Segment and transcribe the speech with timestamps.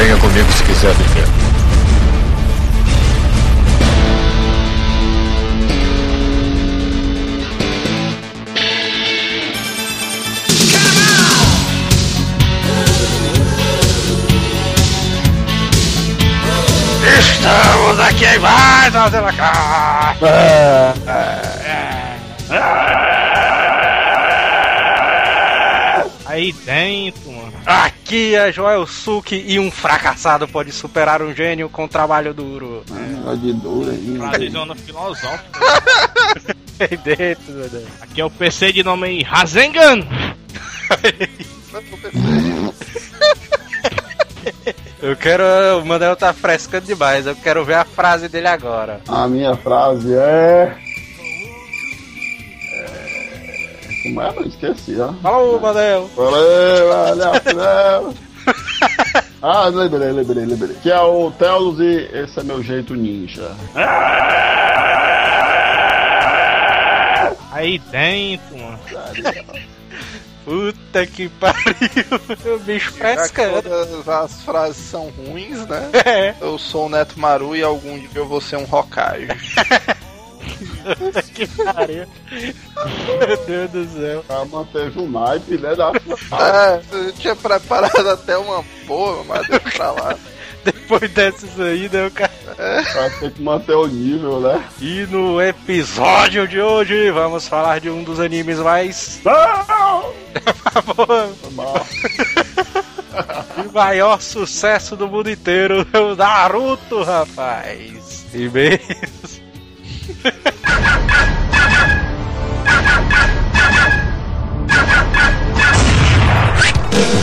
[0.00, 1.28] Venha comigo se quiser viver.
[17.18, 19.10] Estamos aqui em mais uma!
[26.24, 27.29] Aí dentro,
[28.16, 32.82] é Joel Suki e um fracassado pode superar um gênio com trabalho duro.
[32.90, 34.16] Negócio de duro aí.
[34.18, 35.60] Frasezona filosófica.
[36.80, 37.88] Aí dentro, meu Deus.
[38.00, 40.00] Aqui é o PC de nome Rasengan.
[45.02, 45.44] Eu quero.
[45.80, 49.00] O Manel tá frescando demais, eu quero ver a frase dele agora.
[49.08, 50.76] A minha frase é.
[50.76, 50.89] é...
[54.02, 54.28] Como é?
[54.36, 55.12] Eu esqueci, ó.
[55.14, 56.10] Falou, Manel!
[56.16, 58.14] Valeu, valeu,
[59.42, 60.76] Ah, lembrei, lembrei, lembrei.
[60.82, 63.50] Que é o Telos e esse é meu jeito ninja.
[67.52, 68.78] Aí dentro, mano.
[70.44, 72.54] Puta que pariu!
[72.54, 73.62] O bicho frescando.
[73.62, 75.90] todas as frases são ruins, né?
[76.04, 79.28] É, Eu sou o Neto Maru e algum dia eu vou ser um Hokage.
[81.34, 82.06] que pariu.
[83.18, 84.24] Meu Deus do céu.
[84.28, 85.74] Ela manteve o naipe, né?
[85.74, 85.92] Da...
[85.92, 90.16] é, eu tinha preparado até uma boa, mas deixa pra lá.
[90.64, 92.30] Depois dessas aí, né, o cara.
[92.58, 94.62] Ela tem que manter o nível, né?
[94.80, 99.20] E no episódio de hoje vamos falar de um dos animes mais.
[99.24, 100.12] Não!
[103.56, 108.26] De maior sucesso do mundo inteiro, o Naruto, rapaz.
[108.32, 109.40] E mesmo.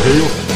[0.08, 0.28] よ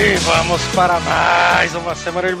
[0.00, 2.36] E vamos para mais uma semana de.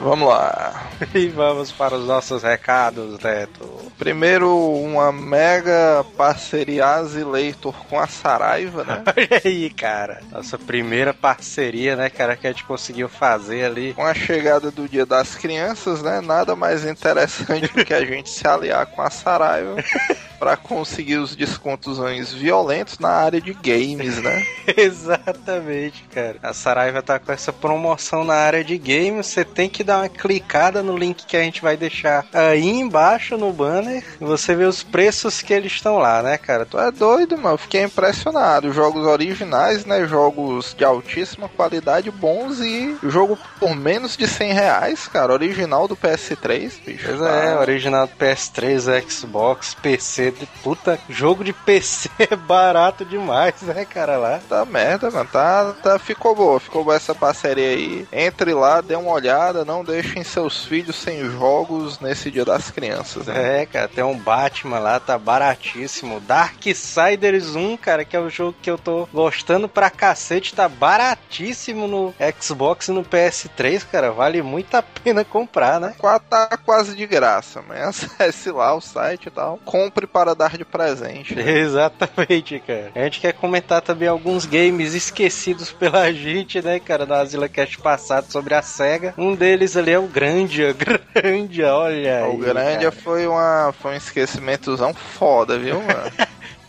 [0.00, 0.88] Vamos lá.
[1.14, 3.92] E vamos para os nossos recados, Neto.
[3.98, 9.02] Primeiro, uma mega parceria Azileitor com a Saraiva, né?
[9.04, 10.22] Olha aí, cara.
[10.30, 13.92] Nossa primeira parceria, né, cara, que a gente conseguiu fazer ali.
[13.92, 16.22] Com a chegada do Dia das Crianças, né?
[16.22, 19.76] Nada mais interessante do que a gente se aliar com a Saraiva
[20.42, 22.00] para conseguir os descontos
[22.32, 24.44] violentos na área de games, né?
[24.76, 26.36] Exatamente, cara.
[26.42, 29.28] A Saraiva tá com essa promoção na área de games.
[29.28, 33.36] Você tem que dar uma clicada no link que a gente vai deixar aí embaixo
[33.36, 34.02] no banner.
[34.18, 36.66] Você vê os preços que eles estão lá, né, cara?
[36.66, 37.54] Tu é doido, mano.
[37.54, 38.72] Eu Fiquei impressionado.
[38.72, 40.08] Jogos originais, né?
[40.08, 45.32] Jogos de altíssima qualidade, bons e jogo por menos de 100 reais, cara.
[45.32, 47.06] Original do PS3, bicho.
[47.06, 50.31] Pois é, original do PS3, Xbox, PC.
[50.32, 54.40] De- Puta, jogo de PC é barato demais, né, cara, lá.
[54.48, 55.28] Tá merda, mano.
[55.32, 56.60] Tá, tá, ficou boa.
[56.60, 58.06] Ficou boa essa parceria aí.
[58.12, 59.64] Entre lá, dê uma olhada.
[59.64, 63.62] Não deixem seus filhos sem jogos nesse dia das crianças, né?
[63.62, 66.20] É, cara, tem um Batman lá, tá baratíssimo.
[66.20, 71.86] Darksiders 1, cara, que é o jogo que eu tô gostando pra cacete, tá baratíssimo
[71.86, 74.12] no Xbox e no PS3, cara.
[74.12, 75.94] Vale muito a pena comprar, né?
[76.30, 79.58] Tá quase de graça, mas acesse lá o site e tal.
[79.64, 81.34] Compre para dar de presente.
[81.34, 81.42] né?
[81.58, 82.92] Exatamente, cara.
[82.94, 87.78] A gente quer comentar também alguns games esquecidos pela gente, né, cara, na Asila Cast
[87.78, 89.12] passado sobre a SEGA.
[89.18, 90.72] Um deles ali é o Grandia.
[91.14, 92.92] Grandia, olha O aí, grande cara.
[92.92, 96.12] foi, uma, foi um esquecimentozão foda, viu, mano?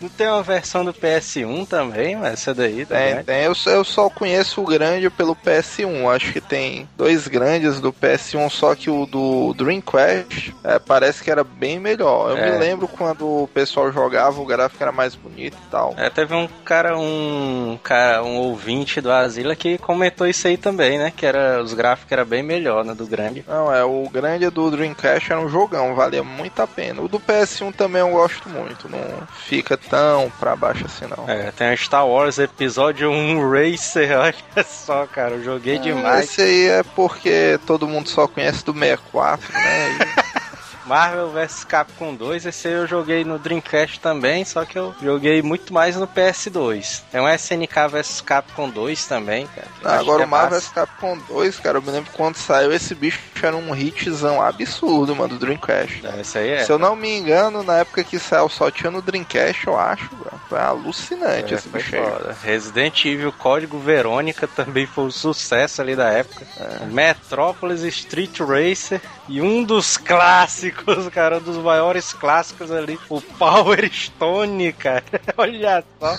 [0.03, 3.23] Não tem uma versão do PS1 também, mas essa daí Tem, também.
[3.23, 3.43] tem.
[3.43, 6.09] Eu, só- eu só conheço o grande pelo PS1.
[6.13, 11.23] Acho que tem dois grandes do PS1, só que o do Dream Quest é, parece
[11.23, 12.31] que era bem melhor.
[12.31, 12.51] Eu É.
[12.51, 15.93] me lembro quando o pessoal jogava, o gráfico era mais bonito e tal.
[15.97, 20.97] É, teve um cara, um cara, um ouvinte do Asila que comentou isso aí também,
[20.97, 21.13] né?
[21.15, 22.93] Que era, os gráficos eram bem melhor, né?
[22.93, 23.45] Do grande.
[23.47, 27.01] Não, é, o grande do Dreamcast era um jogão, valia muito a pena.
[27.01, 28.99] O do PS1 também eu gosto muito, não
[29.47, 31.29] fica tão pra baixo assim não.
[31.29, 36.25] É, tem a Star Wars Episódio 1 Racer, olha só, cara, eu joguei demais.
[36.31, 39.91] Esse aí é porque todo mundo só conhece do 64, né?
[40.29, 40.33] E-
[40.85, 45.41] Marvel vs Capcom 2, esse aí eu joguei no Dreamcast também, só que eu joguei
[45.41, 47.01] muito mais no PS2.
[47.11, 49.67] Tem um SNK vs Capcom 2 também, cara.
[49.83, 52.93] acho Agora o Marvel é vs Capcom 2, cara, eu me lembro quando saiu esse
[52.95, 56.05] bicho era um hitzão absurdo, mano, do Dreamcast.
[56.05, 56.63] É, Esse aí é.
[56.63, 60.09] Se eu não me engano, na época que saiu só tinha no Dreamcast, eu acho.
[60.47, 62.01] Foi alucinante É, esse bicho aí.
[62.41, 66.45] Resident Evil Código Verônica também foi um sucesso ali da época.
[66.89, 70.72] Metrópolis Street Racer e um dos clássicos,
[71.11, 75.03] cara, um dos maiores clássicos ali, o Power Stone, cara.
[75.37, 76.17] Olha só.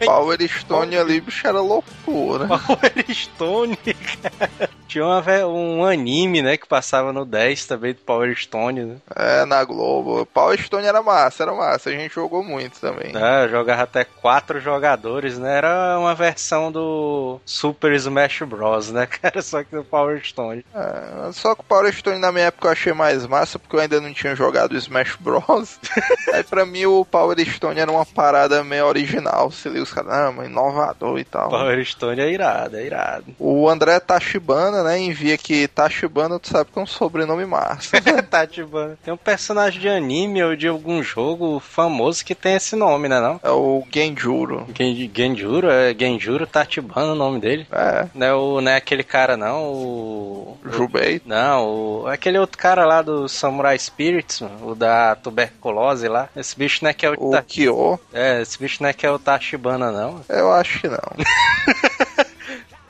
[0.00, 2.46] É Power Stone ali, bicho, era loucura.
[2.58, 4.70] Power Stone, cara.
[4.86, 8.96] Tinha uma um anime, né, que passava no 10 também do Power Stone, né?
[9.16, 10.26] É, na Globo.
[10.26, 11.88] Power Stone era massa, era massa.
[11.88, 13.12] A gente jogou muito também.
[13.14, 15.56] É, jogava até quatro jogadores, né?
[15.56, 19.40] Era uma versão do Super Smash Bros, né, cara?
[19.40, 20.64] Só que do Power Stone.
[20.74, 23.80] É, só que o Power Stone na minha época eu achei mais massa porque eu
[23.80, 25.78] ainda não tinha jogado Smash Bros.
[26.32, 29.50] Aí pra mim o Power Stone era uma parada meio original.
[29.62, 31.48] Se liga os caras, ah, inovador e tal.
[31.48, 33.24] Power Stone é irado, é irado.
[33.38, 38.00] O André Tachibana, né, envia que Tachibana, tu sabe que é um sobrenome massa.
[38.28, 38.98] Tatibana.
[39.04, 43.20] Tem um personagem de anime ou de algum jogo famoso que tem esse nome, né
[43.20, 43.38] não?
[43.42, 44.66] É o Genjuro.
[44.76, 47.66] Gen- Genjuro, é Genjuro Tatibana o nome dele.
[47.70, 50.58] É, Não é, o, não é aquele cara não, o...
[50.70, 51.20] Jubei.
[51.24, 56.28] Não, o, aquele outro cara lá do Samurai Spirits, mano, o da tuberculose lá.
[56.36, 58.00] Esse bicho não é que é o, O Ta- Kyo.
[58.12, 60.24] É, esse bicho não é que é o Tachibana, não.
[60.28, 60.98] Eu acho que não.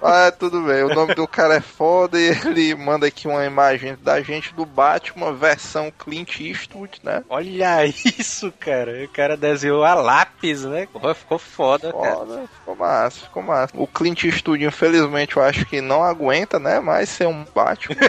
[0.03, 0.83] Ah, tudo bem.
[0.83, 4.67] O nome do cara é foda e ele manda aqui uma imagem da gente do
[4.67, 7.23] Batman, versão Clint Eastwood, né?
[7.31, 9.05] Olha isso, cara.
[9.05, 10.89] O cara desenhou a lápis, né?
[11.15, 12.17] Ficou foda, cara.
[12.17, 13.73] Foda, ficou massa, ficou massa.
[13.77, 16.81] O Clint Eastwood, infelizmente, eu acho que não aguenta, né?
[16.81, 17.95] Mais ser um Batman.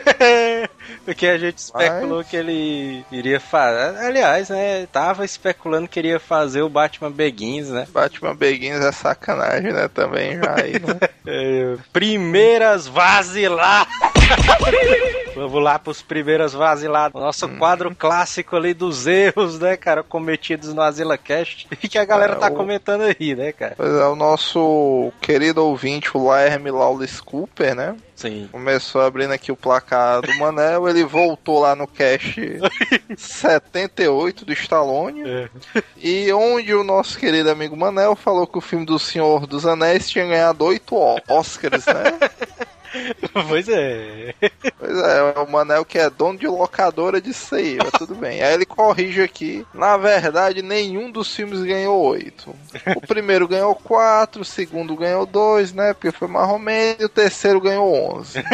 [1.06, 3.98] Porque a gente especulou Mas- que ele iria fazer.
[4.00, 4.88] Aliás, né?
[4.92, 7.86] Tava especulando que iria fazer o Batman Begins, né?
[7.92, 9.88] Batman Begins é sacanagem, né?
[9.88, 11.00] Também já aí, né?
[11.26, 13.92] É, primeiras vaziladas.
[15.36, 17.20] Vamos lá pros primeiras vaziladas.
[17.22, 21.68] Nosso quadro clássico ali dos erros, né, cara, cometidos no Azila Cast.
[21.84, 23.74] E que a galera É, tá o- comentando aí, né, cara?
[23.76, 27.96] Pois é, o nosso querido ouvinte, o Laerme Lawless Cooper, né?
[28.16, 28.48] Sim.
[28.52, 32.40] Começou abrindo aqui o placar do Manel, ele voltou lá no cast
[33.18, 35.50] 78 do Stallone, É.
[35.98, 40.10] e onde o nosso querido amigo Manel falou que o filme do Senhor dos Anéis
[40.10, 42.30] tinha ganhado oito Ó- Oscars, né?
[43.48, 44.34] pois é.
[44.78, 48.42] Pois é, o Manel que é dono de locadora disse aí, mas tudo bem.
[48.42, 52.56] Aí ele corrige aqui, na verdade nenhum dos filmes ganhou oito.
[52.96, 55.94] O primeiro ganhou quatro, o segundo ganhou dois, né?
[55.94, 58.44] Porque foi menos, e o terceiro ganhou onze.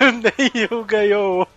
[0.00, 1.48] Nenhum ganhou.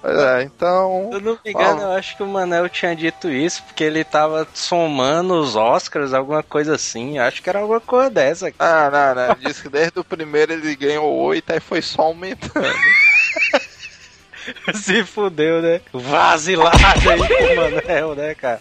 [0.00, 1.08] Pois é, então.
[1.10, 4.04] Se eu não me engano, eu acho que o Manel tinha dito isso porque ele
[4.04, 7.18] tava somando os Oscars, alguma coisa assim.
[7.18, 8.52] Eu Acho que era alguma coisa dessa.
[8.58, 9.32] Ah, não, não.
[9.32, 12.66] Ele disse que desde o primeiro ele ganhou oito, aí foi só aumentando.
[14.74, 15.80] Se fudeu, né?
[15.92, 16.76] Vazilada
[17.10, 18.60] aí pro Manel, né, cara?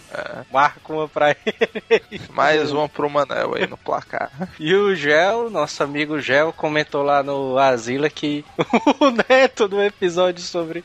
[0.51, 2.21] Marca uma pra ele.
[2.33, 4.31] Mais uma pro Manel aí no placar.
[4.59, 8.43] E o Gel, nosso amigo Gel, comentou lá no Asila que
[8.99, 10.83] o neto do episódio sobre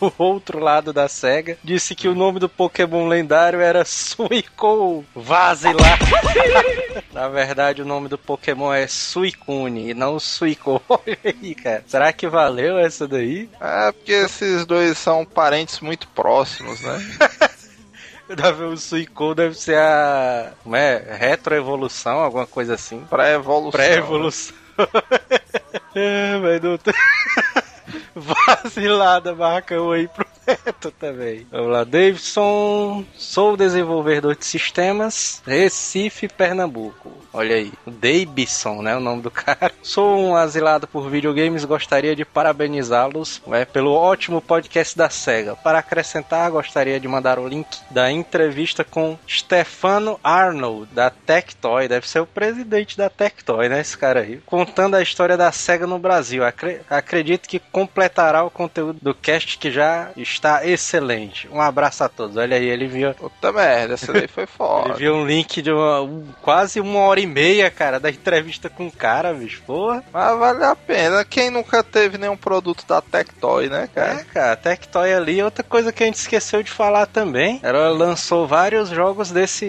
[0.00, 5.98] o outro lado da SEGA disse que o nome do Pokémon lendário era Suicune Vazilar.
[7.12, 10.80] Na verdade, o nome do Pokémon é Suicune e não Suicune.
[10.88, 11.84] Olha aí, cara.
[11.86, 13.48] Será que valeu essa daí?
[13.60, 16.98] É, porque esses dois são parentes muito próximos, né?
[18.36, 20.52] Deve o Suicune deve ser a.
[20.62, 21.16] Como é?
[21.18, 23.00] Retroevolução, alguma coisa assim.
[23.08, 23.70] Pré-evolução.
[23.70, 24.54] Pré-evolução.
[25.94, 26.92] é, mas não tem...
[28.18, 29.34] Vacilada,
[29.80, 30.26] um aí pro
[30.66, 31.46] Neto também.
[31.50, 33.04] Vamos lá, Davidson.
[33.16, 37.12] Sou desenvolvedor de sistemas, Recife, Pernambuco.
[37.32, 38.96] Olha aí, Davidson, né?
[38.96, 39.70] O nome do cara.
[39.82, 45.54] Sou um asilado por videogames, gostaria de parabenizá-los né, pelo ótimo podcast da SEGA.
[45.56, 51.88] Para acrescentar, gostaria de mandar o link da entrevista com Stefano Arnold, da Tectoy.
[51.88, 53.80] Deve ser o presidente da Tectoy, né?
[53.80, 54.40] Esse cara aí.
[54.46, 56.44] Contando a história da SEGA no Brasil.
[56.44, 61.48] Acre- acredito que completará o conteúdo do cast que já está excelente.
[61.52, 62.36] Um abraço a todos.
[62.36, 64.94] Olha aí, ele viu, Puta merda, essa daí foi ele foda.
[64.94, 68.86] viu um link de uma, um- quase uma hora e meia, cara, da entrevista com
[68.86, 69.62] o cara, bicho.
[69.66, 70.02] Porra.
[70.12, 71.24] Mas vale a pena.
[71.24, 74.24] Quem nunca teve nenhum produto da Tectoy, né, É, cara?
[74.32, 78.88] cara, Tectoy ali, outra coisa que a gente esqueceu de falar também, ela lançou vários
[78.90, 79.66] jogos desse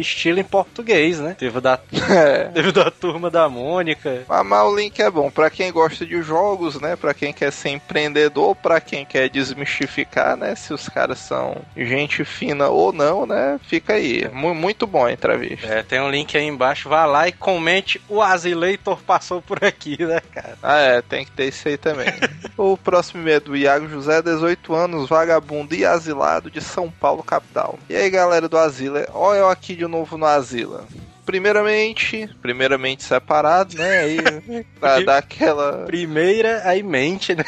[0.00, 1.34] estilo em português, né?
[1.38, 1.78] Teve da,
[2.10, 2.44] É.
[2.54, 4.22] teve da Turma da Mônica.
[4.28, 6.96] Mas, mas o link é bom pra quem gosta de jogos, né?
[6.96, 12.24] Pra quem quer ser empreendedor, pra quem quer desmistificar né, se os caras são gente
[12.24, 13.58] fina ou não, né?
[13.66, 14.28] Fica aí.
[14.32, 15.66] Mu- muito bom a entrevista.
[15.66, 19.96] É, tem um link aí embaixo, vá lá e comente o Azileitor passou por aqui,
[20.04, 20.58] né, cara?
[20.62, 22.08] Ah, é, tem que ter isso aí também.
[22.56, 27.78] o próximo é do Iago José, 18 anos, vagabundo e asilado de São Paulo, capital.
[27.88, 30.86] E aí, galera do Asila, olha eu aqui de novo no Asila.
[31.24, 34.00] Primeiramente, primeiramente separado, né?
[34.00, 35.84] Aí, pra dar aquela.
[35.86, 37.44] Primeira, aí mente, né?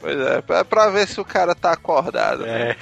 [0.00, 2.44] Pois é, pra, pra ver se o cara tá acordado.
[2.44, 2.70] né?
[2.70, 2.76] É.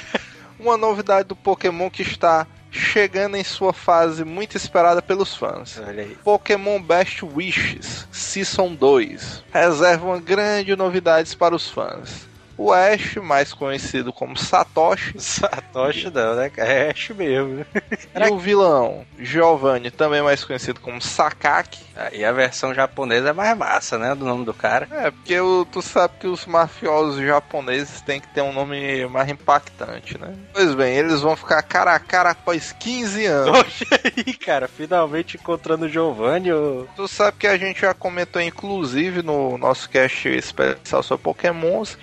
[0.59, 5.81] Uma novidade do Pokémon que está chegando em sua fase muito esperada pelos fãs.
[6.23, 12.26] Pokémon Best Wishes Season 2 reserva uma grande novidades para os fãs.
[12.59, 16.51] O Ash, mais conhecido como Satoshi, Satoshi não, né?
[16.57, 17.67] É Ash mesmo.
[18.15, 21.85] e o vilão Giovanni, também mais conhecido como Sakaki.
[22.13, 24.15] E a versão japonesa é mais massa, né?
[24.15, 24.87] Do nome do cara.
[24.91, 25.37] É, porque
[25.71, 30.35] tu sabe que os mafiosos japoneses têm que ter um nome mais impactante, né?
[30.53, 33.57] Pois bem, eles vão ficar cara a cara após 15 anos.
[33.57, 34.69] Olha aí, cara.
[34.69, 36.51] Finalmente encontrando o Giovanni.
[36.95, 41.97] Tu sabe que a gente já comentou, inclusive, no nosso cast especial sobre Pokémons,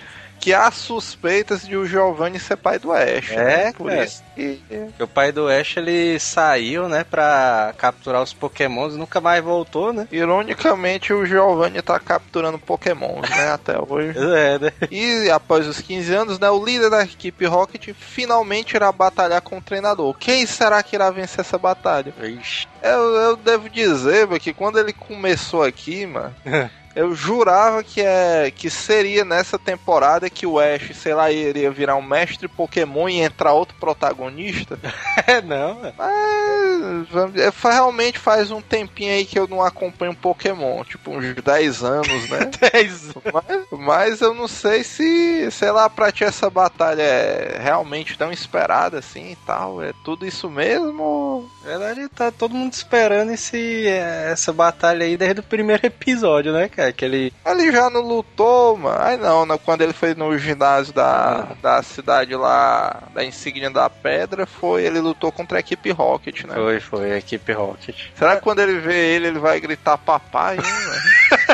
[0.44, 3.30] que há suspeitas de o Giovanni ser pai do Ash.
[3.30, 3.72] É, né?
[3.72, 4.04] Por cara.
[4.04, 4.60] isso que.
[4.68, 7.02] que O pai do Ash, ele saiu, né?
[7.02, 10.06] Pra capturar os pokémons e nunca mais voltou, né?
[10.12, 13.52] Ironicamente, o Giovanni tá capturando Pokémons, né?
[13.54, 14.18] Até hoje.
[14.18, 14.72] É, né?
[14.90, 19.56] E após os 15 anos, né, o líder da equipe Rocket finalmente irá batalhar com
[19.56, 20.14] o treinador.
[20.18, 22.12] Quem será que irá vencer essa batalha?
[22.22, 22.68] Ixi.
[22.82, 26.34] Eu, eu devo dizer que quando ele começou aqui, mano,
[26.94, 31.96] eu jurava que, é, que seria nessa temporada que o Ash, sei lá, iria virar
[31.96, 34.78] um mestre Pokémon e entrar outro protagonista.
[35.26, 35.78] É, não.
[35.86, 35.92] é.
[35.96, 41.82] Mas fa- realmente faz um tempinho aí que eu não acompanho Pokémon, tipo uns 10
[41.82, 42.50] anos, né?
[42.72, 43.12] Dez.
[43.32, 48.30] Mas, mas eu não sei se, sei lá, pra ti essa batalha é realmente tão
[48.32, 49.82] esperada assim e tal.
[49.82, 51.48] É tudo isso mesmo?
[51.62, 56.68] Na verdade, tá todo mundo esperando esse, essa batalha aí desde o primeiro episódio, né,
[56.68, 56.83] cara?
[56.92, 57.32] Que ele.
[57.44, 58.96] Ele já não lutou, mano.
[59.00, 59.58] Ai não, né?
[59.64, 65.00] quando ele foi no ginásio da, da cidade lá, da insígnia da pedra, foi ele
[65.00, 66.54] lutou contra a equipe Rocket, né?
[66.54, 67.96] Foi, foi, a equipe Rocket.
[68.16, 71.44] Será que quando ele vê ele, ele vai gritar papai, hein, velho?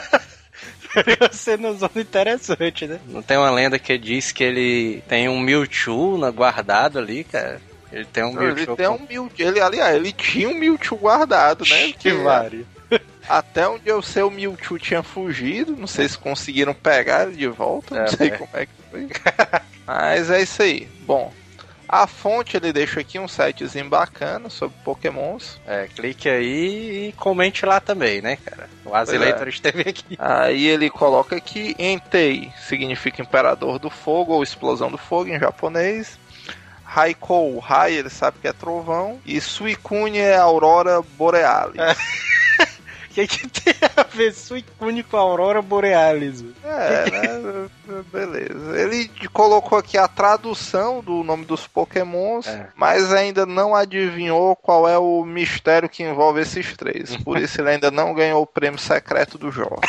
[1.31, 2.99] Você não zona interessante, né?
[3.07, 7.61] Não tem uma lenda que diz que ele tem um Mewtwo na- guardado ali, cara?
[7.93, 8.77] Ele tem um Não, ele Mewtwo.
[8.77, 9.31] tem um Mewtwo.
[9.39, 11.93] Ele, aliás, ele tinha um Mewtwo guardado, né?
[11.93, 12.67] Que vário.
[13.31, 15.77] Até onde eu sei, o Mewtwo tinha fugido.
[15.77, 17.95] Não sei se conseguiram pegar ele de volta.
[17.95, 18.31] Não É, sei é.
[18.31, 19.09] como é que foi.
[19.87, 20.89] Mas é isso aí.
[21.03, 21.33] Bom,
[21.89, 25.61] a fonte ele deixa aqui um sitezinho bacana sobre Pokémons.
[25.67, 28.69] É, clique aí e comente lá também, né, cara?
[28.85, 30.17] O Azileitor esteve aqui.
[30.19, 36.19] Aí ele coloca aqui Entei significa Imperador do Fogo ou Explosão do Fogo em japonês.
[36.85, 39.21] Raikou, Rai, ele sabe que é trovão.
[39.25, 41.77] E Suicune é Aurora Borealis.
[43.11, 46.45] O que, que tem a ver Suicune com a Aurora Borealis?
[46.65, 47.69] É, né?
[48.13, 48.79] Beleza.
[48.81, 52.69] Ele colocou aqui a tradução do nome dos Pokémons, É.
[52.77, 57.17] mas ainda não adivinhou qual é o mistério que envolve esses três.
[57.17, 59.81] Por isso ele ainda não ganhou o prêmio secreto do Jorge.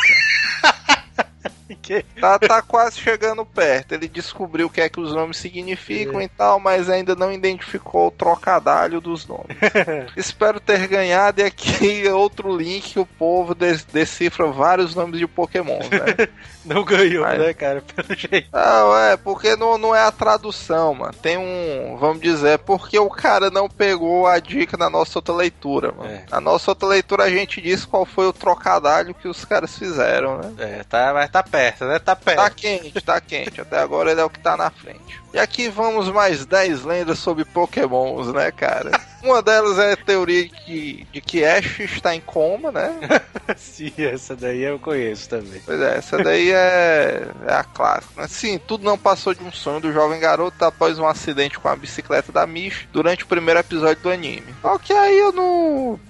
[1.82, 3.92] Que- Tá, tá quase chegando perto.
[3.92, 8.08] Ele descobriu o que é que os nomes significam e tal, mas ainda não identificou
[8.08, 9.56] o trocadalho dos nomes.
[10.16, 15.18] Espero ter ganhado e aqui é outro link que o povo des- decifra vários nomes
[15.18, 16.28] de Pokémon, né?
[16.64, 17.82] Não ganhou, né, cara?
[17.82, 18.48] Pelo jeito.
[18.52, 21.12] Não, é, porque não, não é a tradução, mano.
[21.20, 25.90] Tem um, vamos dizer, porque o cara não pegou a dica na nossa outra leitura,
[25.90, 26.08] mano.
[26.08, 26.24] É.
[26.30, 30.38] Na nossa outra leitura a gente disse qual foi o trocadalho que os caras fizeram,
[30.38, 30.52] né?
[30.58, 31.98] É, tá, mas tá perto, né?
[31.98, 32.38] Tá perto.
[32.38, 33.60] Tá quente, tá quente.
[33.60, 35.20] Até agora ele é o que tá na frente.
[35.32, 38.90] E aqui vamos mais 10 lendas sobre pokémons, né, cara?
[39.22, 42.98] Uma delas é a teoria de que, de que Ash está em coma, né?
[43.56, 45.60] Sim, essa daí eu conheço também.
[45.64, 48.22] Pois é, essa daí é, é a clássica.
[48.22, 48.28] né?
[48.28, 51.76] Sim, tudo não passou de um sonho do jovem garoto após um acidente com a
[51.76, 54.54] bicicleta da Mish durante o primeiro episódio do anime.
[54.62, 56.00] Ok, aí eu não.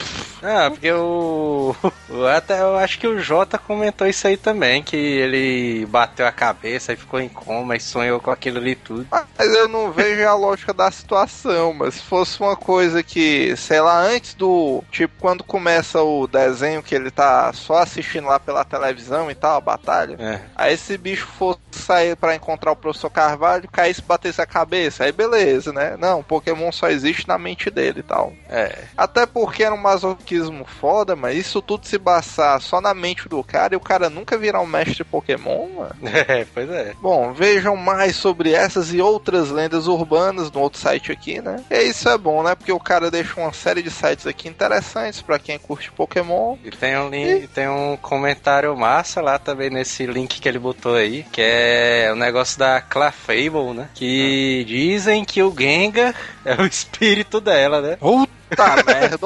[0.43, 1.75] Ah, porque o.
[2.11, 6.33] o- Até eu acho que o Jota comentou isso aí também, que ele bateu a
[6.33, 9.07] cabeça e ficou em coma e sonhou com aquilo ali tudo.
[9.11, 11.73] Mas eu não vejo a lógica da situação.
[11.73, 14.83] Mas se fosse uma coisa que, sei lá, antes do.
[14.91, 19.57] Tipo, quando começa o desenho que ele tá só assistindo lá pela televisão e tal,
[19.57, 20.17] a batalha.
[20.19, 20.41] É.
[20.57, 25.05] Aí esse bicho fosse sair pra encontrar o professor Carvalho, caísse e batesse a cabeça,
[25.05, 25.97] aí beleza, né?
[25.99, 28.33] Não, Pokémon só existe na mente dele e tal.
[28.49, 28.85] É.
[28.97, 33.43] Até porque era um masoquismo foda, mas isso tudo se passar só na mente do
[33.43, 35.93] cara e o cara nunca virar um mestre Pokémon, mano.
[36.29, 36.95] É, pois é.
[37.01, 41.63] Bom, vejam mais sobre essas e outras lendas urbanas no outro site aqui, né?
[41.71, 42.55] E isso é bom, né?
[42.55, 46.57] Porque o cara deixa uma série de sites aqui interessantes pra quem curte Pokémon.
[46.65, 50.95] E tem um, link, tem um comentário massa lá também nesse link que ele botou
[50.95, 53.89] aí, que é o negócio da Clefable, né?
[53.95, 57.97] Que dizem que o Gengar é o espírito dela, né?
[57.97, 58.29] Puta
[58.87, 59.19] merda,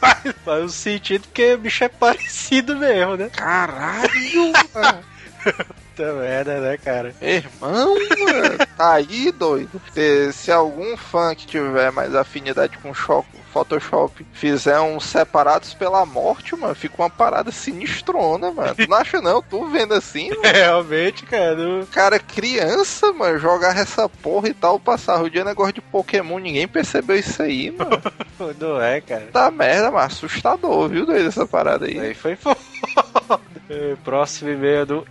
[0.00, 3.30] Faz, faz um sentido porque o bicho é parecido mesmo, né?
[3.30, 5.04] caralho, mano.
[5.96, 7.14] Puta merda, né, cara?
[7.20, 9.80] Irmão, mano, tá aí, doido.
[9.92, 16.04] Se, se algum fã que tiver mais afinidade com Shop- Photoshop fizer uns separados pela
[16.04, 18.74] morte, mano, fica uma parada sinistrona, mano.
[18.74, 19.40] Tu não acha não?
[19.40, 20.42] Tu vendo assim, mano?
[20.42, 21.86] Realmente, cara.
[21.92, 26.66] Cara, criança, mano, jogar essa porra e tal, passar o dia negócio de Pokémon, ninguém
[26.66, 28.02] percebeu isso aí, mano.
[28.58, 29.28] Não é, cara.
[29.32, 31.96] Tá merda, mas assustador, viu, doido, essa parada aí.
[32.00, 32.58] Aí foi foda.
[33.70, 35.06] É, Próximo e-mail do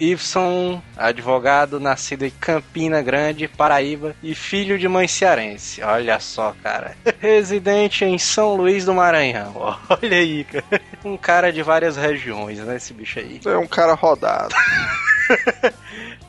[0.96, 5.82] Advogado nascido em Campina Grande, Paraíba e filho de mãe cearense.
[5.84, 6.96] Olha só, cara.
[7.20, 9.54] Residente em São Luís do Maranhão.
[9.90, 10.82] Olha aí, cara.
[11.04, 13.40] Um cara de várias regiões, né, esse bicho aí.
[13.46, 14.56] É um cara rodado.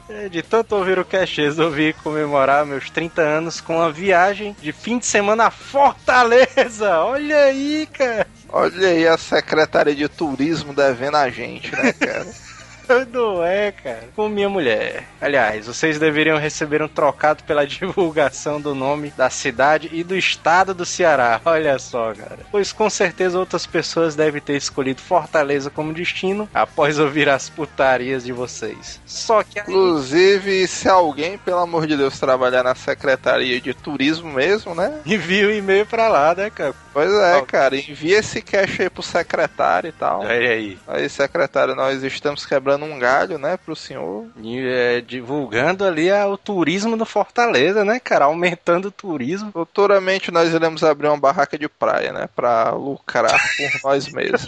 [0.08, 4.70] É, De tanto ouvir o cast, resolvi comemorar meus 30 anos com uma viagem de
[4.70, 7.00] fim de semana a Fortaleza.
[7.00, 8.26] Olha aí, cara.
[8.50, 12.26] Olha aí a secretária de turismo devendo a gente, né, cara?
[13.12, 14.08] Não é, cara.
[14.14, 15.04] Com minha mulher.
[15.20, 20.74] Aliás, vocês deveriam receber um trocado pela divulgação do nome da cidade e do estado
[20.74, 21.40] do Ceará.
[21.44, 22.38] Olha só, cara.
[22.50, 28.24] Pois com certeza outras pessoas devem ter escolhido Fortaleza como destino após ouvir as putarias
[28.24, 29.00] de vocês.
[29.06, 29.66] Só que aí...
[29.68, 35.00] Inclusive, se alguém, pelo amor de Deus, trabalhar na secretaria de turismo mesmo, né?
[35.06, 36.74] envia um e-mail pra lá, né, cara?
[36.92, 37.42] Pois é, Ó.
[37.42, 40.20] cara, envia esse cash aí pro secretário e tal.
[40.20, 40.78] Olha aí.
[40.86, 44.26] Aí, secretário, nós estamos quebrando um galho, né, pro senhor.
[44.42, 48.24] E, é, divulgando ali a- o turismo do Fortaleza, né, cara?
[48.24, 49.52] Aumentando o turismo.
[49.52, 54.46] Futuramente nós iremos abrir uma barraca de praia, né, pra lucrar por nós mesmos.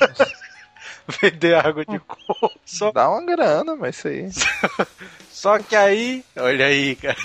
[1.23, 2.51] Vender água de coco.
[2.65, 4.29] Só Dá uma grana, mas isso aí.
[5.31, 7.17] Só que aí, olha aí, cara.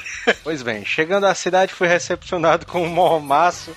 [0.43, 3.73] Pois bem, chegando à cidade, fui recepcionado com um mormaço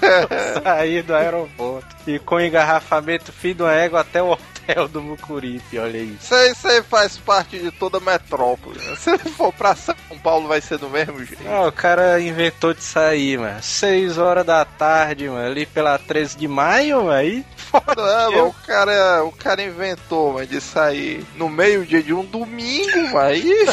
[0.64, 4.36] sair do aeroporto e com engarrafamento fim do égua até o
[4.68, 6.16] hotel do Mucuripe, olha aí.
[6.20, 8.78] Isso aí, isso aí faz parte de toda a metrópole.
[8.78, 8.96] né?
[8.96, 11.42] Se for pra São Paulo, vai ser do mesmo jeito.
[11.48, 13.62] Ah, o cara inventou de sair, mano.
[13.62, 17.94] 6 horas da tarde, mano, ali pela 13 de maio, mano, aí foda.
[17.96, 23.12] Não, mas o cara, o cara inventou, mas de sair no meio-dia de um domingo,
[23.12, 23.66] mas aí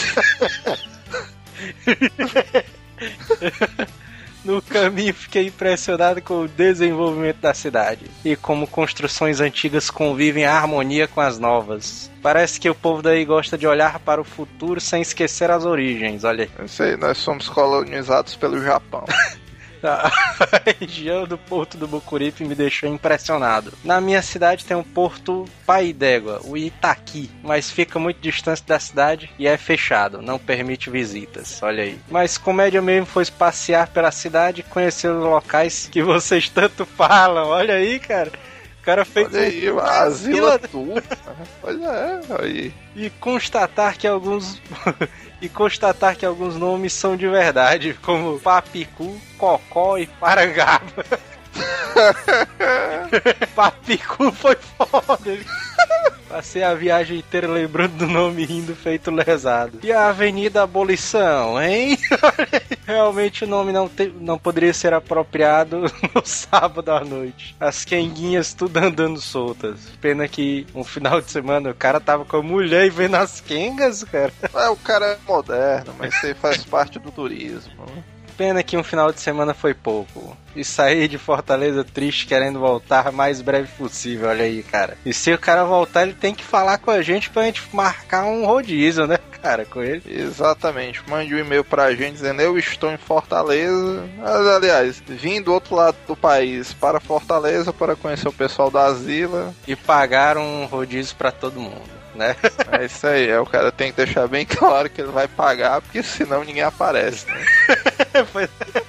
[4.44, 10.48] No caminho fiquei impressionado com o desenvolvimento da cidade e como construções antigas convivem em
[10.48, 12.12] harmonia com as novas.
[12.22, 16.24] Parece que o povo daí gosta de olhar para o futuro sem esquecer as origens,
[16.24, 16.50] olha aí.
[16.58, 19.06] Eu sei, nós somos colonizados pelo Japão.
[19.90, 23.74] A região do Porto do Bucuripe me deixou impressionado.
[23.84, 28.80] Na minha cidade tem um porto Pai d'Égua, o Itaqui, mas fica muito distante da
[28.80, 31.62] cidade e é fechado, não permite visitas.
[31.62, 32.00] Olha aí.
[32.10, 37.48] Mas comédia mesmo foi passear pela cidade e conhecer os locais que vocês tanto falam.
[37.48, 38.32] Olha aí, cara.
[38.84, 41.02] O cara fez Olha aí, um asila tudo.
[41.62, 42.74] Pois é, aí.
[42.94, 44.62] e constatar que alguns
[45.42, 51.06] e constatar que alguns nomes são de verdade, como Papicu, Cocó e Parangaba.
[53.56, 55.38] Papicu foi foda.
[56.28, 59.80] Passei a viagem inteira lembrando do nome rindo feito lesado.
[59.84, 61.96] E a Avenida Abolição, hein?
[62.88, 65.82] Realmente o nome não, te- não poderia ser apropriado
[66.16, 67.56] no sábado à noite.
[67.60, 69.80] As quenguinhas tudo andando soltas.
[70.02, 73.40] Pena que um final de semana o cara tava com a mulher e vendo as
[73.40, 74.34] quengas, cara.
[74.56, 77.86] É, o cara é moderno, mas isso faz parte do turismo.
[78.38, 80.36] Pena que um final de semana foi pouco.
[80.56, 84.98] E sair de Fortaleza triste querendo voltar o mais breve possível, olha aí, cara.
[85.06, 88.26] E se o cara voltar, ele tem que falar com a gente pra gente marcar
[88.26, 90.04] um rodízio, né, cara, com ele.
[90.06, 91.02] Exatamente.
[91.10, 94.08] Mande um e-mail pra gente dizendo eu estou em Fortaleza.
[94.18, 98.86] Mas, aliás, vim do outro lado do país para Fortaleza para conhecer o pessoal da
[98.86, 99.54] Asila.
[99.68, 102.36] E pagar um rodízio pra todo mundo, né?
[102.72, 103.30] É isso aí.
[103.30, 106.64] É, o cara tem que deixar bem claro que ele vai pagar, porque senão ninguém
[106.64, 107.26] aparece.
[107.28, 107.46] Né?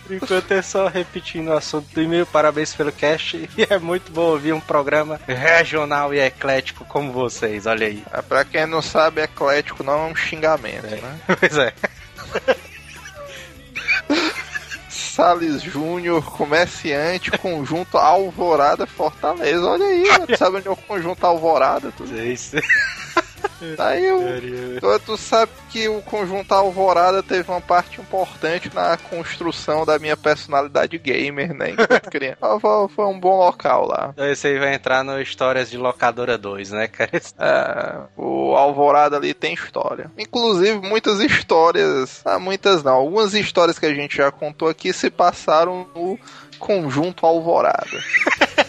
[0.04, 2.26] Por enquanto é só repetindo o assunto do e-mail.
[2.26, 3.36] Parabéns pelo cast.
[3.56, 8.02] E é muito bom ouvir um programa regional e eclético como vocês, olha aí.
[8.12, 10.96] É, pra quem não sabe, eclético não é um xingamento, É.
[10.96, 11.18] né?
[11.40, 11.72] Pois é.
[14.88, 19.64] Salles Júnior, comerciante, conjunto Alvorada Fortaleza.
[19.64, 20.04] Olha aí.
[20.26, 21.92] Tu sabe onde é o conjunto Alvorada?
[21.96, 22.62] Tu, Sei, sei.
[23.76, 24.80] Tá aí o.
[24.80, 30.16] Tu, tu sabe que o conjunto Alvorada teve uma parte importante na construção da minha
[30.16, 31.70] personalidade gamer, né?
[31.70, 32.58] Enquanto criança.
[32.60, 34.10] Foi, foi um bom local lá.
[34.12, 37.10] Então esse aí vai entrar no Histórias de Locadora 2, né, cara?
[37.36, 40.10] É, o Alvorada ali tem história.
[40.16, 42.22] Inclusive, muitas histórias.
[42.24, 42.94] Ah, muitas não.
[42.94, 46.18] Algumas histórias que a gente já contou aqui se passaram no
[46.58, 47.84] conjunto Alvorada.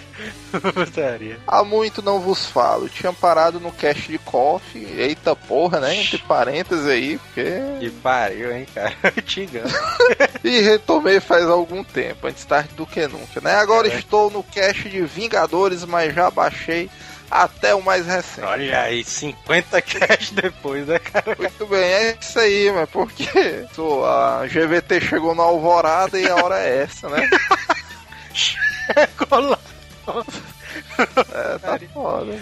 [0.74, 1.40] Putaria.
[1.48, 2.88] Há muito não vos falo.
[2.90, 4.86] Tinha parado no cast de coffee.
[4.98, 5.96] Eita porra, né?
[5.96, 7.46] Entre parênteses aí, porque.
[7.80, 8.96] Que pariu, hein, cara?
[9.26, 9.64] Tigão.
[10.44, 13.56] E retomei faz algum tempo, antes tarde do que nunca, né?
[13.56, 13.96] Agora É.
[13.98, 16.88] estou no cast de Vingadores, mas já baixei
[17.32, 18.46] até o mais recente.
[18.46, 21.36] Olha aí, 50 cash depois, né, cara?
[21.40, 26.36] Muito bem, é isso aí, mas porque Pô, a GVT chegou na alvorada e a
[26.36, 27.28] hora é essa, né?
[29.28, 29.60] Cola.
[31.34, 32.34] É, tá foda.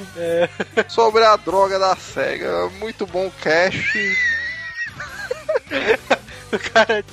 [0.89, 3.97] Sobre a droga da SEGA, muito bom cast.
[6.53, 7.03] O cara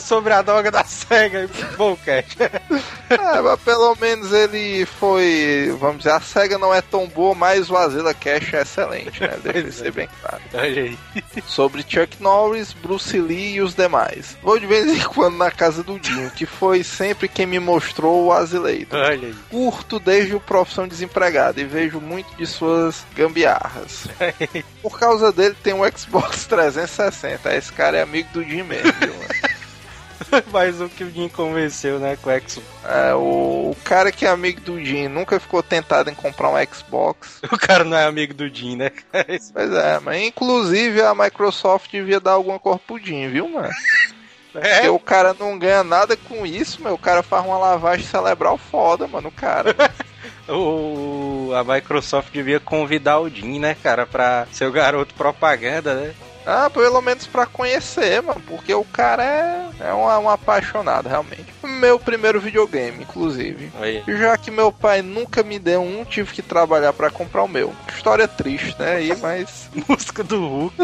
[0.00, 1.48] sobre a droga da SEGA.
[1.76, 2.36] Bom, cash.
[3.08, 5.74] É, mas pelo menos ele foi.
[5.80, 9.30] Vamos dizer, a SEGA não é tão boa, mas o Azila Cash é excelente, né?
[9.42, 10.42] Eu ser bem claro.
[10.52, 10.98] Olha aí.
[11.48, 14.36] Sobre Chuck Norris, Bruce Lee e os demais.
[14.42, 18.26] Vou de vez em quando na casa do Dinho, que foi sempre quem me mostrou
[18.26, 18.94] o Azileito.
[18.94, 19.34] Olha aí.
[19.50, 24.06] Curto desde o Profissão Desempregado e vejo muito de suas gambiarras.
[24.82, 27.56] Por causa dele tem um Xbox 360.
[27.56, 29.38] Esse cara é amigo do Jim mesmo, mano?
[30.52, 32.60] Mas o que o Jim convenceu, né, com o X.
[32.84, 36.74] É, o, o cara que é amigo do Jim nunca ficou tentado em comprar um
[36.74, 37.40] Xbox.
[37.50, 38.90] O cara não é amigo do Jim, né,
[39.52, 43.70] Pois é, mas inclusive a Microsoft devia dar alguma cor pro Jim, viu, mano?
[44.52, 46.94] Porque É, o cara não ganha nada com isso, meu.
[46.94, 49.74] O cara faz uma lavagem cerebral foda, mano, o cara.
[50.48, 56.14] o, a Microsoft devia convidar o Jim, né, cara, pra ser o garoto propaganda, né?
[56.46, 61.46] Ah, pelo menos pra conhecer, mano, porque o cara é, é um, um apaixonado, realmente.
[61.62, 63.70] Meu primeiro videogame, inclusive.
[63.80, 64.02] Aí.
[64.06, 67.72] Já que meu pai nunca me deu um, tive que trabalhar pra comprar o meu.
[67.94, 68.96] História triste, né?
[68.96, 70.74] Aí, mas, Música do Hulk.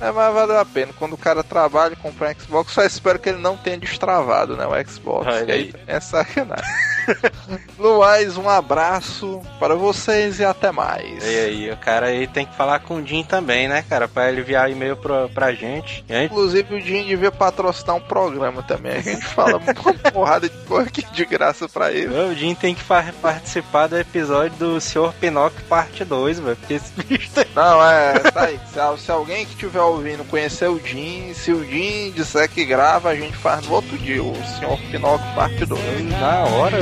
[0.00, 0.92] é, mas valeu a pena.
[0.98, 4.56] Quando o cara trabalha e compra um Xbox, só espero que ele não tenha destravado,
[4.56, 4.66] né?
[4.66, 5.26] O Xbox.
[5.26, 5.74] Aí aí.
[5.86, 6.93] é sacanagem.
[7.78, 11.24] no mais, um abraço para vocês e até mais.
[11.24, 14.30] E aí, o cara aí tem que falar com o Jim também, né, cara, pra
[14.30, 16.04] ele enviar e-mail pra, pra gente.
[16.08, 18.96] A gente Inclusive o Jim devia patrocinar um programa também.
[18.96, 22.14] A gente fala uma porrada de coisa aqui de graça pra ele.
[22.14, 25.12] O Jim tem que participar do episódio do Sr.
[25.20, 26.56] Pinóquio parte 2, velho.
[26.56, 27.46] Porque esse bicho tem...
[27.54, 28.60] Não, é, tá aí.
[28.66, 33.10] Se, se alguém que estiver ouvindo conhecer o Jim, se o Jim disser que grava,
[33.10, 36.10] a gente faz no outro dia, o Senhor Pinóquio parte 2.
[36.10, 36.78] Na hora.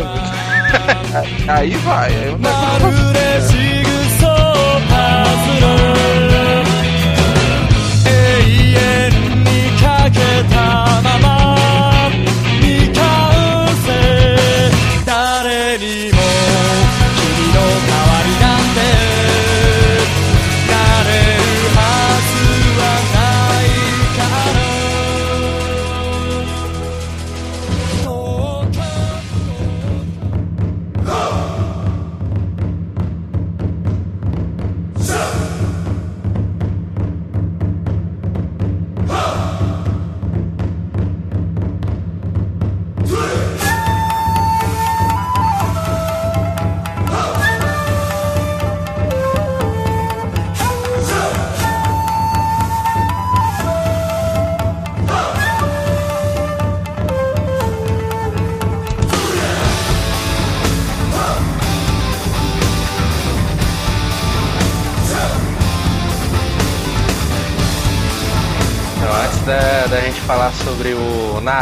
[1.48, 3.12] Aí vai, aí o negócio.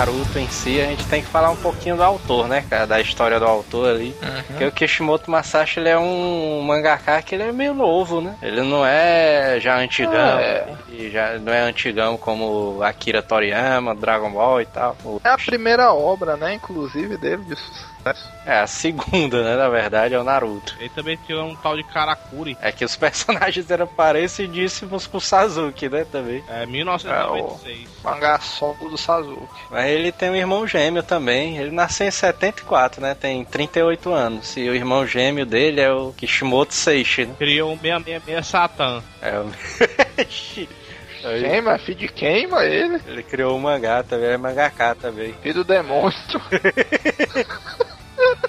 [0.08, 2.86] O Naruto em si, a gente tem que falar um pouquinho do autor, né, cara?
[2.86, 4.14] Da história do autor ali.
[4.46, 8.36] Porque o Kishimoto Masashi, ele é um mangaka que ele é meio novo, né?
[8.40, 10.68] Ele não é já antigão, É.
[10.88, 14.96] e já não é antigão como Akira Toriyama, Dragon Ball e tal.
[15.04, 18.30] O- É a primeira obra, né, inclusive, dele de sucesso.
[18.46, 20.74] É, a segunda, né, na verdade, é o Naruto.
[20.80, 22.56] Ele também tinha um tal de Karakuri.
[22.62, 26.42] É que os personagens eram parecidíssimos com o Sasuke, né, também.
[26.48, 27.88] É 1996.
[28.02, 29.46] Mangá solo do Sasuke.
[29.70, 31.56] Mas ele tem um irmão gêmeo também.
[31.56, 33.16] Ele nasceu em 74, né?
[33.18, 34.54] Tem 38 anos.
[34.54, 37.34] E o irmão gêmeo dele é o Kishimoto Seishi, né?
[37.38, 39.02] Criou um 666 Satan.
[39.22, 39.50] É o...
[41.20, 42.98] Queima, filho de queima ele.
[43.06, 45.34] ele criou um mangá também, é mangaká também.
[45.42, 46.14] Filho do demônio.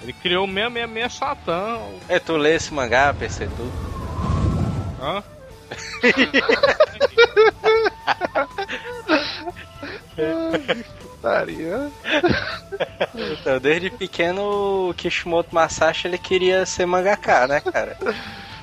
[0.01, 1.79] Ele criou o 666 Satã.
[2.07, 3.71] É, tu lê esse mangá, PC, tu?
[5.01, 5.21] Hã?
[11.21, 11.91] Putaria.
[13.13, 17.97] Então, desde pequeno, o Kishimoto Masashi, ele queria ser mangaká, né, cara?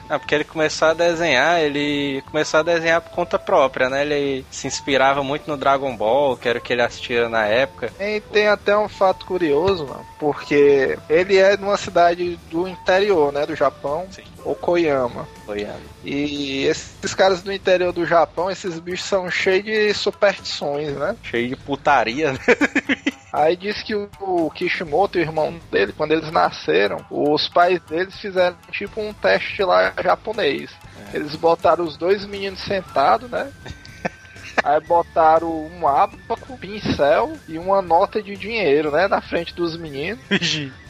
[0.09, 4.03] Ah, porque ele começou a desenhar, ele começou a desenhar por conta própria, né?
[4.03, 7.93] Ele se inspirava muito no Dragon Ball, que era o que ele assistia na época.
[8.01, 13.33] E tem até um fato curioso, mano, porque ele é de uma cidade do interior,
[13.33, 14.25] né, do Japão, Sim.
[14.45, 15.27] Okoyama.
[15.45, 20.93] Foi a- E esses caras do interior do Japão, esses bichos são cheios de superstições,
[20.97, 21.17] né?
[21.23, 22.39] cheio de putaria, né?
[23.33, 28.57] Aí diz que o- Kishimoto o irmão dele, quando eles nasceram, os pais deles fizeram
[28.73, 30.71] tipo um teste lá japonês.
[31.13, 33.51] Eles botaram os dois meninos sentados, né?
[34.65, 39.07] Aí botaram um abaco, um pincel e uma nota de dinheiro, né?
[39.07, 40.21] Na frente dos meninos.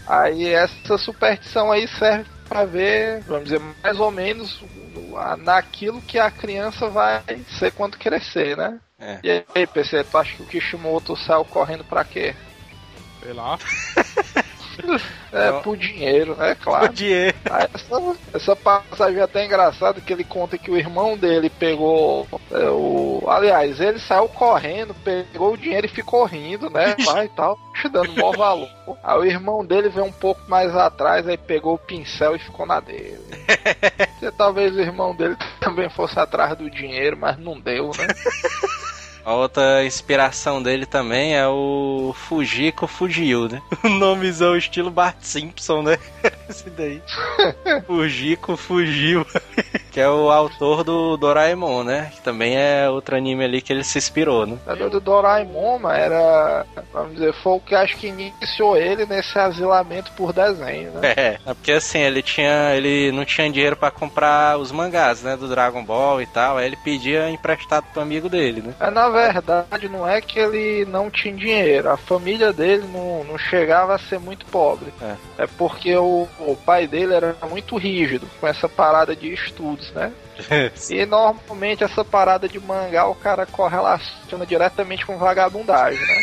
[0.06, 4.62] Aí essa superstição aí serve pra ver, vamos dizer, mais ou menos
[5.38, 7.22] naquilo que a criança vai
[7.58, 8.80] ser quando crescer, né?
[8.98, 9.20] É.
[9.22, 12.34] E aí, PC, tu acha que o Kishimoto saiu correndo pra quê?
[13.20, 13.58] Sei lá.
[15.32, 16.92] É, por dinheiro, é claro.
[16.92, 17.36] Dinheiro.
[17.50, 22.26] Aí Essa, essa passagem é até engraçada que ele conta que o irmão dele pegou
[22.50, 23.24] é, o.
[23.28, 26.96] Aliás, ele saiu correndo, pegou o dinheiro e ficou rindo, né?
[27.04, 28.68] Vai e tal, te dando maior valor.
[29.02, 32.66] Aí o irmão dele veio um pouco mais atrás, aí pegou o pincel e ficou
[32.66, 33.20] na dele.
[34.36, 38.06] Talvez o irmão dele também fosse atrás do dinheiro, mas não deu, né?
[39.28, 43.60] A outra inspiração dele também é o Fujiko Fugiu, né?
[43.84, 45.98] O nomezão estilo Bart Simpson, né?
[46.48, 47.02] Esse daí.
[47.86, 49.26] Fujiko Fugiu.
[49.98, 52.12] Que é o autor do Doraemon, né?
[52.14, 54.56] Que também é outro anime ali que ele se inspirou, né?
[54.64, 59.36] O do Doraemon, mano, era, vamos dizer, foi o que acho que iniciou ele nesse
[59.36, 61.00] asilamento por desenho, né?
[61.16, 62.76] É, é porque assim, ele tinha.
[62.76, 65.36] Ele não tinha dinheiro pra comprar os mangás, né?
[65.36, 66.58] Do Dragon Ball e tal.
[66.58, 68.74] Aí ele pedia emprestado pro amigo dele, né?
[68.78, 73.36] Mas na verdade não é que ele não tinha dinheiro, a família dele não, não
[73.36, 74.92] chegava a ser muito pobre.
[75.02, 75.42] É.
[75.42, 80.12] É porque o, o pai dele era muito rígido com essa parada de estudos, né?
[80.90, 86.16] E normalmente essa parada de mangá o cara correlaciona diretamente com vagabundagem, né?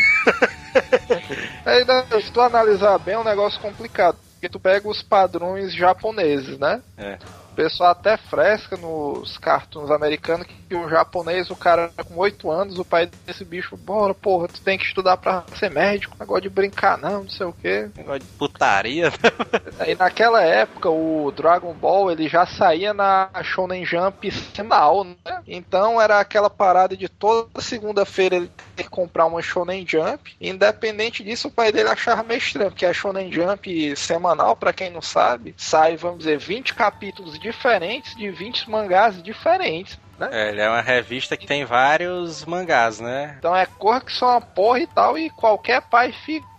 [1.66, 5.74] Aí, né, se tu analisar bem é um negócio complicado, porque tu pega os padrões
[5.74, 6.82] japoneses, né?
[6.98, 7.18] É.
[7.56, 12.78] O pessoal até fresca nos cartoons americanos que o japonês, o cara com 8 anos,
[12.78, 16.50] o pai desse bicho, bora, porra, tu tem que estudar pra ser médico, negócio de
[16.50, 17.90] brincar não, não sei o que.
[17.96, 19.10] Negócio de putaria.
[19.80, 25.16] Aí naquela época o Dragon Ball ele já saía na Shonen Jump semanal, né?
[25.48, 30.36] Então era aquela parada de toda segunda-feira ele ter que comprar uma Shonen Jump.
[30.40, 34.90] Independente disso, o pai dele achava meio estranho, porque a Shonen Jump semanal, pra quem
[34.90, 40.00] não sabe, sai, vamos dizer, 20 capítulos diferentes de 20 mangás diferentes.
[40.18, 40.30] Né?
[40.32, 43.36] É, ele é uma revista que tem vários mangás, né?
[43.38, 46.55] Então é cor que só uma porra e tal, e qualquer pai fica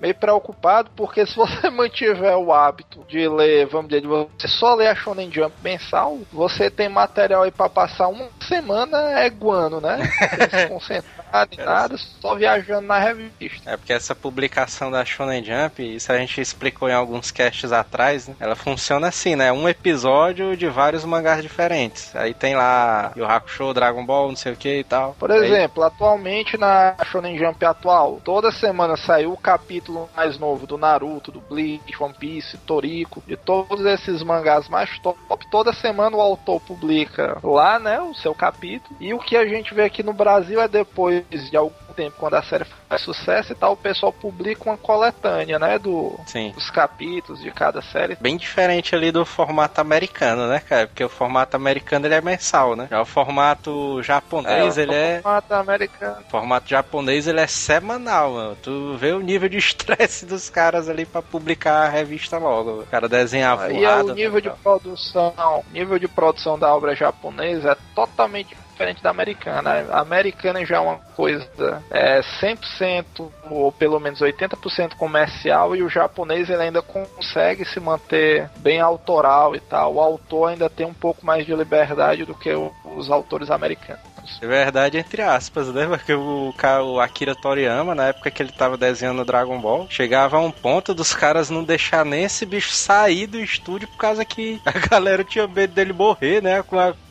[0.00, 4.74] meio preocupado, porque se você mantiver o hábito de ler, vamos dizer, de você só
[4.74, 9.80] ler a Shonen Jump mensal, você tem material aí pra passar uma semana é guano,
[9.80, 9.98] né?
[10.50, 13.70] Sem se concentrar em nada, só viajando na revista.
[13.70, 18.28] É porque essa publicação da Shonen Jump, isso a gente explicou em alguns casts atrás,
[18.28, 18.34] né?
[18.40, 19.50] Ela funciona assim, né?
[19.52, 22.14] Um episódio de vários mangás diferentes.
[22.14, 25.14] Aí tem lá Yu Hakusho, Dragon Ball, não sei o que e tal.
[25.18, 30.66] Por Aí- exemplo, atualmente na Shonen Jump atual, toda semana saiu o capítulo mais novo
[30.66, 35.18] do Naruto, do Bleach, One Piece, Toriko, de todos esses mangás mais top.
[35.50, 38.96] Toda semana o autor publica lá, né, o seu capítulo.
[39.00, 42.34] E o que a gente vê aqui no Brasil é depois de algum tempo, quando
[42.34, 46.52] a série faz sucesso e tal, o pessoal publica uma coletânea, né, do, Sim.
[46.52, 48.16] dos capítulos de cada série.
[48.20, 50.86] Bem diferente ali do formato americano, né, cara?
[50.86, 52.88] Porque o formato americano ele é mensal, né?
[52.90, 55.20] Já o formato japonês, ele é.
[55.22, 56.16] formato americano.
[56.26, 58.56] O formato japonês ele é semanal, mano.
[58.62, 62.82] Tu vê o nível de estresse dos caras ali pra publicar a revista logo.
[62.82, 66.94] O cara desenha a E é o nível de produção, nível de produção da obra
[66.94, 69.86] japonesa é totalmente diferente da americana.
[69.90, 75.88] A americana já é uma coisa é 100% ou pelo menos 80% comercial e o
[75.88, 79.94] japonês ele ainda consegue se manter bem autoral e tal.
[79.94, 84.11] O autor ainda tem um pouco mais de liberdade do que os autores americanos.
[84.40, 85.86] É verdade, entre aspas, né?
[85.86, 90.40] Porque o, o Akira Toriyama, na época que ele tava desenhando Dragon Ball, chegava a
[90.40, 94.60] um ponto dos caras não deixar nem esse bicho sair do estúdio por causa que
[94.66, 96.64] a galera tinha medo dele morrer, né?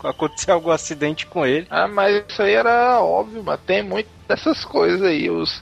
[0.03, 1.67] Acontecer algum acidente com ele.
[1.69, 5.29] Ah, mas isso aí era óbvio, mas tem muito dessas coisas aí.
[5.29, 5.61] Os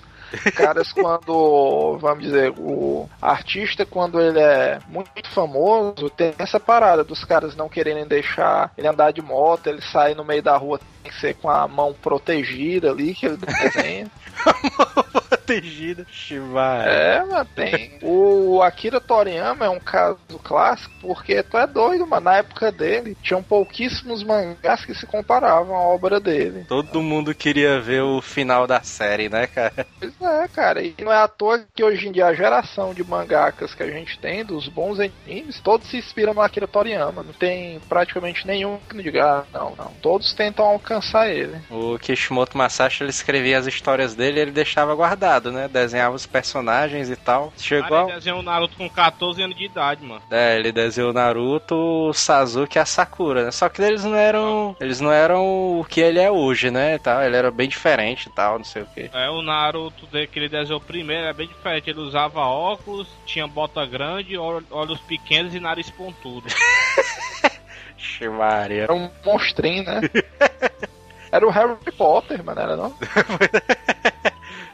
[0.55, 7.23] caras, quando, vamos dizer, o artista, quando ele é muito famoso, tem essa parada dos
[7.23, 11.11] caras não quererem deixar ele andar de moto, ele sai no meio da rua, tem
[11.11, 14.07] que ser com a mão protegida ali, que ele desenha.
[15.49, 16.05] Protegida.
[16.11, 16.89] Shibari.
[16.89, 17.97] É, mas tem.
[18.01, 22.25] O Akira Toriyama é um caso clássico porque tu é doido, mano.
[22.25, 26.65] Na época dele, tinham pouquíssimos mangás que se comparavam à obra dele.
[26.67, 29.87] Todo mundo queria ver o final da série, né, cara?
[29.99, 30.83] Pois é, cara.
[30.83, 33.89] E não é à toa que hoje em dia a geração de mangakas que a
[33.89, 37.23] gente tem, dos bons animes, todos se inspiram no Akira Toriyama.
[37.23, 39.91] Não tem praticamente nenhum que não diga, ah, não, não.
[40.01, 41.57] Todos tentam alcançar ele.
[41.69, 45.67] O Kishimoto Masashi, ele escrevia as histórias dele e ele deixava guardado, né?
[45.67, 47.51] Desenhava os personagens e tal.
[47.57, 48.07] Chegou Cara, ao...
[48.09, 50.21] ele desenhou o Naruto com 14 anos de idade, mano.
[50.29, 53.51] É, ele desenhou o Naruto, o Sasuke e a Sakura, né?
[53.51, 54.75] Só que eles não eram.
[54.79, 56.97] Eles não eram o que ele é hoje, né?
[56.97, 57.21] Tal.
[57.21, 59.09] Ele era bem diferente e tal, não sei o que.
[59.13, 61.89] É, o Naruto que ele desenhou primeiro é bem diferente.
[61.89, 66.47] Ele usava óculos, tinha bota grande, ol- olhos pequenos e nariz pontudo.
[68.27, 68.83] Maria.
[68.83, 70.01] Era um monstrinho, né?
[71.31, 72.89] Era o Harry Potter, mano, era não?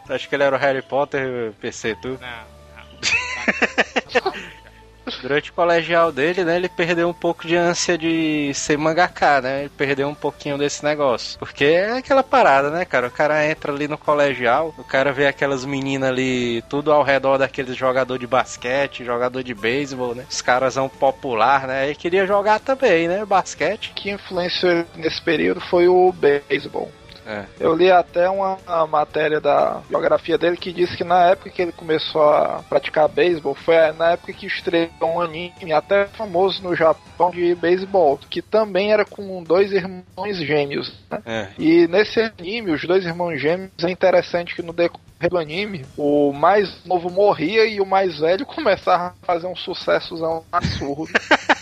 [0.09, 2.19] Acho que ele era o Harry Potter, PC, tu.
[2.21, 4.33] Não, não.
[5.21, 9.61] Durante o colegial dele, né, ele perdeu um pouco de ânsia de ser mangaká, né?
[9.61, 11.37] Ele perdeu um pouquinho desse negócio.
[11.37, 13.07] Porque é aquela parada, né, cara?
[13.07, 17.37] O cara entra ali no colegial, o cara vê aquelas meninas ali, tudo ao redor
[17.37, 20.25] daqueles jogador de basquete, jogador de beisebol, né?
[20.29, 21.91] Os caras são popular, né?
[21.91, 23.23] E queria jogar também, né?
[23.25, 23.93] Basquete.
[23.95, 26.91] que influenciou ele nesse período foi o beisebol.
[27.25, 27.45] É.
[27.59, 28.57] Eu li até uma,
[28.87, 33.55] matéria da biografia dele que disse que na época que ele começou a praticar beisebol
[33.55, 38.91] foi na época que estreou um anime até famoso no Japão de beisebol, que também
[38.91, 40.93] era com dois irmãos gêmeos.
[41.09, 41.21] Né?
[41.25, 41.47] É.
[41.57, 46.31] E nesse anime, os dois irmãos gêmeos, é interessante que no decorrer do anime, o
[46.31, 51.11] mais novo morria e o mais velho começava a fazer um sucessozão absurdo.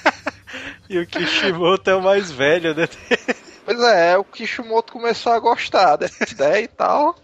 [0.89, 2.87] E o Kishimoto é o mais velho, né?
[3.65, 7.15] Pois é, o Kishimoto começou a gostar dessa ideia e tal.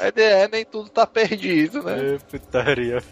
[0.00, 2.14] Aí é, nem tudo tá perdido, né?
[2.14, 3.02] É, putaria.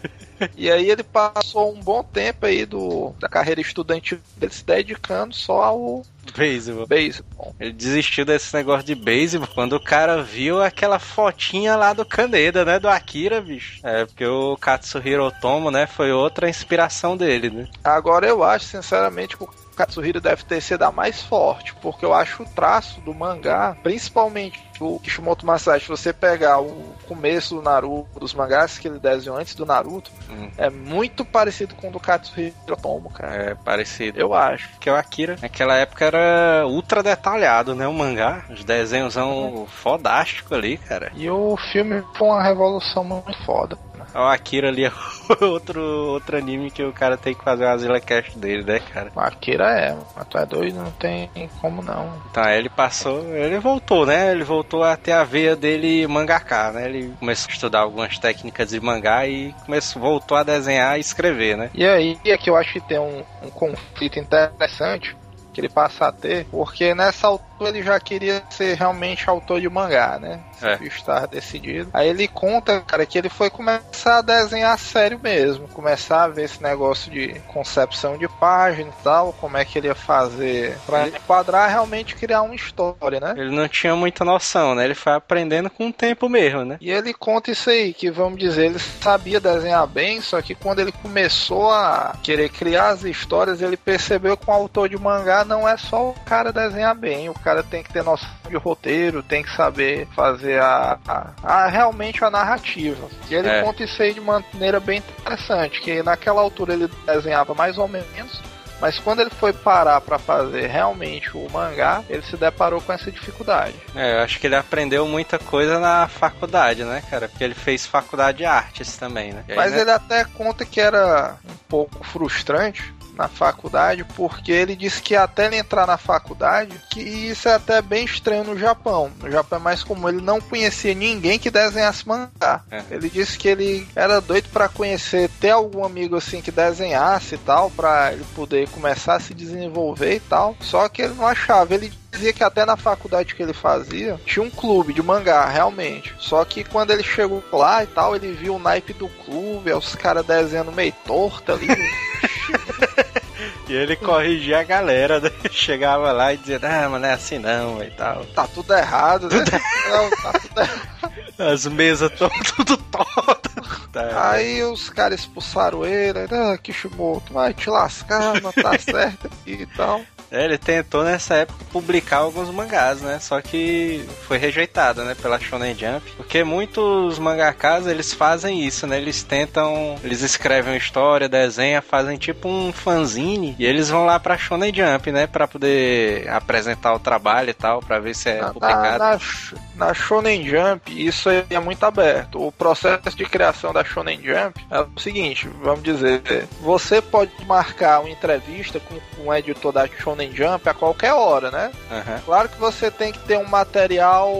[0.57, 5.33] E aí ele passou um bom tempo aí do, da carreira estudantil dele se dedicando
[5.35, 6.03] só ao
[6.35, 6.85] Beisebol.
[6.85, 7.55] beisebol.
[7.59, 12.63] Ele desistiu desse negócio de beisebol quando o cara viu aquela fotinha lá do Kaneda,
[12.63, 12.79] né?
[12.79, 13.79] Do Akira, bicho.
[13.83, 15.87] É, porque o Katsuhiro Otomo, né?
[15.87, 17.67] Foi outra inspiração dele, né?
[17.83, 22.13] Agora eu acho, sinceramente, que o Katsuhiro deve ter sido a mais forte, porque eu
[22.13, 27.61] acho o traço do mangá, principalmente o Kishimoto Masashi, se você pegar o começo do
[27.61, 30.49] Naruto, dos mangás que ele desenhou antes do Naruto, Hum.
[30.57, 33.35] é muito parecido com o do Katsuhiro Otomo, cara.
[33.51, 34.19] É parecido.
[34.19, 34.69] Eu acho.
[34.69, 37.87] Porque o Akira, naquela época, era ultra detalhado, né?
[37.87, 38.43] O mangá.
[38.49, 41.11] Os desenhos são fodásticos ali, cara.
[41.15, 43.77] E o filme foi uma revolução muito foda.
[44.13, 44.91] O Akira ali é
[45.43, 49.11] outro, outro anime que o cara tem que fazer uma Zilla Cast dele, né, cara?
[49.15, 52.21] O Akira é, mas tu é doido, não tem como não.
[52.29, 54.31] Então aí ele passou, ele voltou, né?
[54.31, 56.85] Ele voltou a ter a veia dele mangaká, né?
[56.85, 61.57] Ele começou a estudar algumas técnicas de mangá e começou, voltou a desenhar e escrever,
[61.57, 61.69] né?
[61.73, 65.15] E aí é que eu acho que tem um, um conflito interessante
[65.51, 69.69] que ele passa a ter, porque nessa altura ele já queria ser realmente autor de
[69.69, 70.39] mangá, né?
[70.61, 70.83] É.
[70.85, 71.89] Estar decidido.
[71.93, 76.43] Aí ele conta, cara, que ele foi começar a desenhar sério mesmo, começar a ver
[76.43, 81.07] esse negócio de concepção de página e tal, como é que ele ia fazer pra
[81.07, 83.33] enquadrar realmente criar uma história, né?
[83.35, 84.85] Ele não tinha muita noção, né?
[84.85, 86.77] Ele foi aprendendo com o tempo mesmo, né?
[86.79, 90.79] E ele conta isso aí, que vamos dizer, ele sabia desenhar bem, só que quando
[90.79, 95.67] ele começou a querer criar as histórias, ele percebeu que um autor de mangá não
[95.67, 99.43] é só o cara desenhar bem, o cara tem que ter noção de roteiro, tem
[99.43, 103.07] que saber fazer a, a, a- realmente a narrativa.
[103.29, 103.61] E ele É.
[103.61, 108.41] conta isso aí de maneira bem interessante, que naquela altura ele desenhava mais ou menos,
[108.79, 113.11] mas quando ele foi parar pra fazer realmente o mangá, ele se deparou com essa
[113.11, 113.75] dificuldade.
[113.95, 117.29] É, eu acho que ele aprendeu muita coisa na faculdade, né, cara?
[117.29, 119.43] Porque ele fez faculdade de artes também, né?
[119.47, 119.81] Aí, Mas né?
[119.81, 125.45] ele até conta que era um pouco frustrante, na faculdade, porque ele disse que até
[125.45, 129.11] ele entrar na faculdade, que isso é até bem estranho no Japão.
[129.19, 132.61] No Japão é mais comum, ele não conhecia ninguém que desenhasse mangá.
[132.69, 132.83] É.
[132.89, 137.39] Ele disse que ele era doido pra conhecer, ter algum amigo assim que desenhasse e
[137.39, 140.55] tal, pra ele poder começar a se desenvolver e tal.
[140.59, 144.43] Só que ele não achava, ele dizia que até na faculdade que ele fazia tinha
[144.43, 146.13] um clube de mangá, realmente.
[146.19, 149.77] Só que quando ele chegou lá e tal, ele viu o naipe do clube, aí
[149.77, 151.67] os caras desenhando meio torto ali.
[153.67, 155.31] E ele corrigia a galera, né?
[155.49, 158.25] Chegava lá e dizia, ah, mas não é assim não, e tal.
[158.25, 159.45] tá tudo errado, né?
[159.89, 161.11] Não, tá tudo errado.
[161.39, 163.87] As mesas tão tudo tortas.
[163.91, 169.61] Tá, Aí os caras expulsaram ele, ah, Kishimoto, vai te lascar, não tá certo aqui
[169.61, 170.01] e tal.
[170.31, 173.19] É, ele tentou nessa época publicar alguns mangás, né?
[173.19, 175.13] Só que foi rejeitado, né?
[175.21, 176.09] Pela Shonen Jump.
[176.15, 178.97] Porque muitos mangakas, eles fazem isso, né?
[178.97, 179.95] Eles tentam...
[180.03, 183.55] Eles escrevem uma história, desenham, fazem tipo um fanzine.
[183.59, 185.27] E eles vão lá pra Shonen Jump, né?
[185.27, 188.99] Pra poder apresentar o trabalho e tal, pra ver se é Na, publicado.
[188.99, 192.41] na, na Shonen Jump, isso aí é muito aberto.
[192.41, 196.21] O processo de criação da Shonen Jump é o seguinte, vamos dizer,
[196.61, 201.49] você pode marcar uma entrevista com, com um editor da Shonen Jump a qualquer hora,
[201.49, 201.71] né?
[201.89, 202.21] Aham.
[202.25, 204.33] Claro que você tem que ter um material,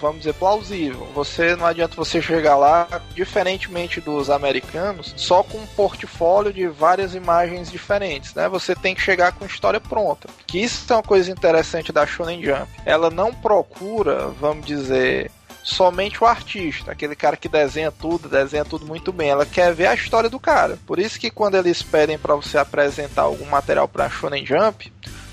[0.00, 1.08] vamos dizer, plausível.
[1.14, 7.14] Você não adianta você chegar lá, diferentemente dos americanos, só com um portfólio de várias
[7.14, 8.48] imagens diferentes, né?
[8.48, 10.28] Você tem que chegar com história pronta.
[10.46, 12.68] Que isso é uma coisa interessante da Shonen Jump.
[12.86, 15.30] Ela não procura, vamos dizer,
[15.68, 19.28] somente o artista, aquele cara que desenha tudo, desenha tudo muito bem.
[19.28, 20.78] Ela quer ver a história do cara.
[20.86, 24.90] Por isso que quando eles pedem para você apresentar algum material para Shonen Jump,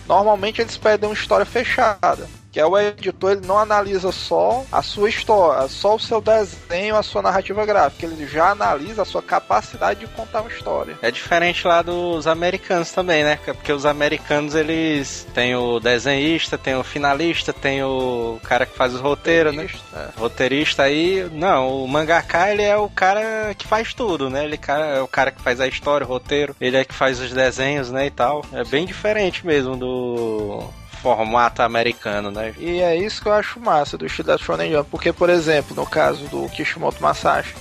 [0.08, 2.28] normalmente eles pedem uma história fechada.
[2.56, 6.96] Que é o editor, ele não analisa só a sua história, só o seu desenho,
[6.96, 8.06] a sua narrativa gráfica.
[8.06, 10.98] Ele já analisa a sua capacidade de contar uma história.
[11.02, 13.38] É diferente lá dos americanos também, né?
[13.44, 18.94] Porque os americanos, eles têm o desenhista, tem o finalista, tem o cara que faz
[18.94, 19.68] os roteiros, né?
[19.94, 20.18] É.
[20.18, 24.46] roteirista aí, não, o mangaka ele é o cara que faz tudo, né?
[24.46, 27.34] Ele é o cara que faz a história, o roteiro, ele é que faz os
[27.34, 28.46] desenhos, né, e tal.
[28.54, 30.64] É bem diferente mesmo do
[31.06, 32.56] formato americano, né?
[32.58, 35.76] E é isso que eu acho massa do estilo da Shonen Jump, porque, por exemplo,
[35.76, 37.54] no caso do Kishimoto Masashi,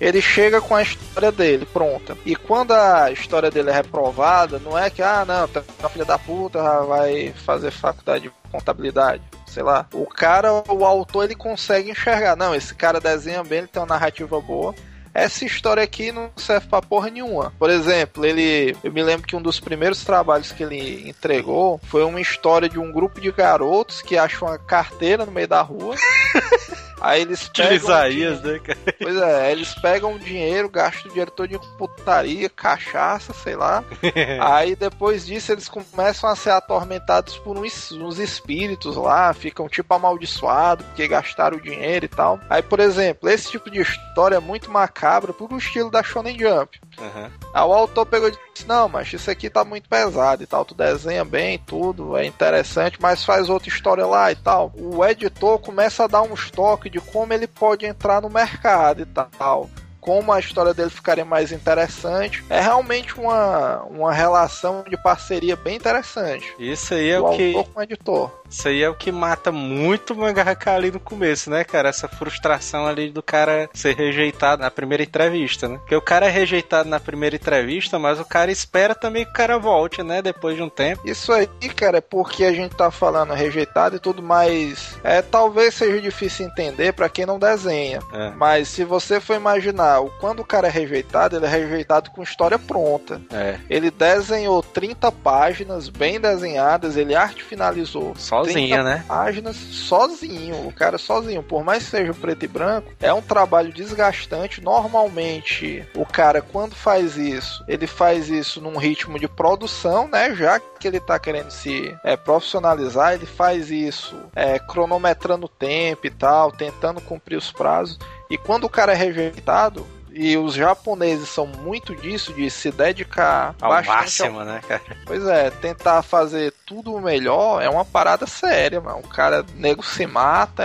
[0.00, 2.18] ele chega com a história dele pronta.
[2.26, 6.04] E quando a história dele é reprovada, não é que, ah, não, tá uma filha
[6.04, 9.22] da puta, vai fazer faculdade de contabilidade.
[9.46, 9.86] Sei lá.
[9.92, 12.34] O cara, o autor, ele consegue enxergar.
[12.34, 14.74] Não, esse cara desenha bem, ele tem uma narrativa boa.
[15.18, 17.52] Essa história aqui não serve pra porra nenhuma.
[17.58, 18.76] Por exemplo, ele.
[18.84, 22.78] Eu me lembro que um dos primeiros trabalhos que ele entregou foi uma história de
[22.78, 25.96] um grupo de garotos que acham uma carteira no meio da rua.
[27.00, 27.74] Aí eles pegam.
[27.74, 28.78] Isaías, né, cara?
[29.00, 33.84] Pois é, eles pegam o dinheiro, gastam o dinheiro todo em putaria, cachaça, sei lá.
[34.40, 39.94] Aí depois disso eles começam a ser atormentados por uns, uns espíritos lá, ficam tipo
[39.94, 42.40] amaldiçoados porque gastaram o dinheiro e tal.
[42.50, 46.38] Aí, por exemplo, esse tipo de história é muito macabra por um estilo da Shonen
[46.38, 46.80] Jump.
[46.98, 47.30] Aham.
[47.54, 50.64] Aí o autor pegou e disse: Não, mas isso aqui tá muito pesado e tal.
[50.64, 54.72] Tu desenha bem, tudo, é interessante, mas faz outra história lá e tal.
[54.76, 59.06] O editor começa a dar uns toques de como ele pode entrar no mercado e
[59.06, 59.68] tal.
[60.08, 62.42] Como a história dele ficaria mais interessante.
[62.48, 66.54] É realmente uma, uma relação de parceria bem interessante.
[66.58, 67.54] Isso aí é o o que.
[67.54, 68.30] autor com o editor.
[68.50, 71.90] Isso aí é o que mata muito o mangaka ali no começo, né, cara?
[71.90, 75.76] Essa frustração ali do cara ser rejeitado na primeira entrevista, né?
[75.76, 79.34] Porque o cara é rejeitado na primeira entrevista, mas o cara espera também que o
[79.34, 80.22] cara volte, né?
[80.22, 81.02] Depois de um tempo.
[81.04, 81.46] Isso aí,
[81.76, 84.96] cara, é porque a gente tá falando rejeitado e tudo mais.
[85.04, 88.00] É, talvez seja difícil entender pra quem não desenha.
[88.14, 88.30] É.
[88.30, 92.58] Mas se você for imaginar, quando o cara é rejeitado, ele é rejeitado com história
[92.58, 93.20] pronta.
[93.32, 93.58] É.
[93.68, 98.14] Ele desenhou 30 páginas bem desenhadas, ele arte finalizou.
[98.16, 99.04] Sozinho, 30 né?
[99.06, 101.42] Páginas sozinho, o cara sozinho.
[101.42, 104.62] Por mais que seja preto e branco, é um trabalho desgastante.
[104.62, 110.34] Normalmente, o cara, quando faz isso, ele faz isso num ritmo de produção, né?
[110.34, 116.06] Já que ele tá querendo se é, profissionalizar, ele faz isso é, cronometrando o tempo
[116.06, 117.98] e tal, tentando cumprir os prazos.
[118.30, 123.54] E quando o cara é rejeitado, e os japoneses são muito disso, de se dedicar
[123.60, 123.96] Ao bastante ao
[124.32, 124.82] máximo, né, cara?
[125.06, 128.98] Pois é, tentar fazer tudo o melhor é uma parada séria, mano.
[128.98, 130.64] O cara, nego se mata,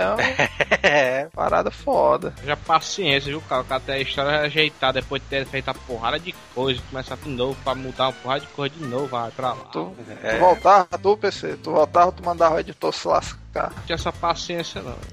[0.82, 2.34] é uma parada foda.
[2.44, 3.62] Já paciência, viu, cara?
[3.62, 7.16] O cara tem a história ajeitada depois de ter feito a porrada de coisa, começar
[7.16, 9.64] de novo pra mudar uma porrada de coisa de novo, vai pra lá.
[9.70, 10.32] Tu, É.
[10.34, 13.43] tu voltava, tu, PC, tu voltava, tu mandava o editor se lascar.
[13.54, 14.96] Não tinha essa paciência, não.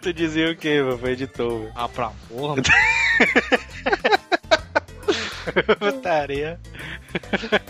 [0.00, 0.98] tu dizia o quê, meu?
[0.98, 1.72] Foi editor, meu?
[1.74, 2.62] Ah, pra porra, mano.
[5.78, 6.58] putaria.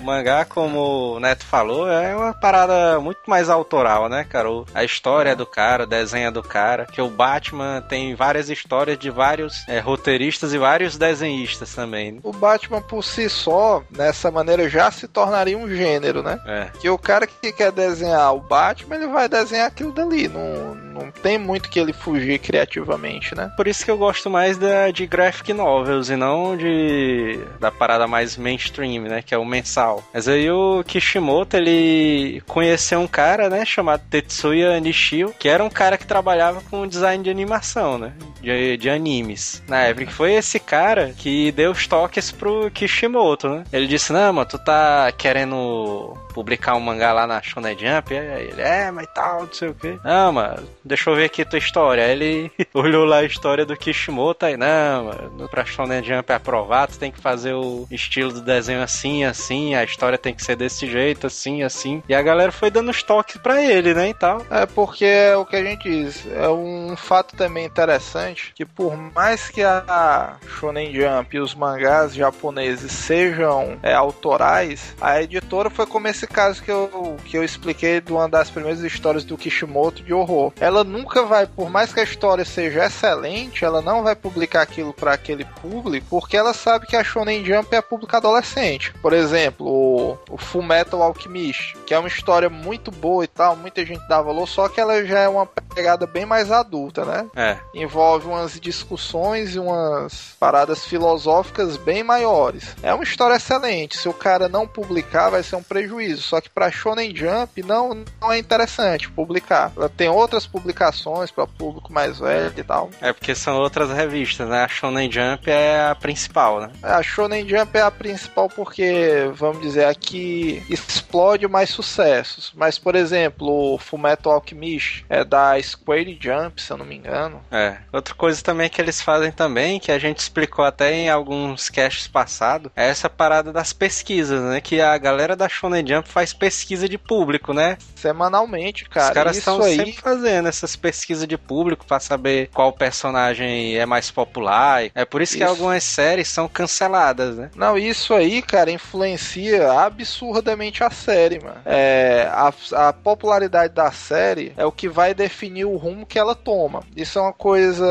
[0.01, 4.49] O mangá, como o Neto falou, é uma parada muito mais autoral, né, cara?
[4.75, 6.87] A história do cara, o desenho do cara.
[6.87, 12.13] Que o Batman tem várias histórias de vários é, roteiristas e vários desenhistas também.
[12.13, 12.21] né?
[12.23, 16.39] O Batman por si só, nessa maneira, já se tornaria um gênero, né?
[16.47, 16.69] É.
[16.79, 20.29] Que o cara que quer desenhar o Batman, ele vai desenhar aquilo dali.
[20.29, 23.53] Não, não tem muito que ele fugir criativamente, né?
[23.57, 28.07] Por isso que eu gosto mais da, de graphic novels e não de da parada
[28.07, 29.23] mais mainstream, né?
[29.23, 30.05] Que é o mensal.
[30.13, 33.65] Mas aí o Kishimoto, ele conheceu um cara, né?
[33.65, 38.13] Chamado Tetsuya Nishio, que era um cara que trabalhava com design de animação, né?
[38.41, 39.63] De, de animes.
[39.67, 43.65] Na época, foi esse cara que deu os toques pro Kishimoto, né?
[43.73, 48.15] Ele disse, não, mano, tu tá querendo publicar um mangá lá na Shonen Jump?
[48.15, 49.99] Aí ele, é, mas tal, não sei o quê.
[50.05, 52.05] Não, mano, deixa eu ver aqui tua história.
[52.05, 56.89] Aí ele olhou lá a história do Kishimoto aí, não, mano, pra Shonen Jump aprovar,
[56.89, 60.57] tu tem que fazer o estilo do desenho assim, assim, a história tem que ser
[60.57, 62.03] desse jeito, assim, assim.
[62.09, 64.45] E a galera foi dando os toques pra ele, né, e tal.
[64.51, 66.27] É porque é o que a gente diz.
[66.33, 72.15] É um fato também interessante que por mais que a Shonen Jump e os mangás
[72.15, 78.01] japoneses sejam é, autorais, a editora foi como esse caso que eu, que eu expliquei
[78.01, 80.53] de uma das primeiras histórias do Kishimoto de horror.
[80.61, 84.93] Ela nunca vai, por mais que a história seja excelente, ela não vai publicar aquilo
[84.93, 88.93] para aquele público, porque ela sabe que a Shonen Jump é público adolescente.
[89.03, 93.57] Por exemplo, o, o Full Metal Alchemist, que é uma história muito boa e tal,
[93.57, 97.27] muita gente dá valor, só que ela já é uma pegada bem mais adulta, né?
[97.35, 97.59] É.
[97.75, 102.75] Envolve umas discussões e umas paradas filosóficas bem maiores.
[102.83, 103.99] É uma história excelente.
[103.99, 106.23] Se o cara não publicar, vai ser um prejuízo.
[106.23, 109.73] Só que pra Shonen Jump não, não é interessante publicar.
[109.77, 112.91] Ela tem outras publicações para público mais velho e tal.
[113.01, 114.65] É porque são outras revistas, né?
[114.65, 116.71] A Shonen Jump é a principal, né?
[116.83, 122.53] A Shonen Jump é a principal porque, vamos dizer, aqui explode mais sucessos.
[122.55, 127.43] Mas, por exemplo, o Fullmetal Alchemist é da Square Jump, se eu não me engano.
[127.51, 127.79] É.
[127.93, 132.07] Outra coisa também que eles fazem também, que a gente explicou até em alguns casts
[132.07, 134.61] passados, é essa parada das pesquisas, né?
[134.61, 137.79] Que a galera da Shonen Jump faz pesquisa de público, né?
[137.95, 139.09] Semanalmente, cara.
[139.09, 143.87] Os caras estão aí sempre fazendo essas pesquisas de público pra saber qual personagem é
[143.87, 144.91] mais popular.
[144.95, 145.51] É por isso, que Isso.
[145.51, 147.51] algumas séries são canceladas, né?
[147.55, 151.61] Não, isso aí, cara, influencia absurdamente a série, mano.
[151.65, 152.53] É, a,
[152.89, 156.83] a popularidade da série é o que vai definir o rumo que ela toma.
[156.97, 157.87] Isso é uma coisa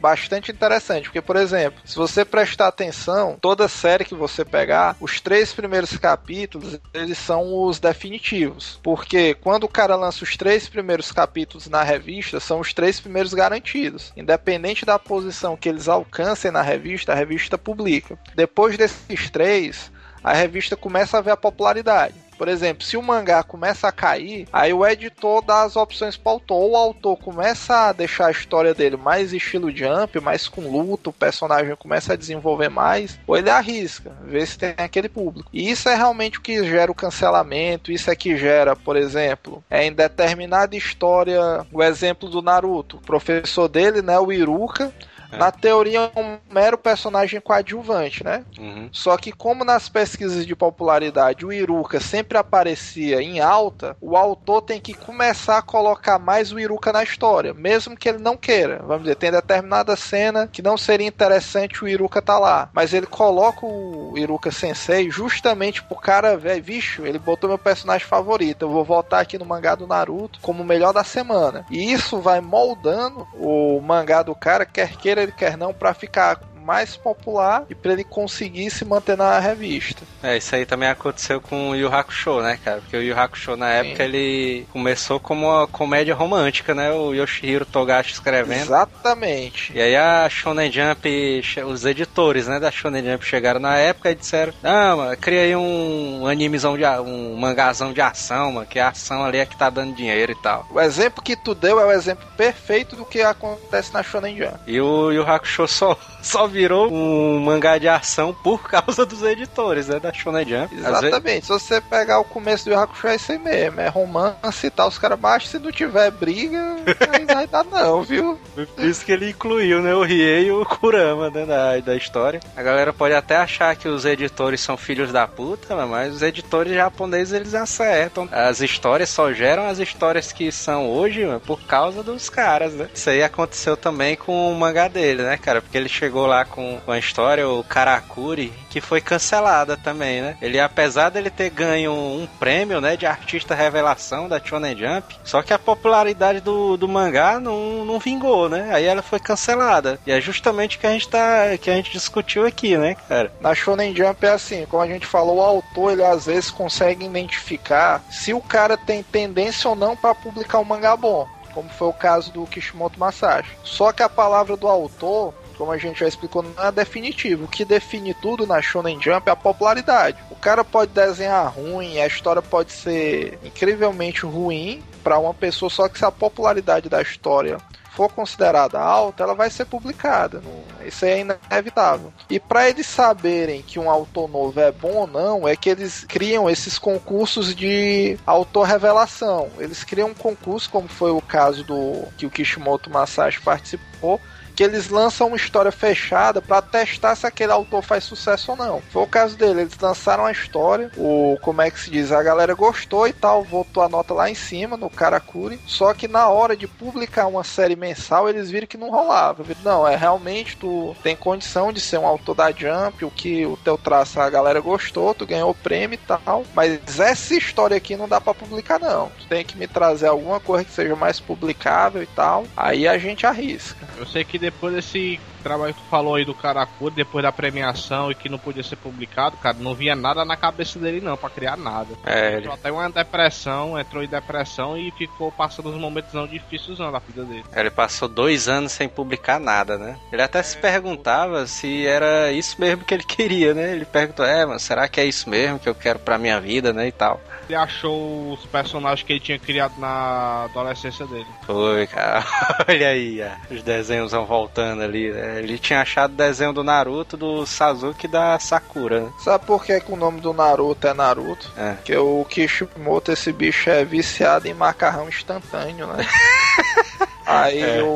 [0.00, 5.20] bastante interessante, porque, por exemplo, se você prestar atenção, toda série que você pegar, os
[5.20, 8.78] três primeiros capítulos, eles são os definitivos.
[8.82, 13.34] Porque quando o cara lança os três primeiros capítulos na revista, são os três primeiros
[13.34, 14.12] garantidos.
[14.16, 18.18] Independente da posição que eles alcancem na revista, a revista publica.
[18.36, 19.90] Depois desses três,
[20.22, 22.14] a revista começa a ver a popularidade.
[22.36, 26.32] Por exemplo, se o mangá começa a cair, aí o editor dá as opções para
[26.32, 26.56] o autor.
[26.56, 31.08] Ou o autor começa a deixar a história dele mais estilo jump, mais com luta,
[31.08, 35.48] o personagem começa a desenvolver mais, ou ele arrisca, vê se tem aquele público.
[35.50, 39.64] E isso é realmente o que gera o cancelamento, isso é que gera, por exemplo,
[39.70, 41.40] é em determinada história,
[41.72, 42.98] o exemplo do Naruto.
[42.98, 44.92] O professor dele, né, o Iruka,
[45.32, 48.44] na teoria é um mero personagem coadjuvante, né?
[48.58, 48.88] Uhum.
[48.92, 54.62] Só que como nas pesquisas de popularidade o Iruka sempre aparecia em alta, o autor
[54.62, 58.82] tem que começar a colocar mais o Iruka na história, mesmo que ele não queira.
[58.86, 63.06] Vamos dizer, tem determinada cena que não seria interessante o Iruka tá lá, mas ele
[63.06, 68.70] coloca o Iruka Sensei justamente pro cara, velho, bicho, ele botou meu personagem favorito, eu
[68.70, 71.64] vou voltar aqui no mangá do Naruto como o melhor da semana.
[71.70, 76.40] E isso vai moldando o mangá do cara, quer queira ele quer não, pra ficar
[76.66, 80.02] mais popular e pra ele conseguir se manter na revista.
[80.22, 82.80] É, isso aí também aconteceu com o Yu Hakusho, né, cara?
[82.80, 86.90] Porque o Yu Hakusho, na época, ele começou como uma comédia romântica, né?
[86.90, 88.62] O Yoshihiro Togashi escrevendo.
[88.62, 89.72] Exatamente.
[89.72, 94.14] E aí a Shonen Jump, os editores, né, da Shonen Jump chegaram na época e
[94.16, 98.88] disseram, ah, mano, cria aí um animezão de um mangazão de ação, mano, que a
[98.88, 100.66] ação ali é que tá dando dinheiro e tal.
[100.70, 104.58] O exemplo que tu deu é o exemplo perfeito do que acontece na Shonen Jump.
[104.66, 109.88] E o Yu Hakusho só, só virou um mangá de ação por causa dos editores,
[109.88, 110.74] né, da Shonen Jump.
[110.74, 111.46] Às vezes- Exatamente.
[111.46, 113.80] Se você pegar o começo do Hakusho, é isso aí mesmo.
[113.80, 114.88] É romance e tal.
[114.88, 115.50] Os caras baixam.
[115.50, 116.76] Se não tiver briga,
[117.10, 118.38] aí não vai dar não, viu?
[118.54, 122.40] Por isso que ele incluiu, né, o Riei e o Kurama, né, da, da história.
[122.56, 126.22] A galera pode até achar que os editores são filhos da puta, né, mas os
[126.22, 128.28] editores japoneses, eles acertam.
[128.32, 132.88] As histórias só geram as histórias que são hoje, mano, por causa dos caras, né.
[132.94, 136.80] Isso aí aconteceu também com o mangá dele, né, cara, porque ele chegou lá com,
[136.86, 140.36] a história, o Karakuri, que foi cancelada também, né?
[140.40, 145.42] Ele, apesar dele ter ganho um prêmio, né, de artista revelação da Shonen Jump, só
[145.42, 148.70] que a popularidade do, do mangá não, não vingou, né?
[148.72, 149.98] Aí ela foi cancelada.
[150.06, 153.32] E é justamente que a gente tá, que a gente discutiu aqui, né, cara?
[153.40, 157.04] Na Shonen Jump é assim, como a gente falou, o autor ele às vezes consegue
[157.04, 161.88] identificar se o cara tem tendência ou não para publicar um mangá bom, como foi
[161.88, 163.50] o caso do Kishimoto Masashi.
[163.64, 167.44] Só que a palavra do autor como a gente já explicou, não é definitivo.
[167.44, 170.18] O que define tudo na Shonen Jump é a popularidade.
[170.30, 175.88] O cara pode desenhar ruim, a história pode ser incrivelmente ruim para uma pessoa, só
[175.88, 177.58] que se a popularidade da história
[177.92, 180.42] for considerada alta, ela vai ser publicada.
[180.84, 182.12] Isso é inevitável.
[182.28, 186.04] E para eles saberem que um autor novo é bom ou não, é que eles
[186.08, 189.48] criam esses concursos de autor revelação.
[189.60, 194.20] Eles criam um concurso, como foi o caso do que o Kishimoto Masashi participou,
[194.56, 198.80] que eles lançam uma história fechada para testar se aquele autor faz sucesso ou não.
[198.90, 202.22] Foi o caso dele, eles lançaram a história, o como é que se diz, a
[202.22, 206.28] galera gostou e tal, voltou a nota lá em cima no Karakuri, só que na
[206.28, 209.44] hora de publicar uma série mensal, eles viram que não rolava.
[209.62, 213.56] Não, é realmente tu tem condição de ser um autor da Jump, o que o
[213.56, 217.96] teu traço a galera gostou, tu ganhou o prêmio e tal, mas essa história aqui
[217.96, 219.10] não dá para publicar não.
[219.18, 222.44] Tu tem que me trazer alguma coisa que seja mais publicável e tal.
[222.56, 223.86] Aí a gente arrisca.
[223.96, 228.10] Eu sei que depois desse trabalho que tu falou aí do Karakuri, depois da premiação
[228.10, 231.30] e que não podia ser publicado, cara, não via nada na cabeça dele não, para
[231.30, 231.94] criar nada.
[232.04, 236.78] É, Entrou até uma depressão, entrou em depressão e ficou passando uns momentos não difíceis
[236.78, 237.44] não, na vida dele.
[237.54, 239.96] Ele passou dois anos sem publicar nada, né?
[240.12, 243.72] Ele até se perguntava se era isso mesmo que ele queria, né?
[243.72, 246.72] Ele perguntou, é, mas será que é isso mesmo que eu quero pra minha vida,
[246.72, 246.88] né?
[246.88, 247.20] E tal.
[247.48, 251.26] Ele achou os personagens que ele tinha criado na adolescência dele.
[251.44, 252.24] Foi, cara.
[252.68, 253.20] Olha aí,
[253.50, 255.10] os desenhos vão voltando ali.
[255.12, 255.38] né?
[255.38, 259.12] Ele tinha achado o desenho do Naruto, do Sasuke e da Sakura, né?
[259.18, 261.50] Sabe por que, que o nome do Naruto é Naruto?
[261.56, 261.72] É.
[261.74, 266.06] Porque o Kishimoto, esse bicho é viciado em macarrão instantâneo, né?
[267.26, 267.82] Aí É.
[267.82, 267.86] o,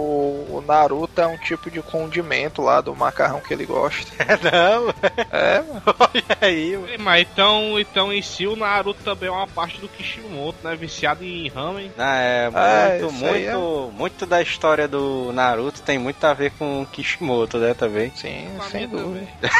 [0.50, 4.10] o Naruto é um tipo de condimento lá do macarrão que ele gosta.
[4.42, 4.92] Não,
[5.30, 5.82] É, mano.
[5.98, 6.92] olha aí, mano.
[6.98, 10.74] Mas então, então em si o Naruto também é uma parte do Kishimoto, né?
[10.74, 11.92] Viciado em ramen.
[11.96, 13.52] Não, é É, muito, é.
[13.52, 18.10] muito, muito da história do Naruto tem muito a ver com o Kishimoto, né, também.
[18.16, 19.26] Sim, sem mim dúvida.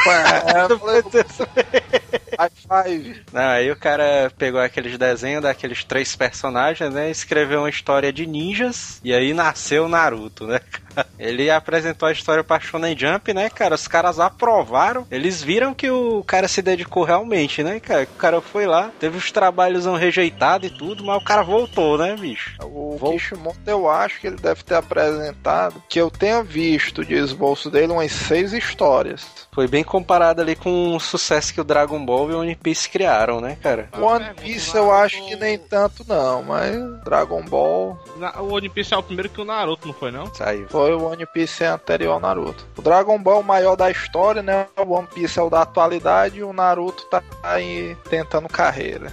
[2.37, 3.21] High five.
[3.31, 7.09] Não, aí o cara pegou aqueles desenhos daqueles três personagens, né?
[7.09, 10.59] Escreveu uma história de ninjas e aí nasceu Naruto, né?
[10.59, 10.90] cara?
[11.19, 13.75] Ele apresentou a história pra Shonen Jump, né, cara?
[13.75, 15.05] Os caras aprovaram.
[15.11, 18.03] Eles viram que o cara se dedicou realmente, né, cara?
[18.03, 22.15] O cara foi lá, teve os trabalhos rejeitados e tudo, mas o cara voltou, né,
[22.19, 22.55] bicho?
[22.63, 27.13] O Vou- Kishimoto, eu acho que ele deve ter apresentado, que eu tenha visto de
[27.13, 29.25] esboço dele, umas seis histórias.
[29.53, 32.89] Foi bem comparado ali com o sucesso que o Dragon Ball e o One Piece
[32.89, 33.89] criaram, né, cara?
[33.99, 37.99] One Piece eu acho que nem tanto não, mas Dragon Ball
[38.39, 40.33] O One Piece é o primeiro que o Naruto, não foi não?
[40.33, 40.67] Saiu.
[40.69, 42.65] foi o One Piece anterior ao Naruto.
[42.77, 44.67] O Dragon Ball é o maior da história, né?
[44.77, 49.11] O One Piece é o da atualidade e o Naruto tá aí tentando carreira.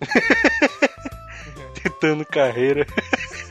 [1.82, 2.86] Tentando carreira.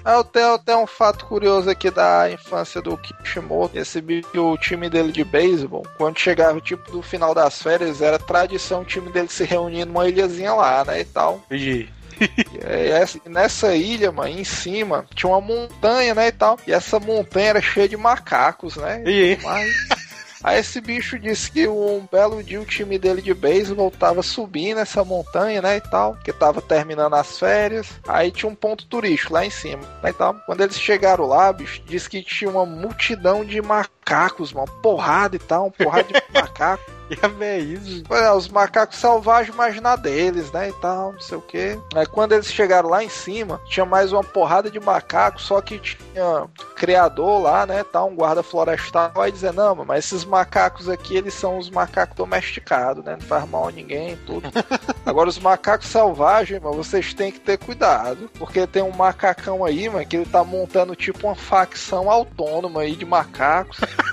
[0.08, 3.78] Ah, Eu tenho até um fato curioso aqui da infância do Kishimoto.
[3.78, 4.02] Esse
[4.36, 8.86] o time dele de beisebol, quando chegava tipo do final das férias, era tradição o
[8.86, 11.42] time dele se reunir numa ilhazinha lá, né, e tal.
[11.52, 11.90] Ih,
[12.20, 16.58] E nessa ilha, mano, em cima, tinha uma montanha, né, e tal.
[16.68, 19.04] E essa montanha era cheia de macacos, né?
[19.06, 19.40] E aí?
[19.44, 20.08] Mas...
[20.44, 24.80] Aí esse bicho disse que um belo dia o time dele de beisebol tava subindo
[24.80, 27.88] essa montanha, né, e tal, que tava terminando as férias.
[28.08, 30.36] Aí tinha um ponto turístico lá em cima, né, e tal.
[30.46, 35.40] Quando eles chegaram lá, bicho, disse que tinha uma multidão de macacos, mano, porrada e
[35.40, 36.97] tal, um porrada de macaco.
[37.10, 38.04] E a é isso.
[38.10, 41.80] É, os macacos selvagens, mas na deles, né, e tal, não sei o que.
[41.96, 45.80] Aí quando eles chegaram lá em cima, tinha mais uma porrada de macacos, só que
[45.80, 50.90] tinha um criador lá, né, tal, um guarda florestal, aí dizendo, não, mas esses macacos
[50.90, 54.50] aqui, eles são os macacos domesticados, né, não faz mal a ninguém tudo.
[55.06, 59.90] Agora, os macacos selvagens, mano, vocês têm que ter cuidado, porque tem um macacão aí,
[59.90, 63.80] mano, que ele tá montando tipo uma facção autônoma aí de macacos.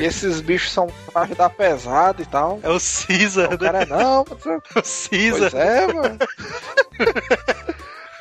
[0.00, 2.58] E esses bichos são pra dar pesado e tal.
[2.62, 3.58] É o Caesar, O né?
[3.58, 5.50] cara, não, É o Caesar.
[5.50, 6.18] Pois é, mano.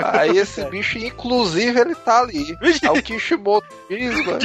[0.01, 2.57] Aí esse bicho, inclusive, ele tá ali.
[2.81, 4.39] É o Kishimoto diz, mano.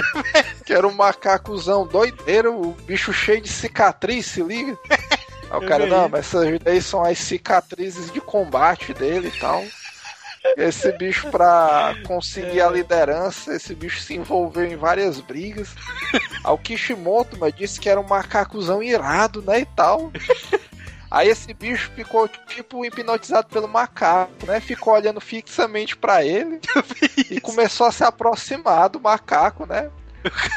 [0.66, 4.76] Que era um macacozão doideiro, o bicho cheio de cicatriz, se liga.
[5.51, 9.62] Aí o cara, não, mas essas daí são as cicatrizes de combate dele e tal.
[10.57, 15.74] Esse bicho, pra conseguir a liderança, esse bicho se envolveu em várias brigas.
[16.42, 20.12] Ao Kishimoto, mas disse que era um macacozão irado, né, e tal.
[21.11, 24.61] Aí esse bicho ficou, tipo, hipnotizado pelo macaco, né?
[24.61, 26.61] Ficou olhando fixamente pra ele
[27.30, 29.90] e começou a se aproximar do macaco, né?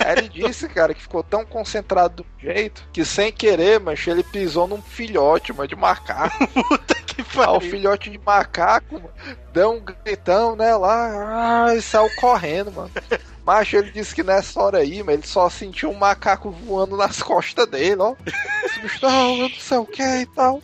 [0.05, 4.68] Ele disse, cara, que ficou tão concentrado do jeito que sem querer, mas ele pisou
[4.68, 6.47] num filhote, mas de macaco.
[6.47, 7.61] Puta que Aí o pariu.
[7.61, 9.09] filhote de macaco mano,
[9.51, 12.91] deu um gritão, né, lá, ah, e saiu correndo, mano.
[13.45, 17.24] Macho, ele disse que nessa hora aí, mas ele só sentiu um macaco voando nas
[17.24, 18.13] costas dele, ó.
[18.65, 20.61] Esse bicho, não, eu não sei o que e tal.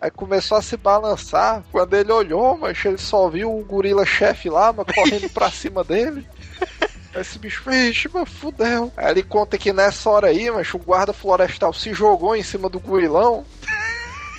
[0.00, 1.62] Aí começou a se balançar.
[1.70, 5.84] Quando ele olhou, mas ele só viu o gorila chefe lá, mas correndo pra cima
[5.84, 6.26] dele.
[7.14, 8.90] Esse bicho, vixe, mas fudeu.
[8.96, 12.68] Aí ele conta que nessa hora aí, mas o guarda florestal se jogou em cima
[12.68, 13.44] do gorilão.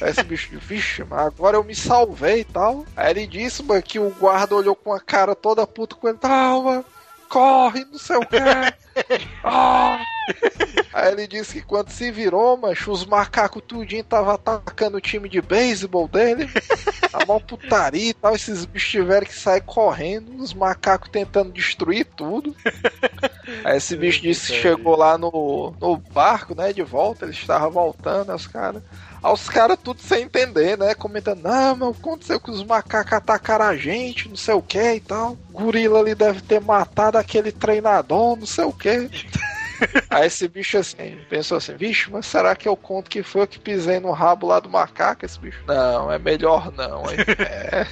[0.02, 2.84] Aí esse bicho, vixe, mas agora eu me salvei e tal.
[2.96, 6.18] Aí ele disse, mano, que o guarda olhou com a cara toda puta com ele,
[6.18, 6.86] tal, mano,
[7.34, 8.38] corre, não sei o que.
[9.44, 10.00] Ah.
[10.94, 15.28] Aí ele disse que quando se virou, mancho, os macacos tudinho tava atacando o time
[15.28, 16.48] de beisebol dele.
[17.12, 18.36] A mó putaria e tal.
[18.36, 20.42] Esses bichos tiveram que sair correndo.
[20.42, 22.56] Os macacos tentando destruir tudo.
[23.66, 26.72] Aí esse bicho disse que chegou lá no, no barco, né?
[26.72, 27.26] De volta.
[27.26, 28.84] Ele estava voltando, os caras.
[29.24, 30.94] Aí os caras tudo sem entender, né?
[30.94, 35.00] Comentando, não, mas aconteceu que os macacos atacaram a gente, não sei o que e
[35.00, 35.38] tal.
[35.50, 39.10] O gorila ali deve ter matado aquele treinador, não sei o que.
[40.10, 43.48] Aí esse bicho assim, pensou assim, vixe, mas será que eu conto que foi eu
[43.48, 45.60] que pisei no rabo lá do macaco, esse bicho?
[45.68, 47.04] Não, é melhor não.
[47.08, 47.86] Aí, é,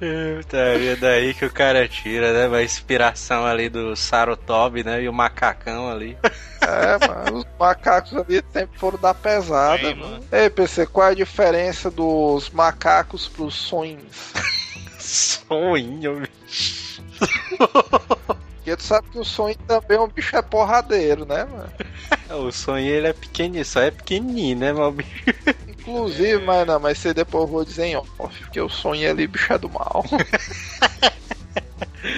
[0.00, 2.56] Puta, é daí que o cara tira, né?
[2.56, 5.02] A inspiração ali do Sarutobi, né?
[5.02, 6.16] E o macacão ali.
[6.62, 10.12] é, mano, os macacos ali sempre foram da pesada, Sim, mano.
[10.12, 10.24] mano.
[10.32, 14.32] Ei, PC, qual é a diferença dos macacos pros sonhos?
[14.98, 17.02] Sonho, bicho.
[18.70, 21.72] Porque tu sabe que o sonho também é um bicho é porradeiro, né, mano?
[22.30, 25.24] O sonho ele é pequenininho, só é pequenininho, né, meu bicho?
[25.66, 29.26] Inclusive, mas não, mas você depois eu vou dizer em off, porque o sonho ali,
[29.26, 30.04] bicho é do mal.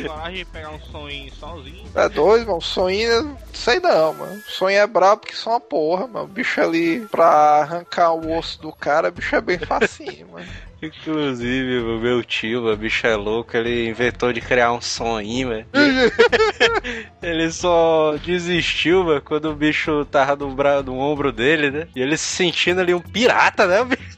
[0.07, 1.85] Coragem de pegar um sonho sozinho.
[1.95, 2.59] É doido, mano.
[2.59, 4.35] O sonho, sei não, mano.
[4.35, 6.25] O sonho é brabo que só uma porra, mano.
[6.25, 10.47] O bicho ali, pra arrancar o osso do cara, o bicho é bem facinho, mano.
[10.83, 15.67] Inclusive, o meu tio, o bicho é louco, ele inventou de criar um sonho, velho.
[17.23, 20.83] Ele só desistiu, mano, quando o bicho tava no, bra...
[20.83, 21.89] no ombro dele, né?
[21.95, 24.13] E ele se sentindo ali um pirata, né, bicho?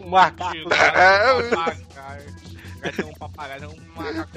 [0.00, 0.68] Um macaco.
[0.68, 1.50] Papagaio.
[2.80, 4.30] Vai ter um papagaio, um macaco.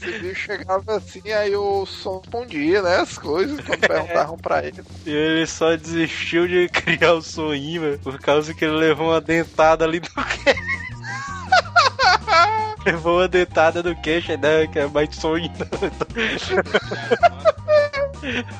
[0.00, 2.96] Esse bicho chegava assim, aí o som respondia, né?
[2.96, 4.82] As coisas, quando perguntavam pra ele.
[5.04, 9.20] E ele só desistiu de criar o sonho, velho, por causa que ele levou uma
[9.20, 10.60] dentada ali no queixo.
[12.86, 14.66] levou uma dentada no queixo, né?
[14.66, 15.52] Que é mais sonho.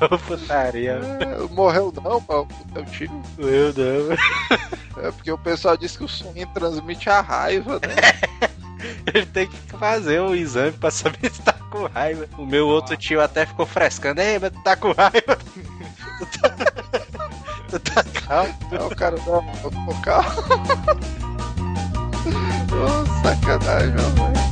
[0.01, 1.01] Ô, putaria.
[1.20, 3.22] É, morreu não, o teu tio.
[3.38, 4.18] Meu Deus.
[5.03, 8.51] É porque o pessoal diz que o sonho transmite a raiva, né?
[9.12, 12.26] Ele tem que fazer um exame pra saber se tá com raiva.
[12.39, 14.20] O meu outro tio até ficou frescando.
[14.20, 15.39] Ei, mas tu tá com raiva?
[16.18, 16.51] Tu tá,
[17.70, 18.55] tu tá calmo?
[18.70, 20.31] Aí o cara, não, eu tô calmo.
[22.72, 24.50] Ô, sacanagem, velho.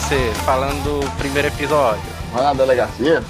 [0.00, 2.02] PC, falando do primeiro episódio.
[2.32, 3.22] Vai na delegacia?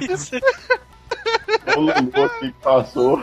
[0.00, 0.36] Isso
[1.76, 3.20] O Lulu aqui que passou.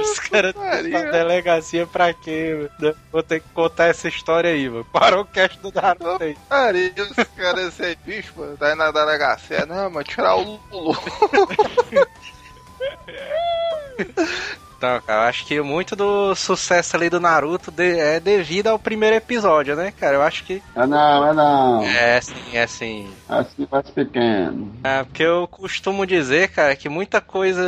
[0.00, 2.68] Os caras na delegacia pra quê?
[2.80, 2.96] mano?
[3.12, 4.84] Vou ter que contar essa história aí, mano.
[4.92, 6.36] Parou o cast do Naruto aí.
[6.48, 9.66] Maria, os caras, esse bicho, mano, tá aí na delegacia.
[9.66, 10.96] Não, mano, tirar o Lulu.
[14.80, 18.78] Então, cara, eu acho que muito do sucesso ali do Naruto de- é devido ao
[18.78, 20.14] primeiro episódio, né, cara?
[20.16, 21.82] Eu acho que É não, é não.
[21.84, 23.10] é sim, é sim.
[23.28, 24.72] Assim mais pequeno.
[24.82, 27.62] É, porque eu costumo dizer, cara, que muita coisa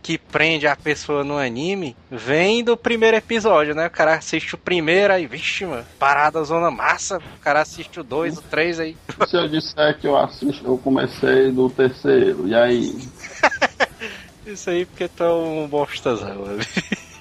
[0.00, 3.88] que prende a pessoa no anime vem do primeiro episódio, né?
[3.88, 7.18] O cara assiste o primeiro, aí, vixe, mano, parada zona massa.
[7.18, 8.96] O cara assiste o dois, o três, aí.
[9.26, 12.94] Se eu disser que eu assisto, eu comecei do terceiro, e aí?
[14.46, 16.58] Isso aí porque tu é um bostazão, mano.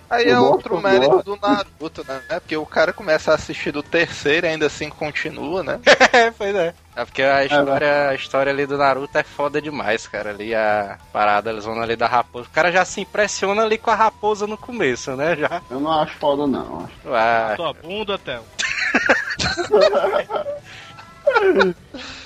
[0.09, 2.21] Aí é outro mérito do Naruto, né?
[2.39, 5.79] Porque o cara começa a assistir do terceiro e ainda assim continua, né?
[6.13, 6.75] É, pois é.
[6.95, 10.29] É porque a história, a história ali do Naruto é foda demais, cara.
[10.29, 12.47] Ali a parada, eles vão ali da raposa.
[12.47, 15.35] O cara já se impressiona ali com a raposa no começo, né?
[15.35, 15.59] Já.
[15.71, 16.85] Eu não acho foda, não.
[16.85, 18.43] Acho Ah, Tua bunda, Theo.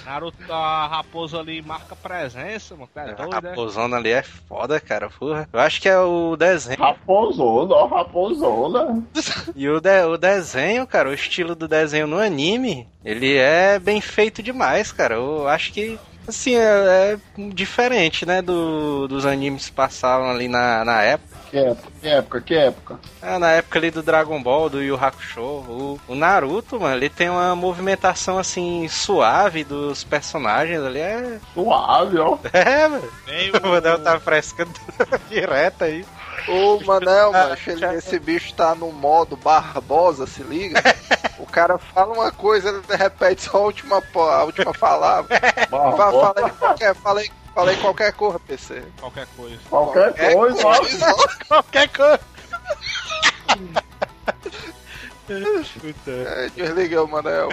[0.08, 2.88] Naruto, a raposa ali marca presença, mano.
[2.93, 3.49] Tá a doido, né?
[3.49, 5.10] raposona ali é foda, cara.
[5.10, 5.49] Porra.
[5.51, 6.80] Eu acho que é o desenho.
[6.80, 9.03] Raposona, ó, raposona.
[9.53, 13.99] E o, de- o desenho, cara, o estilo do desenho no anime, ele é bem
[13.99, 15.16] feito demais, cara.
[15.16, 16.62] Eu acho que, assim, é,
[17.14, 17.18] é
[17.53, 21.36] diferente, né, do, dos animes que passavam ali na, na época.
[21.49, 22.99] Que época, que época, que época?
[23.21, 27.09] Ah, na época ali do Dragon Ball, do Yu Hakusho, o, o Naruto, mano, ele
[27.09, 30.99] tem uma movimentação, assim, suave dos personagens ali.
[30.99, 32.37] É, Suave, ó.
[32.51, 33.09] é mano.
[33.25, 33.53] Meio...
[33.63, 34.71] O Manel tá frescando
[35.29, 36.05] direto aí.
[36.47, 40.81] Ô, Manel, Ah, macho, ele- esse bicho tá no modo Barbosa, se liga?
[41.37, 45.37] O cara fala uma coisa, ele repete só a última, a última palavra.
[45.39, 46.11] Fa- Barbosa.
[46.33, 48.83] Fala aí qualquer, fala aí, fala aí qualquer coisa, PC.
[48.99, 49.57] Qualquer coisa.
[49.69, 51.45] Qualquer coisa, ó.
[51.47, 52.19] Qualquer coisa.
[56.07, 57.49] É, Desliga o Manel.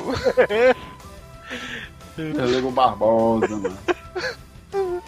[2.17, 5.03] Desliga o Barbosa, mano.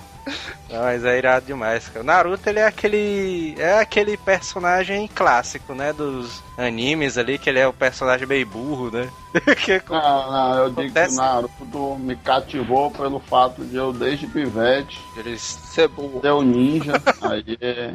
[0.69, 2.01] Não, mas é irado demais, cara.
[2.01, 3.55] O Naruto, ele é aquele.
[3.59, 5.93] É aquele personagem clássico, né?
[5.93, 9.09] Dos animes ali, que ele é o personagem meio burro, né?
[9.65, 11.17] que Não, não, eu digo que o Acontece.
[11.17, 15.41] Naruto me cativou pelo fato de eu, desde pivete, eles.
[15.41, 16.21] Ser burro.
[16.21, 16.95] ser um ninja.
[17.23, 17.95] Aí é.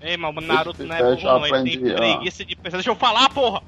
[0.00, 1.46] Ei, mas o Naruto não é burro, não.
[1.46, 1.96] Ele tem ó.
[1.96, 2.78] preguiça de pensar.
[2.78, 3.62] Deixa eu falar, porra!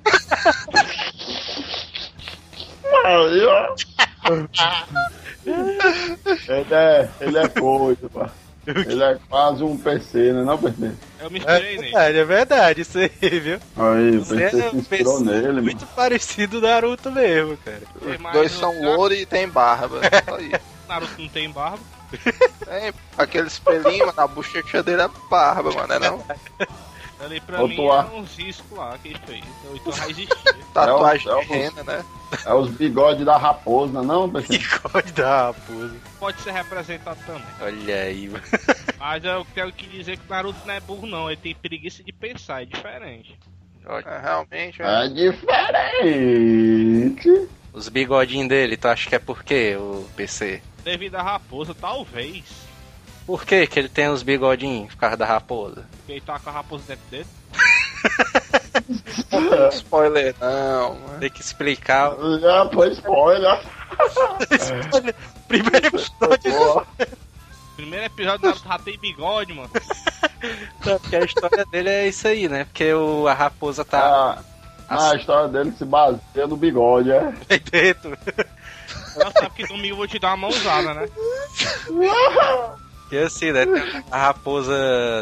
[3.04, 3.74] Aí, ó.
[6.48, 8.30] ele é, ele é coisa, pá.
[8.66, 10.44] Ele é quase um PC, né?
[10.44, 10.92] Não, PC?
[11.18, 11.92] Eu me É inspirei nele.
[11.92, 13.08] verdade, é verdade, isso aí,
[13.40, 13.58] viu?
[13.76, 15.92] Aí, o Você PC é se inspirou PC nele, muito mano.
[15.96, 17.82] parecido do Naruto mesmo, cara.
[18.00, 20.00] Os mas dois o são louro e tem barba.
[20.28, 20.60] Só isso.
[20.88, 21.80] Naruto não tem barba.
[22.64, 26.24] Tem aquele espelhinho na bochecha dele é barba, mano, é não?
[27.22, 28.08] Ali pra mim Tuá.
[28.10, 29.44] é uns riscos lá que ele fez.
[29.44, 30.64] Então, então vai existir.
[30.72, 32.04] Tatuagem É o- é o- rena, né?
[32.46, 34.56] É os bigodes da raposa, não, PC?
[34.58, 35.96] Bigode da raposa.
[36.18, 37.42] Pode ser representado também.
[37.60, 38.44] Olha aí, mano.
[38.98, 41.28] Mas eu quero que dizer que o Naruto não é burro, não.
[41.30, 43.36] Ele tem preguiça de pensar, é diferente.
[43.84, 45.04] É, realmente, é.
[45.04, 45.08] É
[46.10, 47.48] diferente.
[47.72, 50.60] Os bigodinhos dele, tu acha que é por quê, o PC?
[50.84, 52.44] Devido à raposa, talvez.
[53.30, 55.84] Por que que ele tem os bigodinhos por causa da raposa?
[55.98, 57.26] Porque ele tá com a raposa dentro dele.
[59.70, 61.20] Spoiler não, mano.
[61.20, 62.10] Tem que explicar.
[62.40, 63.60] Já foi spoiler.
[65.46, 66.86] Primeiro episódio, Boa.
[67.76, 69.70] Primeiro episódio do Naruto já tem bigode, mano.
[70.82, 72.64] porque a história dele é isso aí, né?
[72.64, 74.42] Porque o, a raposa tá
[74.88, 77.32] Ah, a história dele se baseia no bigode, é?
[77.70, 78.18] dentro.
[79.14, 81.08] Ela sabe que domingo eu vou te dar uma mãozada, né?
[83.11, 83.66] E assim, né?
[83.66, 84.72] Tem a raposa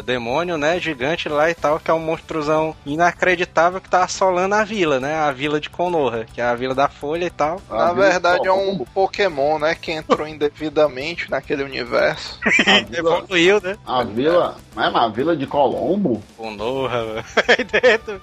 [0.05, 0.79] demônio, né?
[0.79, 5.15] Gigante lá e tal, que é um monstruzão inacreditável que tá assolando a vila, né?
[5.15, 7.59] A vila de Konoha, que é a vila da Folha e tal.
[7.69, 8.85] Na A vila verdade é um.
[8.93, 9.73] Pokémon, né?
[9.75, 12.39] Que entrou indevidamente naquele universo.
[12.67, 13.77] A vila, Evoluiu, né?
[13.85, 16.21] a vila, mas a vila de Colombo?
[16.37, 17.23] Konoha, mano.
[17.47, 18.21] Aí dentro.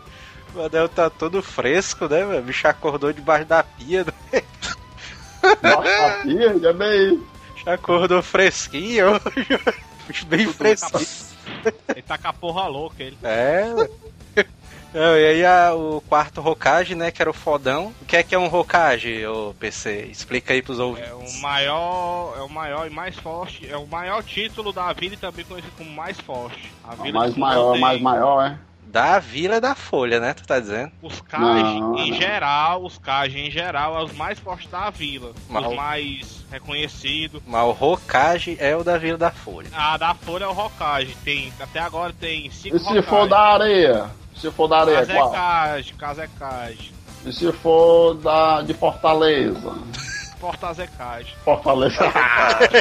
[0.54, 2.38] O Adel tá todo fresco, né, mano?
[2.38, 4.42] O bicho acordou debaixo da pia, né?
[5.62, 7.22] Nossa, a pia, já bem.
[7.66, 9.20] Acordou fresquinho.
[10.06, 11.06] Bicho bem fresquinho.
[11.88, 13.18] Ele tá com a porra louca, ele.
[13.22, 13.88] É, mano.
[14.94, 17.92] Não, e aí a- o quarto Hokage, né, que era o fodão.
[18.00, 20.06] O que é que é um Hokage, ô PC?
[20.10, 21.34] Explica aí pros É ouvintes.
[21.38, 25.18] o maior, é o maior e mais forte, é o maior título da vila e
[25.18, 26.72] também conhecido como mais forte.
[26.82, 28.58] A A vila mais maior, tem mais maior, é?
[28.86, 30.92] Da Vila da Folha, né, tu tá dizendo?
[31.02, 35.32] Os Não, em geral, os Kaji em geral, é os mais fortes da vila.
[35.48, 35.68] Mal.
[35.68, 37.42] Os mais reconhecidos.
[37.46, 39.68] Mas o Hokage é o da Vila da Folha.
[39.74, 41.16] A da Folha é o Hokage.
[41.24, 44.10] Tem, até agora tem cinco E se for da areia?
[44.36, 45.32] Se for da areia, qual?
[45.32, 46.92] Kazekage, Kazekage,
[47.24, 49.74] E se for da, de Fortaleza?
[50.38, 51.34] Fortazekage.
[51.44, 52.04] Fortaleza.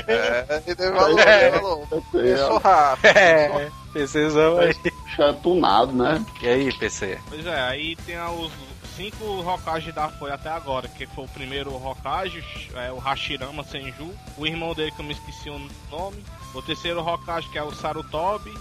[0.08, 2.26] É, ele valor, valor.
[2.26, 3.18] Isso rápido.
[3.18, 4.76] É, PCzão aí.
[5.20, 6.24] É tunado, né?
[6.42, 7.20] E aí, PC?
[7.30, 8.52] Pois é, aí tem os
[8.96, 12.44] cinco Hokage da Foi até agora, que foi o primeiro Hokage,
[12.76, 15.60] é o Hashirama Senju, o irmão dele que eu me esqueci o
[15.92, 18.54] nome, o terceiro Hokage que é o Sarutobi,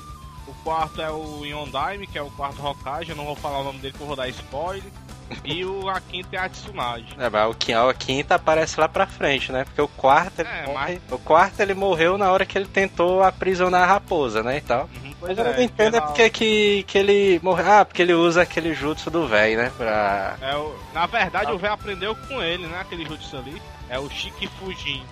[0.47, 3.65] o quarto é o Yondaime, que é o quarto Hokage, eu não vou falar o
[3.65, 4.91] nome dele que eu vou dar spoiler.
[5.43, 7.07] E o a quinta é a Tsunade.
[7.19, 9.65] É, mas o a quinta aparece lá pra frente, né?
[9.65, 13.23] Porque o quarto, ele É, morre- o quarto ele morreu na hora que ele tentou
[13.23, 14.59] aprisionar a raposa, né?
[14.59, 14.89] E tal.
[15.03, 17.71] Uhum, Mas pois eu é, não entendo é porque que, que ele morreu.
[17.71, 19.73] Ah, porque ele usa aquele jutsu do véi, né?
[19.77, 20.37] Pra.
[20.41, 22.79] É o, na verdade, o velho aprendeu com ele, né?
[22.81, 23.61] Aquele jutsu ali.
[23.89, 25.03] É o Shiki Fujin.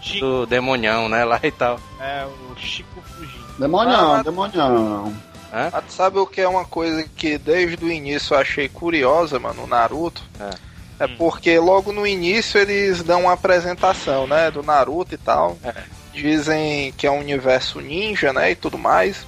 [0.00, 1.24] Shiki, Do demonião, né?
[1.24, 1.80] Lá e tal.
[2.00, 3.44] é o Chico Fujin.
[3.58, 5.14] Demonião, Ah, demonião.
[5.52, 5.70] Hã?
[5.86, 9.62] Tu sabe o que é uma coisa que desde o início eu achei curiosa, mano,
[9.62, 10.22] no Naruto?
[10.40, 10.50] É.
[11.04, 15.56] É porque logo no início eles dão uma apresentação, né, do Naruto e tal.
[15.64, 15.74] É.
[16.12, 19.26] Dizem que é um universo ninja, né, e tudo mais.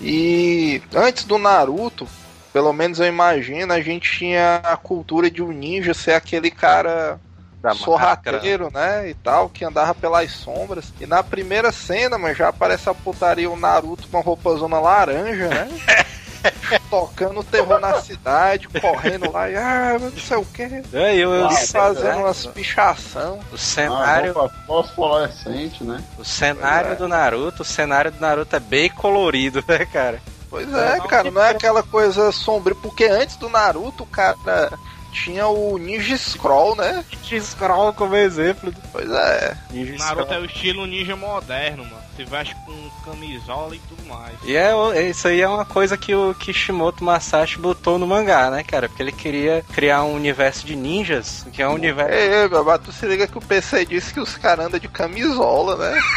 [0.00, 2.06] E antes do Naruto,
[2.52, 7.20] pelo menos eu imagino, a gente tinha a cultura de um ninja ser aquele cara
[7.60, 9.08] Da sorrateiro, né?
[9.08, 10.92] E tal, que andava pelas sombras.
[11.00, 14.80] E na primeira cena, mas já aparece a putaria o Naruto com a roupa zona
[14.80, 15.68] laranja, né?
[16.90, 20.62] Tocando terror na cidade, correndo lá e ah, não sei o que.
[20.92, 22.14] É, eu, eu Ah, fazendo né?
[22.16, 23.38] umas pichação.
[23.50, 26.02] O Ah, cenário, roupa fosforescente, né?
[26.18, 26.94] o cenário É.
[26.94, 30.20] do Naruto, o cenário do Naruto é bem colorido, né, cara?
[30.50, 34.72] Pois é, cara, não é aquela coisa sombria, porque antes do Naruto, o cara
[35.12, 37.04] tinha o Ninja Scroll, né?
[37.24, 38.72] X-Scroll como exemplo.
[38.90, 39.56] Pois é.
[39.70, 40.38] Ninja Naruto Scroll.
[40.38, 42.07] é o estilo ninja moderno, mano.
[42.18, 44.34] Se veste com camisola e tudo mais.
[44.42, 48.50] E é, o- isso aí é uma coisa que o Kishimoto Masashi botou no mangá,
[48.50, 48.88] né, cara?
[48.88, 52.12] Porque ele queria criar um universo de ninjas, que é um universo.
[52.12, 54.88] Ei, ei, babá, tu se liga que o PC disse que os caras andam de
[54.88, 56.00] camisola, né?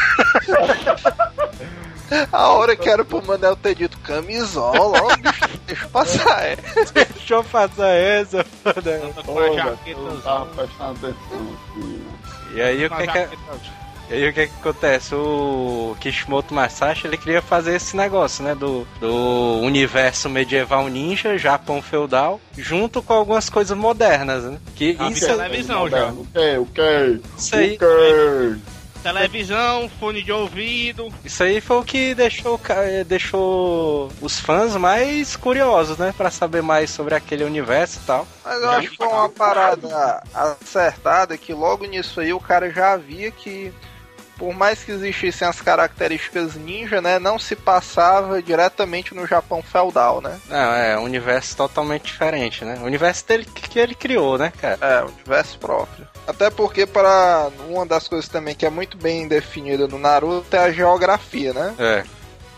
[2.32, 6.58] A hora que era pro Manel ter dito camisola, ó, bicho, deixa eu passar, é.
[6.93, 9.02] Deixa eu passar essa, foda.
[9.06, 11.99] Anda com a jaqueta eu tava prestando atenção aqui, né?
[12.56, 13.38] E aí o que que, é- jaqueta-
[14.12, 15.16] e aí o que que acontece?
[15.16, 18.53] O Kishimoto Masashi ele queria fazer esse negócio, né?
[18.53, 24.57] Do, do universo medieval ninja, Japão feudal, junto com algumas coisas modernas, né?
[24.76, 26.07] Que Ah, isso, Tele- televisão já.
[26.12, 26.57] O que?
[26.57, 27.22] O que?
[27.38, 27.76] isso aí.
[27.76, 28.82] O que?
[29.01, 31.12] Televisão, fone de ouvido.
[31.26, 36.14] Isso aí foi o que deixou, eh, deixou os fãs mais curiosos, né?
[36.16, 38.28] Pra saber mais sobre aquele universo e tal.
[38.45, 42.95] Mas eu acho que foi uma parada acertada que logo nisso aí o cara já
[42.95, 43.74] via que
[44.42, 50.20] por mais que existissem as características ninja, né, não se passava diretamente no Japão feudal,
[50.20, 50.36] né?
[50.50, 52.80] Não, é um universo totalmente diferente, né?
[52.82, 54.80] O universo dele que ele criou, né, cara?
[54.82, 56.08] É, um universo próprio.
[56.26, 60.60] Até porque para uma das coisas também que é muito bem definida no Naruto é
[60.60, 61.76] a geografia, né?
[61.78, 62.04] É.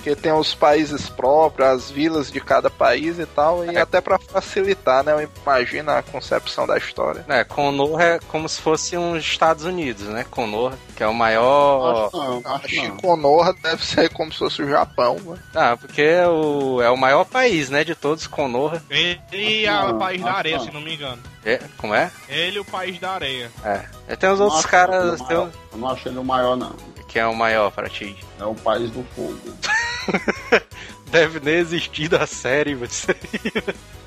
[0.04, 3.80] Porque tem os países próprios, as vilas de cada país e tal, e É.
[3.80, 5.14] até para facilitar, né?
[5.14, 7.24] Eu imagino a concepção da história.
[7.30, 10.26] É, Konoha é como se fosse uns Estados Unidos, né?
[10.30, 12.08] Konoha, que é o maior.
[12.08, 12.98] Acho não, acho não.
[12.98, 15.38] Konoha deve ser como se fosse o Japão, né?
[15.56, 17.86] Ah, porque é o, é o maior país, né?
[17.86, 18.84] De todos, Konoha.
[18.90, 21.24] Ele é Acho o país da acho areia, se não me engano.
[21.46, 22.12] É, como é?
[22.28, 23.50] Ele e o país da areia.
[23.64, 23.86] É.
[24.10, 25.22] E tem os Não outros acho caras.
[25.22, 26.76] Tem um- Eu não achei ele o maior, não.
[27.08, 28.18] que é o maior pra ti.
[28.40, 29.40] É o país do fogo.
[31.12, 33.16] Deve nem existir da série, você.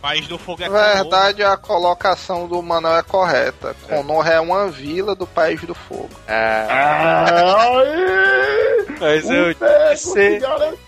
[0.03, 3.77] País do fogo é Na verdade, a colocação do Manuel é correta.
[3.89, 6.11] Konoha é uma vila do País do Fogo.
[6.27, 7.87] Ah, Ai!
[8.99, 10.41] mas eu disse.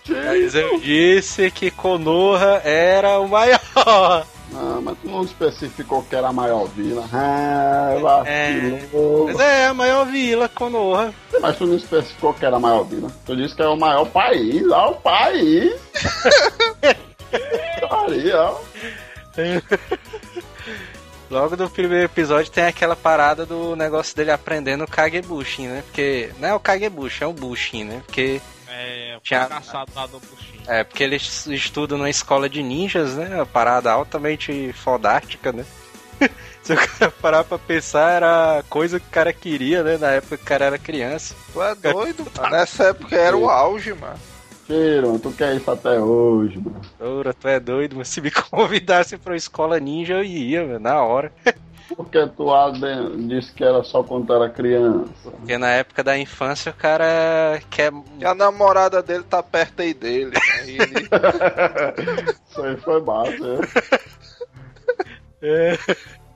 [0.09, 4.26] Mas eu disse que Konoha era o maior.
[4.53, 7.05] Não, mas tu não especificou que era a maior vila.
[7.12, 9.26] Ah, vacilou.
[9.26, 11.12] Mas é a maior vila, Konoha.
[11.40, 13.11] Mas tu não especificou que era a maior vila.
[13.26, 15.74] Tu disse que é o maior país, ó, o país.
[17.90, 18.59] Aí, ó.
[21.30, 25.82] Logo no primeiro episódio tem aquela parada do negócio dele aprendendo o Kagebushin, né?
[25.84, 28.03] Porque não é o Kagebushin, é o Bushin, né?
[28.07, 28.40] Porque
[28.80, 30.62] É, o Tinha- fracassado lá do Puxinho.
[30.68, 33.34] é porque ele es- estuda numa escola de ninjas, né?
[33.36, 35.64] Uma parada altamente fodástica, né?
[36.62, 39.96] Se o cara parar pra pensar, era a coisa que o cara queria, né?
[39.98, 41.34] Na época que o cara era criança.
[41.52, 42.50] Tu é doido, mano.
[42.56, 44.18] Nessa época era o auge, mano.
[44.66, 46.80] Cheiro, tu quer isso até hoje, mano.
[47.00, 50.78] Ora, tu é doido, mas se me convidasse pra uma escola ninja, eu ia, meu,
[50.78, 51.32] na hora.
[51.97, 52.47] Porque tu
[53.28, 55.30] disse que era só quando tu era criança.
[55.30, 57.93] Porque na época da infância o cara quer.
[58.18, 60.30] E a namorada dele tá perto aí dele.
[60.30, 60.66] né?
[60.66, 61.09] E ele-
[62.51, 63.61] Isso aí foi massa, né?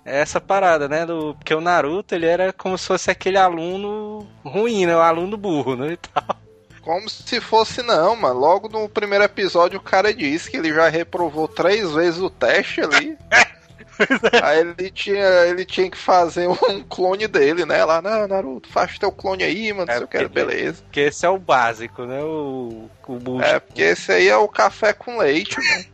[0.04, 1.06] É essa parada, né?
[1.06, 4.96] Do, porque o Naruto ele era como se fosse aquele aluno ruim, né?
[4.96, 5.92] O aluno burro, né?
[5.92, 6.36] E tal.
[6.82, 8.40] Como se fosse não, mano.
[8.40, 12.80] Logo no primeiro episódio o cara disse que ele já reprovou três vezes o teste
[12.80, 13.16] ali.
[14.42, 17.84] Aí ele tinha, ele tinha que fazer um clone dele, né?
[17.84, 20.82] Lá, não, Naruto, faz teu clone aí, mano, É, se eu quero, beleza.
[20.82, 22.22] Porque esse é o básico, né?
[22.22, 23.44] O, o bucho.
[23.44, 25.84] É, porque esse aí é o café com leite, mano.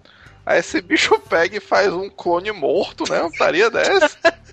[0.47, 3.21] Aí esse bicho pega e faz um clone morto, né?
[3.21, 4.17] Uma taria dessa.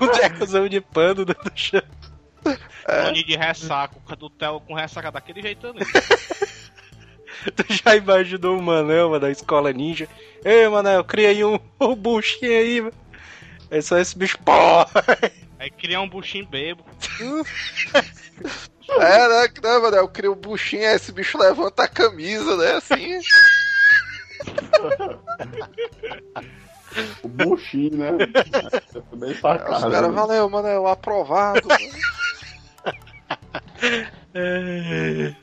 [0.00, 1.82] Um tecozão de pano do do chão.
[2.84, 5.80] Clone de ressaca, o do Theo com ressaca daquele jeito ali.
[7.56, 10.08] Tu já imaginou o Manel, mano, da escola ninja?
[10.44, 12.94] Ei, Manel, cria aí um, um buchinho aí, mano.
[13.70, 14.52] É só esse bicho, pô!
[15.58, 16.84] Aí cria um buchinho bebo.
[18.90, 19.48] É, né?
[19.62, 19.96] né, mano?
[19.96, 22.72] Eu crio o buchinho, aí esse bicho levanta a camisa, né?
[22.72, 23.18] Assim.
[27.22, 28.10] O buchinho, né?
[28.94, 29.90] É bem Aí os sacado.
[29.90, 30.14] caras, né?
[30.14, 31.66] valeu, mano, o aprovado.
[34.34, 35.34] É,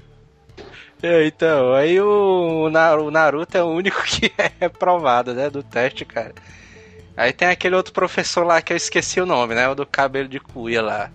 [1.04, 2.70] É, então, aí o, o
[3.12, 6.34] Naruto é o único que é reprovado, né, do teste, cara.
[7.18, 10.28] Aí tem aquele outro professor lá que eu esqueci o nome, né, o do cabelo
[10.30, 11.10] de cuia lá.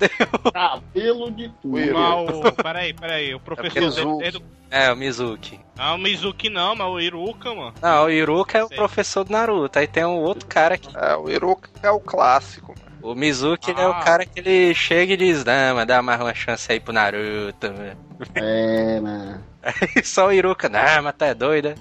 [0.54, 2.52] Cabelo de Mas o.
[2.52, 3.34] Peraí, peraí.
[3.34, 4.06] O professor Mizuki.
[4.06, 4.18] dele.
[4.20, 5.60] desde o- É, o Mizuki.
[5.76, 7.74] Não, o Mizuki não, mas o Iruka, mano.
[7.82, 8.76] Não, o Iruka é o Sei.
[8.76, 9.76] professor do Naruto.
[9.76, 10.88] Aí tem um outro cara que.
[10.96, 12.87] É, o Iruka é o clássico, mano.
[13.02, 14.00] O Mizuki ele é o Ah.
[14.02, 17.72] cara que ele chega e diz, não, mas dá mais uma chance aí pro Naruto.
[17.72, 17.96] mano."
[18.34, 19.44] É, mano.
[19.62, 21.74] Aí só o Iruka, não, mas tá é doida.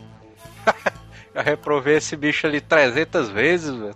[1.33, 3.93] Eu reprovei esse bicho ali 300 vezes, velho.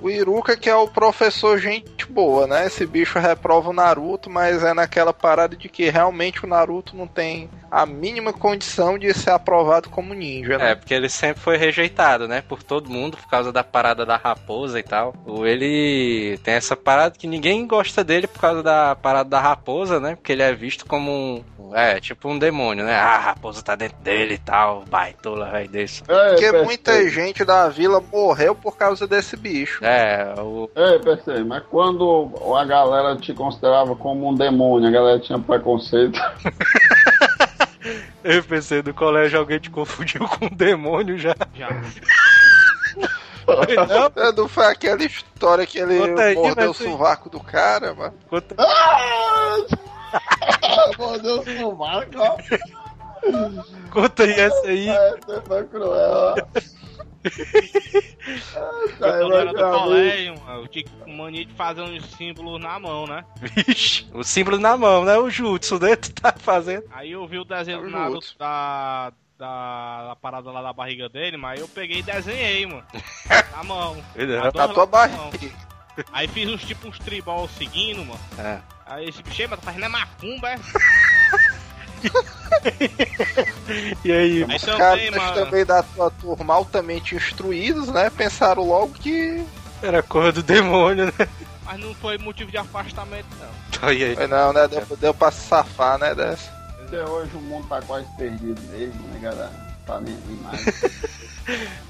[0.00, 2.66] O Iruka que é o professor gente boa, né?
[2.66, 7.06] Esse bicho reprova o Naruto, mas é naquela parada de que realmente o Naruto não
[7.06, 10.74] tem a mínima condição de ser aprovado como ninja, É, né?
[10.74, 12.42] porque ele sempre foi rejeitado, né?
[12.48, 15.14] Por todo mundo, por causa da parada da raposa e tal.
[15.26, 20.00] Ou ele tem essa parada que ninguém gosta dele por causa da parada da raposa,
[20.00, 20.14] né?
[20.14, 21.74] Porque ele é visto como um.
[21.74, 22.94] É, tipo um demônio, né?
[22.96, 24.84] Ah, a raposa tá dentro dele e tal.
[24.88, 26.02] Baitola, velho desse.
[26.08, 29.84] Ei, Porque muita gente da vila morreu por causa desse bicho.
[29.88, 30.68] É, o.
[30.76, 36.20] Ei, PC, mas quando a galera te considerava como um demônio, a galera tinha preconceito.
[38.22, 41.34] Eu pensei no colégio alguém te confundiu com um demônio já.
[41.54, 41.68] Já.
[43.46, 47.94] Não, É, Não foi aquela história que ele Conta aí, mordeu o sovaco do cara,
[47.94, 48.14] mano.
[48.28, 48.54] conta-
[50.98, 52.36] Meu Deus, o Marco, ó.
[53.90, 54.88] conta aí essa aí.
[54.88, 56.34] Essa foi cruel.
[58.28, 63.06] Eu, quando era do colégio, mano, eu tinha mania de fazer uns símbolos na mão,
[63.06, 63.24] né?
[63.40, 65.16] Vixe, o símbolo na mão, né?
[65.16, 65.96] O jutsu, né?
[65.96, 66.84] Tu tá fazendo.
[66.92, 70.72] Aí eu vi o desenho É o do Naruto da, da, da parada lá da
[70.72, 72.84] barriga dele, mas eu peguei e desenhei, mano.
[73.56, 73.96] Na mão.
[74.14, 75.30] Ele Na tua barriga.
[76.12, 78.20] Aí fiz uns tipo uns tribal seguindo, mano.
[78.38, 78.60] É.
[78.86, 80.58] Aí esse bicho, "Ei, mas tá fazendo é macumba, é?
[84.04, 84.44] E aí?
[84.44, 88.10] Os caras também da tua turma altamente instruídos, né?
[88.10, 89.44] Pensaram logo que.
[89.82, 91.28] Era a cor do demônio, né?
[91.64, 93.88] Mas não foi motivo de afastamento, não.
[93.88, 94.16] Aí, aí.
[94.16, 94.66] Foi não, né?
[94.66, 96.14] Deu, deu pra se safar, né?
[96.14, 96.50] Dessa.
[96.86, 99.52] Até hoje o mundo tá quase perdido mesmo, né, galera?
[99.86, 100.64] Tá nem mais.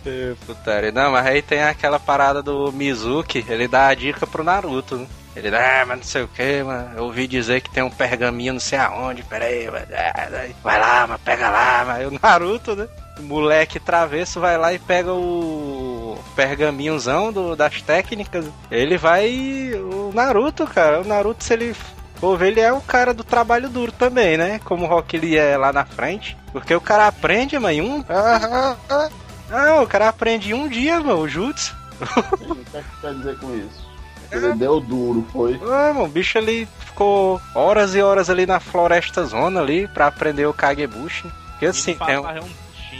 [0.07, 0.93] É, putaria.
[0.93, 5.07] Não, mas aí tem aquela parada do Mizuki, ele dá a dica pro Naruto, né?
[5.39, 6.91] Ele dá, ah, mas não sei o que, mano.
[6.97, 9.87] Eu ouvi dizer que tem um pergaminho não sei aonde, peraí, mano.
[9.95, 12.89] Ah, Vai lá, mas pega lá, mas o Naruto, né?
[13.21, 18.47] O moleque travesso vai lá e pega o pergaminhozão do, das técnicas.
[18.71, 19.73] Ele vai.
[19.75, 21.01] O Naruto, cara.
[21.01, 21.75] O Naruto, se ele
[22.17, 24.61] for ver, ele é o cara do trabalho duro também, né?
[24.65, 26.37] Como o Rock ele é lá na frente.
[26.51, 28.05] Porque o cara aprende, mano, um.
[28.09, 31.77] Ah, o cara aprende em um dia, mano, o Jutsu.
[32.01, 33.88] o que é que quer dizer com isso?
[34.31, 35.55] Ele deu duro, foi.
[35.63, 40.07] Ah, mano, o bicho ali ficou horas e horas ali na floresta zona ali pra
[40.09, 41.31] aprender o Kagebushin.
[41.53, 42.47] Porque assim, Ele tem um- faz um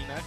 [0.09, 0.23] né?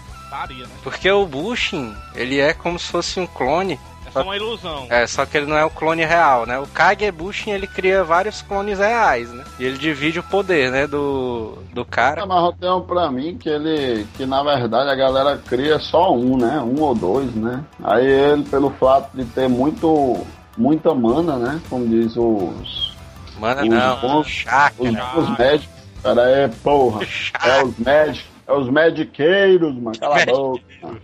[0.50, 0.68] Né?
[0.82, 3.78] porque o Bushin, ele é como se fosse um clone.
[4.08, 4.88] É só uma ilusão.
[4.90, 6.58] É, só que ele não é o clone real, né?
[6.58, 9.44] O Kagebushin, ele cria vários clones reais, né?
[9.60, 12.24] E ele divide o poder, né, do, do cara.
[12.24, 14.08] Ah, Mas tem um pra mim que ele.
[14.16, 16.60] que na verdade a galera cria só um, né?
[16.60, 17.64] Um ou dois, né?
[17.84, 20.26] Aí ele, pelo fato de ter muito.
[20.62, 21.62] Muita mana, né?
[21.70, 22.96] Como diz os.
[23.40, 24.76] Mano, Os não, bons- chakra.
[24.84, 25.82] Os, os médicos.
[26.04, 27.02] Cara, é porra.
[27.44, 28.32] É os médicos.
[28.48, 29.98] É os mediqueiros, mano.
[30.00, 30.62] Cala a boca.
[30.84, 31.02] mano.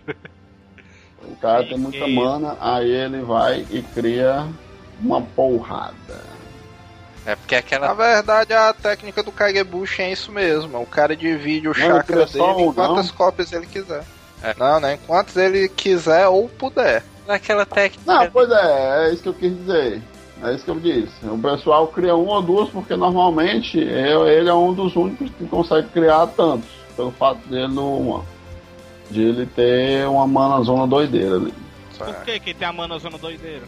[1.24, 4.46] O cara tem muita mana, aí ele vai e cria
[5.00, 5.94] uma porrada.
[7.26, 7.92] É porque Na aquela.
[7.94, 10.80] verdade, a técnica do Kagebushi é isso mesmo.
[10.80, 13.14] O cara divide o Não, chakra dele em quantas não?
[13.14, 14.02] cópias ele quiser.
[14.42, 14.54] É.
[14.58, 14.98] Não, né?
[15.06, 17.02] Quantas ele quiser ou puder.
[17.28, 18.02] Aquela técnica.
[18.12, 20.02] Não, pois é, é isso que eu quis dizer.
[20.42, 21.26] É isso que eu disse.
[21.26, 25.88] O pessoal cria uma ou duas porque normalmente ele é um dos únicos que consegue
[25.88, 26.68] criar tantos.
[26.96, 28.24] Pelo fato dele não-
[29.10, 31.54] de ele ter uma mana zona doideira ali.
[31.98, 33.62] Por que que tem a mana zona doideira?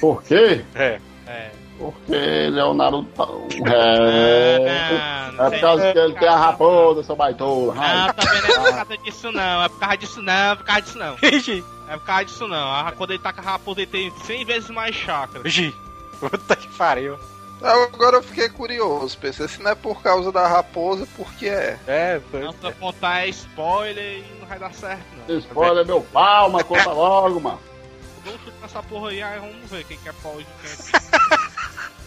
[0.00, 0.64] Por quê?
[0.74, 0.98] É.
[1.26, 1.50] É.
[1.80, 3.22] Porque ele é o Naruto.
[3.66, 4.66] É.
[5.00, 7.74] Ah, não É sei por causa que ele tem a raposa, seu baitola.
[7.74, 10.64] Não, também não é por causa disso não, é por causa disso não, é por
[10.64, 11.16] causa disso não.
[11.90, 12.72] É por causa disso não.
[12.72, 15.40] A- Quando ele tá com a raposa, ele tem 100 vezes mais chakra.
[15.48, 15.74] ixi.
[16.20, 17.18] Puta que pariu.
[17.62, 21.78] Agora eu fiquei curioso, pensei, se não é por causa da raposa, por que é?
[21.86, 25.36] É, Não, se eu contar é spoiler e não vai dar certo, não.
[25.38, 27.60] Spoiler meu pau, mas conta logo, mano.
[28.24, 30.70] Dá um chute nessa porra aí, aí vamos ver quem que é pau de quem
[30.70, 31.36] é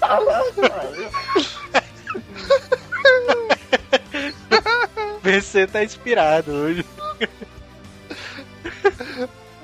[5.24, 6.86] PC tá inspirado hoje.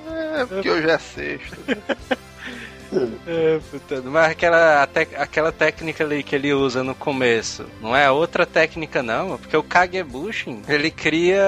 [0.08, 1.58] É, porque hoje é sexta.
[3.28, 8.48] É, puta, mas aquela, aquela técnica ali que ele usa no começo, não é outra
[8.48, 11.44] técnica não, porque o Kagebushin, ele cria,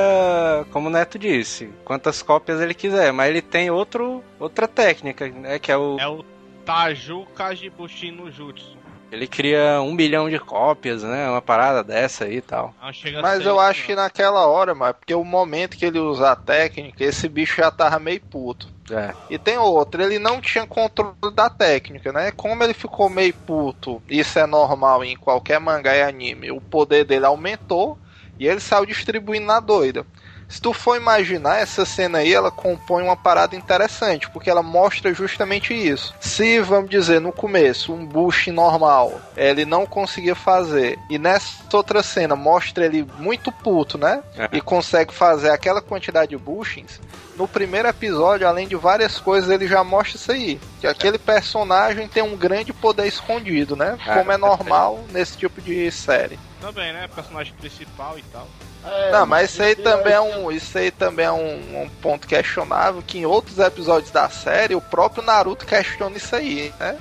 [0.70, 5.58] como o Neto disse, quantas cópias ele quiser, mas ele tem outro, outra técnica, né,
[5.58, 6.00] que é o...
[6.00, 6.24] É o
[6.64, 8.78] Taju Kajibushi no Jutsu.
[9.12, 12.74] Ele cria um bilhão de cópias, né, uma parada dessa aí e tal.
[12.82, 14.04] Não chega a Mas eu acho que não.
[14.04, 18.00] naquela hora, mano, porque o momento que ele usa a técnica, esse bicho já tava
[18.00, 18.68] meio puto.
[18.90, 22.32] É, E tem outro, ele não tinha controle da técnica, né?
[22.32, 27.06] Como ele ficou meio puto, isso é normal em qualquer mangá e anime, o poder
[27.06, 27.98] dele aumentou
[28.40, 30.06] e ele saiu distribuindo na doida.
[30.52, 35.14] Se tu for imaginar, essa cena aí, ela compõe uma parada interessante, porque ela mostra
[35.14, 36.14] justamente isso.
[36.20, 42.04] Se, vamos dizer, no começo, um Bush normal, ele não conseguia fazer, e nessa outra
[42.04, 44.22] cena mostra ele muito puto, né?
[44.38, 44.50] É.
[44.52, 47.00] E consegue fazer aquela quantidade de bushings,
[47.38, 50.60] no primeiro episódio, além de várias coisas, ele já mostra isso aí.
[50.80, 53.98] Que aquele personagem tem um grande poder escondido, né?
[54.06, 56.38] Ah, Como é normal nesse tipo de série.
[56.60, 57.08] Também, né?
[57.08, 58.48] Personagem principal e tal.
[58.84, 62.28] É, Não, mas isso aí também é um, isso aí também é um, um ponto
[62.28, 66.98] questionável que em outros episódios da série o próprio Naruto questiona isso aí, né?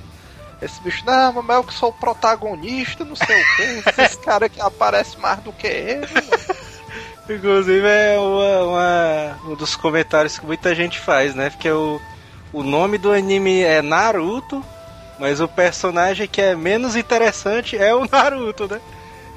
[0.61, 4.49] Esse bicho, não, mas eu que sou o protagonista, não sei o que, esses caras
[4.51, 6.07] que aparecem mais do que ele.
[7.29, 11.49] Inclusive é uma, uma- um dos comentários que muita gente faz, né?
[11.49, 11.99] Porque o,
[12.53, 14.63] o nome do anime é Naruto,
[15.17, 18.79] mas o personagem que é menos interessante é o Naruto, né?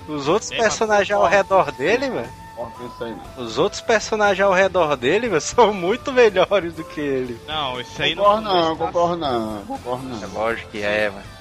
[0.09, 3.22] Os outros É, personagens ao redor dele, mano, Porra, isso aí, né?
[3.39, 7.40] os outros personagens ao redor dele, mano, são muito melhores do que ele.
[7.48, 10.35] Não, isso aí Concordo no não, começo da- concordo não, concordo É não.
[10.35, 11.35] lógico que é, mano.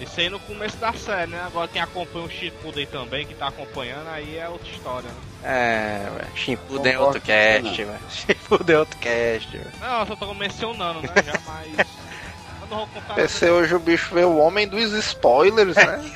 [0.00, 1.40] Isso aí no começo da série, né?
[1.46, 5.14] Agora quem acompanha o Shippuden também, que tá acompanhando, aí é outra história, né?
[5.44, 6.24] É, mano.
[6.34, 7.98] Shippuden é outro cast, mano.
[8.10, 9.70] Shippuden é outro cast, mano.
[9.80, 11.08] Não, eu só tô mencionando, né?
[11.24, 11.68] Já, mas...
[11.78, 13.14] Eu não vou contar...
[13.14, 16.10] Pensei hoje o bicho vê o homem dos spoilers, né?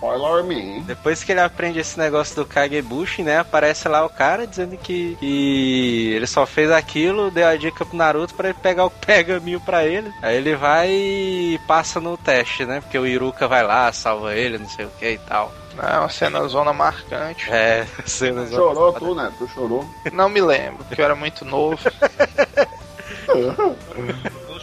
[0.00, 0.80] Spoiler me.
[0.80, 3.38] Depois que ele aprende esse negócio do Kagebushi, né?
[3.38, 7.96] Aparece lá o cara dizendo que, que ele só fez aquilo, deu a dica pro
[7.96, 10.10] Naruto pra ele pegar o pergaminho pra ele.
[10.22, 12.80] Aí ele vai e passa no teste, né?
[12.80, 15.52] Porque o Iruka vai lá, salva ele, não sei o que e tal.
[15.78, 17.50] É uma cena zona marcante.
[17.50, 18.50] É, cenas.
[18.50, 19.30] Chorou tu, né?
[19.38, 19.86] Tu chorou.
[20.12, 21.78] Não me lembro, porque eu era muito novo.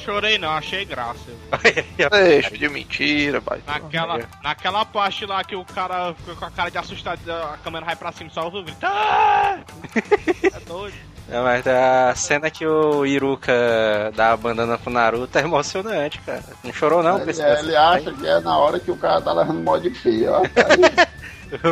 [0.08, 1.20] Eu não chorei não, achei graça.
[2.12, 3.60] Deixa de mentira, bai.
[3.68, 7.86] Naquela, naquela parte lá que o cara fica com a cara de assustado, a câmera
[7.86, 8.80] vai pra cima, só ouve o grito.
[8.84, 9.60] Ah!
[10.44, 10.96] É doido.
[11.30, 13.52] É, mas a cena que o Iruka
[14.16, 16.42] dá a bandana pro Naruto é emocionante, cara.
[16.64, 17.20] Não chorou não?
[17.20, 19.90] ele, Esse- ele acha que é na hora que o cara tá levando mó de
[19.90, 20.42] pia, ó.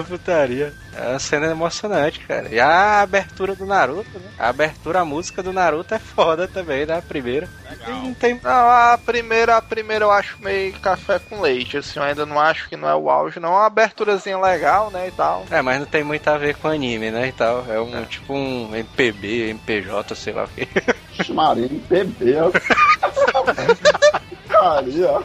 [0.07, 0.73] Putaria.
[0.95, 2.47] É uma cena emocionante, cara.
[2.49, 4.29] E a abertura do Naruto, né?
[4.37, 6.97] A abertura, a música do Naruto é foda também, né?
[6.97, 7.47] A primeira.
[7.69, 7.89] Legal.
[7.89, 8.39] Não tem.
[8.41, 12.39] Não, a primeira, a primeira eu acho meio café com leite, assim, eu ainda não
[12.39, 13.49] acho que não é o auge, não.
[13.49, 15.45] É uma aberturazinha legal, né, e tal.
[15.51, 17.27] É, mas não tem muito a ver com anime, né?
[17.27, 17.65] E tal.
[17.69, 20.67] É um tipo um MPB, MPJ, sei lá o que.
[21.33, 22.51] Maria, MPB, ó.
[24.47, 25.23] Caria, ó.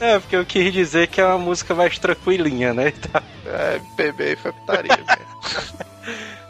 [0.00, 2.88] É, porque eu quis dizer que é uma música mais tranquilinha, né?
[2.90, 3.22] E tal.
[3.46, 5.80] É, MPB foi putaria mesmo.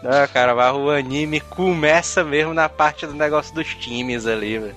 [0.02, 4.76] Não, cara, mas o anime começa mesmo na parte do negócio dos times ali, velho.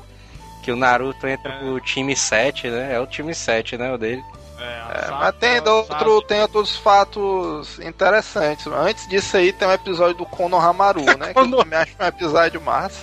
[0.64, 1.60] Que o Naruto entra É.
[1.60, 2.94] pro time 7, né?
[2.96, 3.94] É o time 7, né?
[3.94, 4.24] O dele.
[4.60, 8.66] É, É, mas tem, outro, tem outros fatos interessantes.
[8.68, 11.34] Antes disso aí tem um episódio do Konohamaru, né?
[11.34, 13.02] que eu também acho um episódio massa.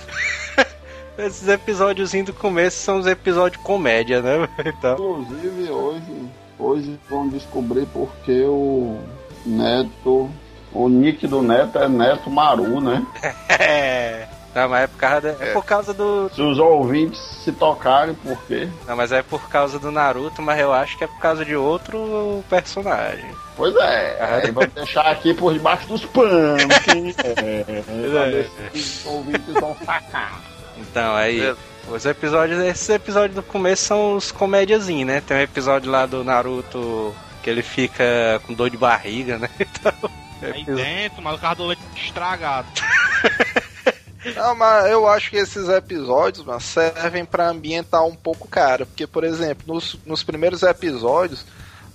[1.25, 4.47] Esses episódios do começo são os episódios comédia, né?
[4.65, 4.93] Então.
[5.21, 6.29] Inclusive, hoje,
[6.59, 8.99] hoje vão descobrir porque o
[9.45, 10.29] Neto.
[10.73, 13.05] O nick do Neto é Neto Maru, né?
[13.49, 14.27] É.
[14.53, 16.29] Não, mas é por causa, da- é por causa do.
[16.33, 18.67] Se os ouvintes se tocarem, por quê?
[18.85, 21.55] Não, mas é por causa do Naruto, mas eu acho que é por causa de
[21.55, 23.29] outro personagem.
[23.55, 26.61] Pois é, aí vamos deixar aqui por debaixo dos panos.
[26.63, 28.43] É?
[28.73, 30.41] Se os ouvintes vão sacar.
[30.89, 31.39] Então, aí.
[31.39, 31.57] Beleza.
[31.89, 35.21] Os episódios, esses episódios do começo são os comédiazinhos, né?
[35.21, 38.03] Tem um episódio lá do Naruto que ele fica
[38.45, 39.49] com dor de barriga, né?
[39.59, 39.93] Então,
[40.41, 42.67] Aí episódio- dentro, mas o carro do leite estragado.
[44.35, 48.85] Não, mas eu acho que esses episódios, mano, servem pra ambientar um pouco o cara.
[48.85, 51.43] Porque, por exemplo, nos, nos primeiros episódios,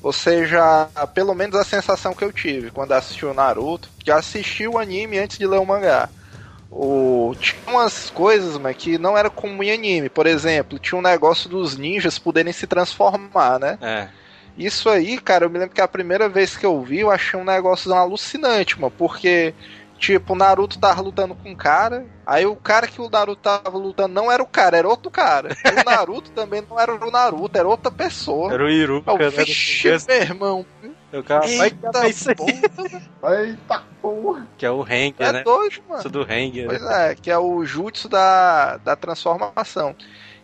[0.00, 0.88] você já.
[1.14, 5.18] Pelo menos a sensação que eu tive quando assisti o Naruto, já assisti o anime
[5.18, 6.08] antes de ler o mangá.
[6.70, 10.08] O, tinha umas coisas mano, que não era comum em anime.
[10.08, 13.78] Por exemplo, tinha um negócio dos ninjas poderem se transformar, né?
[13.80, 14.08] É.
[14.58, 17.38] Isso aí, cara, eu me lembro que a primeira vez que eu vi, eu achei
[17.38, 19.54] um negócio alucinante, mano, porque,
[19.98, 23.76] tipo, o Naruto tava lutando com um cara, aí o cara que o Naruto tava
[23.76, 25.54] lutando não era o cara, era outro cara.
[25.62, 28.52] E o Naruto também não era o Naruto, era outra pessoa.
[28.52, 30.06] Era o Iruka, vixe, começo.
[30.08, 30.66] meu irmão.
[31.12, 32.34] O cara vai Eita, isso aí.
[32.34, 34.46] porra, Eita porra.
[34.58, 35.42] Que é o Ranger, é né?
[35.42, 36.00] doido, mano.
[36.00, 36.66] Isso do Ranger.
[36.66, 39.94] Pois é, que é o jutsu da, da transformação.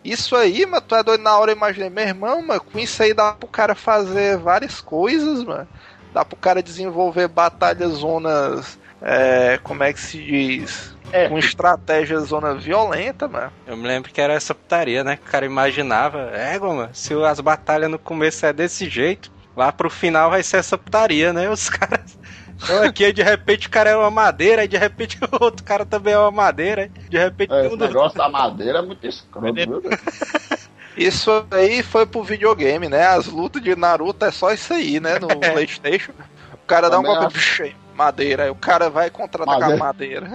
[0.03, 3.01] Isso aí, mano, tu é doido na hora, eu imaginei, meu irmão, mano, com isso
[3.01, 5.67] aí dá pro cara fazer várias coisas, mano.
[6.13, 10.95] Dá pro cara desenvolver batalhas zonas, é, como é que se diz?
[11.11, 13.51] É, Com estratégia zona violenta, mano.
[13.67, 15.17] Eu me lembro que era essa putaria, né?
[15.17, 19.71] Que o cara imaginava, é, mano, se as batalhas no começo é desse jeito, lá
[19.71, 21.49] pro final vai ser essa putaria, né?
[21.49, 22.17] Os caras.
[22.63, 25.85] Então aqui, de repente o cara é uma madeira, aí de repente o outro cara
[25.85, 29.65] também é uma madeira, de repente é, um do- negócio da madeira é muito escroto,
[29.65, 29.81] viu?
[30.95, 33.07] Isso aí foi pro videogame, né?
[33.07, 35.17] As lutas de Naruto é só isso aí, né?
[35.19, 36.13] No Playstation.
[36.53, 40.27] O cara dá um Também golpe, psh, madeira, aí o cara vai contra-atacar a madeira.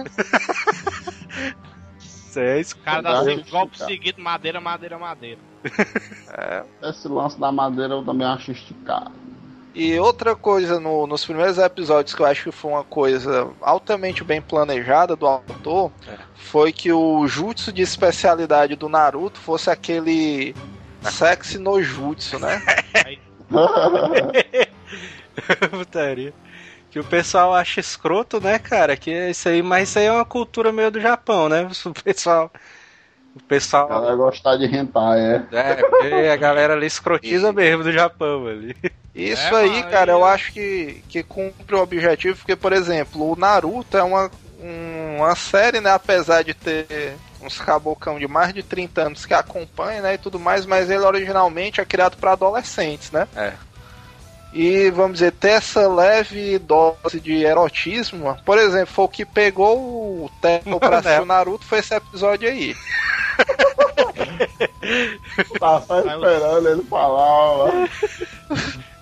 [2.29, 2.75] Isso é isso.
[2.75, 3.37] O cara dá Verdade.
[3.39, 5.39] cinco golpes seguidos, madeira, madeira, madeira.
[6.37, 9.11] É, Esse lance da madeira eu também acho esticado.
[9.73, 14.23] E outra coisa no- nos primeiros episódios que eu acho que foi uma coisa altamente
[14.23, 16.17] bem planejada do autor É.
[16.35, 20.55] foi que o jutsu de especialidade do Naruto fosse aquele
[21.01, 22.61] sexy no jutsu, né?
[25.71, 26.33] Putaria.
[26.91, 28.97] Que o pessoal acha escroto, né, cara?
[28.97, 31.67] Que é isso aí, mas isso aí é uma cultura meio do Japão, né?
[31.85, 32.51] O pessoal.
[33.35, 33.89] O pessoal.
[33.91, 35.45] Ela gostar de hentai, é.
[35.51, 38.75] É, porque a galera ali escrotiza mesmo do Japão ali.
[39.13, 43.31] Isso É, aí, mas cara, eu acho que, que cumpre o objetivo, porque, por exemplo,
[43.31, 48.53] o Naruto é uma, um- uma série, né, apesar de ter uns cabocão de mais
[48.53, 52.33] de 30 anos que acompanha, né, e tudo mais, mas ele originalmente é criado para
[52.33, 53.27] adolescentes, né?
[53.35, 53.53] É.
[54.51, 59.77] E, vamos dizer, ter essa leve dose de erotismo, por exemplo, foi o que pegou
[59.77, 62.75] o tempo pra assistir o Naruto, foi esse episódio aí.
[65.59, 67.69] Tá só esperando ele falar, ó.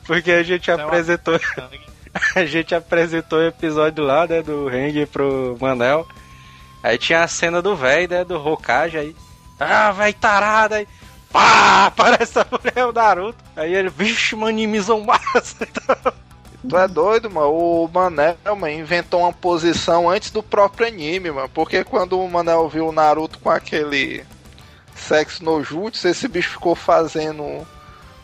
[0.06, 1.40] Porque a gente É apresentou.
[2.36, 6.08] A gente apresentou o episódio lá, né, do Ranger pro Manel.
[6.82, 9.16] Aí tinha a cena do velho, né, do Hokage aí.
[9.60, 10.88] Ah, vai tarada aí.
[11.32, 13.44] Pá, aparece a mulher, o Naruto.
[13.56, 15.68] Aí ele, vixe, mano, animizam massa.
[16.68, 17.52] Tu é doido, mano.
[17.52, 21.50] O Manel, mano, inventou uma posição antes do próprio anime, mano.
[21.50, 24.26] Porque quando o Manel viu o Naruto com aquele
[24.96, 27.66] sexo no jutsu, esse bicho ficou fazendo um,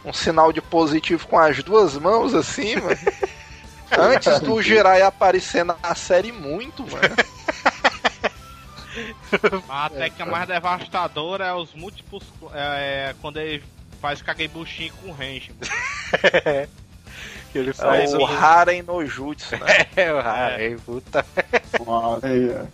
[0.06, 2.98] um sinal de positivo com as duas mãos, assim, mano.
[3.96, 7.16] Antes do Jirai aparecer na série muito, mano.
[9.70, 12.24] A técnica mais devastadora é os múltiplos.
[12.54, 13.64] É, quando ele
[14.02, 15.52] faz Kagebushi com o Range.
[17.54, 18.26] Que ele É faz o o.
[18.26, 19.86] Haren no jutsu, né?
[19.96, 20.12] É,
[20.76, 21.24] o puta.
[22.24, 22.66] Aí, é.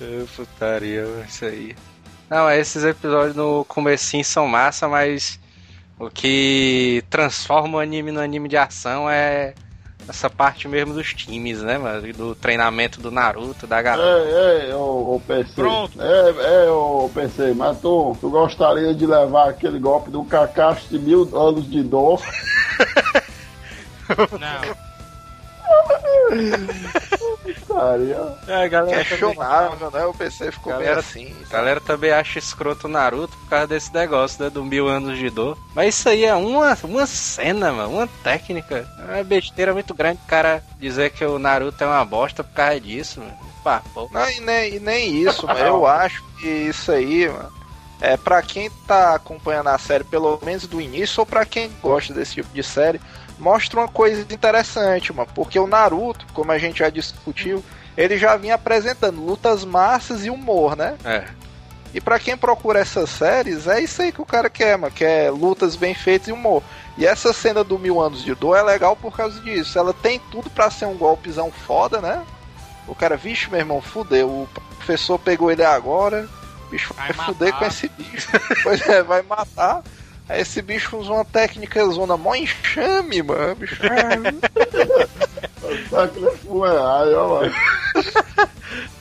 [0.00, 1.76] É, Putaria, isso aí.
[2.30, 5.38] Não, esses episódios no comecinho são massa, mas
[5.98, 9.54] o que transforma o anime no anime de ação é
[10.08, 12.12] essa parte mesmo dos times, né, mano?
[12.12, 14.20] Do treinamento do Naruto, da galera.
[14.20, 15.52] Ei, ei, ô, ô PC.
[15.54, 15.98] Pronto.
[16.00, 20.98] Ei, ei, ô PC, mas tu, tu gostaria de levar aquele golpe do Kakashi de
[20.98, 22.20] mil anos de dor?
[24.08, 24.91] Não.
[28.46, 30.04] É, galera, também, Questionável, né?
[30.06, 31.34] O PC ficou Galera- meio assim.
[31.48, 34.50] a galera também acha escroto o Naruto por causa desse negócio, né?
[34.50, 35.56] Do mil anos de dor.
[35.74, 38.86] Mas isso aí é uma, uma cena, mano, uma técnica.
[39.08, 42.52] É uma besteira muito grande o cara dizer que o Naruto é uma bosta por
[42.54, 43.36] causa disso, mano.
[43.64, 44.08] Pá, pô.
[44.12, 45.58] Não, e nem, e nem isso, mano.
[45.60, 47.52] Eu acho que isso aí, mano,
[48.00, 52.12] é para quem tá acompanhando a série pelo menos do início ou para quem gosta
[52.12, 53.00] desse tipo de série,
[53.42, 57.62] mostra uma coisa interessante, mano, porque o Naruto, como a gente já discutiu,
[57.96, 60.96] ele já vinha apresentando lutas massas e humor, né?
[61.04, 61.24] É.
[61.92, 65.04] E para quem procura essas séries, é isso aí que o cara quer, mano, que
[65.04, 66.62] é lutas bem feitas e humor.
[66.96, 69.76] E essa cena do Mil Anos de Dor é legal por causa disso.
[69.76, 72.24] Ela tem tudo para ser um golpezão foda, né?
[72.86, 74.28] O cara, vixe, meu irmão, fudeu.
[74.28, 76.28] O professor pegou ele agora.
[76.66, 78.28] O bicho vai, Vai fuder com esse bicho.
[78.62, 79.82] pois é, vai matar.
[80.32, 83.54] Aí esse bicho usa uma técnica zona mó enxame, mano.
[83.54, 83.76] Bicho,
[85.90, 86.36] Só que ele é
[87.28, 87.54] mano.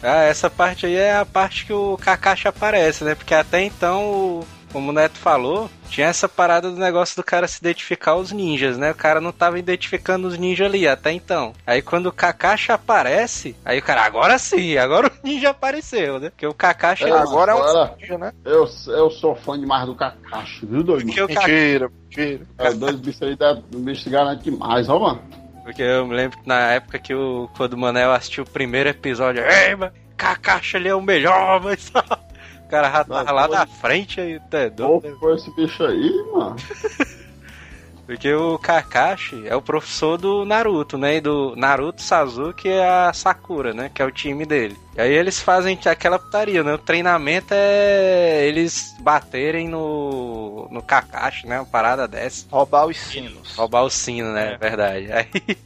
[0.04, 3.16] Ah, essa parte aí é a parte que o Kakashi aparece, né?
[3.16, 7.48] Porque até então, o- como o Neto falou, tinha essa parada do negócio do cara
[7.48, 8.92] se identificar os ninjas, né?
[8.92, 11.54] O cara não tava identificando os ninjas ali até então.
[11.66, 16.30] Aí quando o Kakashi aparece, aí o cara, agora sim, agora o ninja apareceu, né?
[16.30, 17.04] Porque o Kakashi...
[17.04, 18.32] É, ele- agora é um Agora- ninja, né?
[18.46, 21.10] Eu, eu sou fã demais do Kakashi, viu, doido?
[21.10, 22.48] o Kakashi Mentira, mentira.
[22.58, 25.22] É, dois bichos aí, dá- o bicho garante demais, ó, mano.
[25.64, 28.90] porque eu me lembro que na época que o, quando o Manel assistiu o primeiro
[28.90, 31.92] episódio, ei, mas Kakashi ali é o melhor, mas...
[32.72, 35.18] O cara já tava Não, lá na frente aí, tá Qual doido, né?
[35.20, 36.56] foi esse bicho aí, mano?
[38.08, 41.18] Porque o Kakashi é o professor do Naruto, né?
[41.18, 43.92] E do Naruto, Sasuke e a Sakura, né?
[43.94, 44.78] Que é o time dele.
[44.96, 46.74] E aí eles fazem aquela putaria, né?
[46.74, 51.60] O treinamento é eles baterem no, no Kakashi, né?
[51.60, 52.46] Uma parada dessa.
[52.50, 53.54] Roubar os sinos.
[53.56, 54.54] Roubar o sino, né?
[54.54, 54.58] É.
[54.58, 55.12] Verdade.
[55.12, 55.58] Aí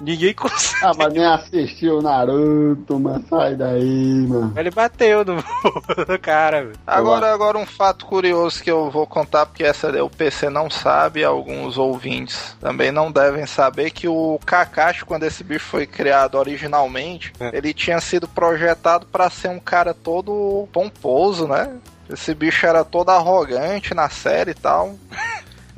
[0.00, 0.84] ninguém consegue.
[0.84, 3.24] Ah, mas nem assistiu o Naruto, mano.
[3.28, 4.52] Sai daí, mano.
[4.56, 5.36] Ele bateu no,
[6.08, 6.76] no cara, velho.
[6.86, 11.24] Agora, agora um fato curioso que eu vou contar, porque essa o PC não sabe,
[11.24, 17.32] alguns ouvintes também não devem saber, que o Kakashi, quando esse bicho foi criado originalmente,
[17.40, 17.56] É.
[17.56, 21.70] ele tinha sido projetado para ser um cara todo pomposo, né?
[22.10, 24.94] Esse bicho era todo arrogante na série e tal.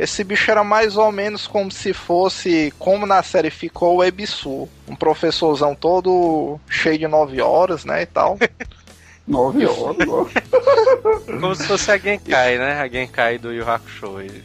[0.02, 4.66] Esse bicho era mais ou menos como se fosse, como na série ficou o Ebisu,
[4.88, 8.38] um professorzão todo cheio de nove horas, né, e tal.
[9.28, 10.26] Nove horas, ó.
[11.38, 12.80] Como se fosse a Genkai, né?
[12.80, 14.20] A Genkai do Yu Hakusho.
[14.20, 14.42] Ele-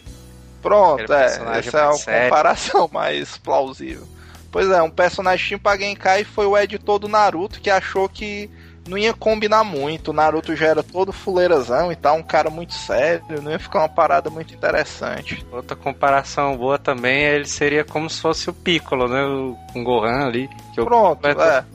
[0.61, 2.23] Pronto, é, essa é a sério.
[2.25, 4.05] comparação mais plausível.
[4.51, 8.49] Pois é, um personagem pra Genkai foi o editor do Naruto que achou que
[8.87, 10.11] não ia combinar muito.
[10.11, 13.79] O Naruto já era todo fuleirazão e tal, um cara muito sério, não ia ficar
[13.79, 15.45] uma parada muito interessante.
[15.51, 19.23] Outra comparação boa também, ele seria como se fosse o Piccolo, né?
[19.23, 20.49] O, com o Gohan ali.
[20.73, 21.65] Que o Pronto, Piccolo é.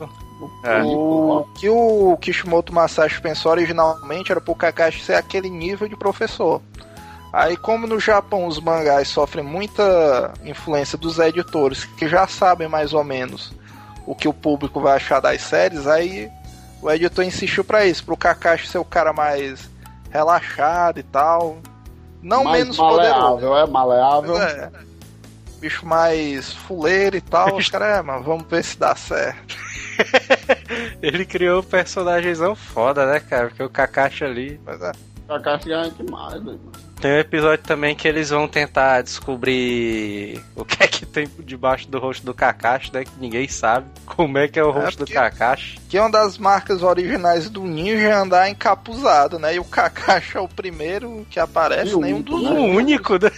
[0.63, 0.81] É.
[0.83, 6.61] O que o Kishimoto Masashi pensou originalmente era pro Kakashi ser aquele nível de professor.
[7.31, 12.93] Aí, como no Japão os mangás sofrem muita influência dos editores que já sabem mais
[12.93, 13.53] ou menos
[14.05, 16.29] o que o público vai achar das séries, aí
[16.81, 19.69] o editor insistiu pra isso, pro Kakashi ser o cara mais
[20.09, 21.57] relaxado e tal.
[22.21, 23.19] Não Mais menos poderoso.
[23.19, 24.41] maleável, é maleável.
[24.41, 24.71] É.
[25.59, 27.55] Bicho mais fuleiro e tal.
[27.55, 29.55] Os caras, é, mano, vamos ver se dá certo.
[31.01, 33.47] Ele criou um personagemzão foda, né, cara?
[33.47, 34.59] Porque o Kakashi ali.
[34.65, 34.91] Mas é.
[35.27, 36.61] Kakashi garante demais, doido.
[37.01, 41.89] Tem um episódio também que eles vão tentar descobrir o que é que tem debaixo
[41.89, 43.03] do rosto do Kakashi, né?
[43.03, 45.79] Que ninguém sabe como é que é o rosto porque- do Kakashi.
[45.89, 49.55] Que uma das marcas originais do ninja é andar encapuzado, né?
[49.55, 52.59] E o Kakashi é o primeiro que aparece, nenhum único, dos O né?
[52.59, 53.31] único, né?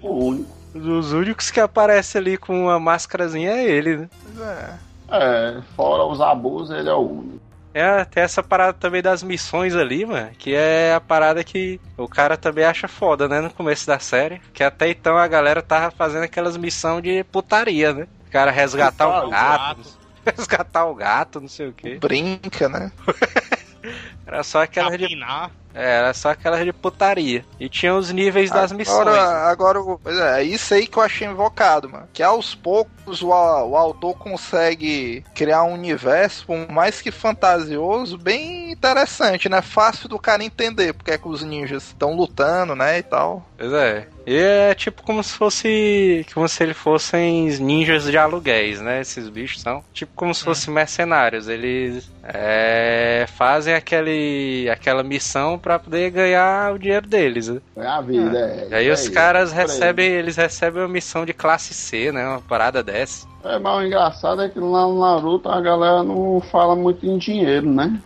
[0.00, 0.58] O único.
[0.74, 4.08] Dos únicos que aparece ali com uma máscarazinha é ele, né?
[4.40, 4.88] É.
[5.10, 7.40] É, fora os abusos, ele é o único.
[7.74, 12.08] É, tem essa parada também das missões ali, mano, que é a parada que o
[12.08, 14.40] cara também acha foda, né, no começo da série.
[14.52, 18.08] Que até então a galera tava fazendo aquelas missões de putaria, né?
[18.26, 19.98] O cara resgatar o gato, gato.
[20.36, 21.96] resgatar o gato, não sei o que.
[21.96, 22.90] Brinca, né?
[24.26, 25.50] Era só aquelas de, Capinar.
[25.67, 27.44] é, era só aquelas de putaria.
[27.58, 29.08] E tinha os níveis das missões.
[29.08, 32.08] Agora, pois é, é isso aí que eu achei invocado, mano.
[32.12, 38.72] Que aos poucos o, o autor consegue criar um universo, por mais que fantasioso, bem
[38.72, 39.62] interessante, né?
[39.62, 42.98] Fácil do cara entender porque é que os ninjas estão lutando, né?
[42.98, 43.46] E tal.
[43.56, 44.06] Pois é.
[44.26, 46.26] E é tipo como se fosse.
[46.34, 49.00] Como se eles fossem ninjas de aluguéis, né?
[49.00, 49.82] Esses bichos são.
[49.92, 51.48] Tipo como se fossem mercenários.
[51.48, 57.48] Eles é, fazem aquele, aquela missão pra poder ganhar o dinheiro deles.
[57.48, 57.60] né?
[57.76, 58.68] É a vida, é.
[58.70, 59.58] E aí isso os caras aí.
[59.58, 60.06] recebem.
[60.06, 62.26] Eles recebem uma missão de classe C, né?
[62.26, 63.26] Uma parada dessa.
[63.44, 67.18] É, mas o engraçado é que lá no Naruto a galera não fala muito em
[67.18, 68.00] dinheiro, né?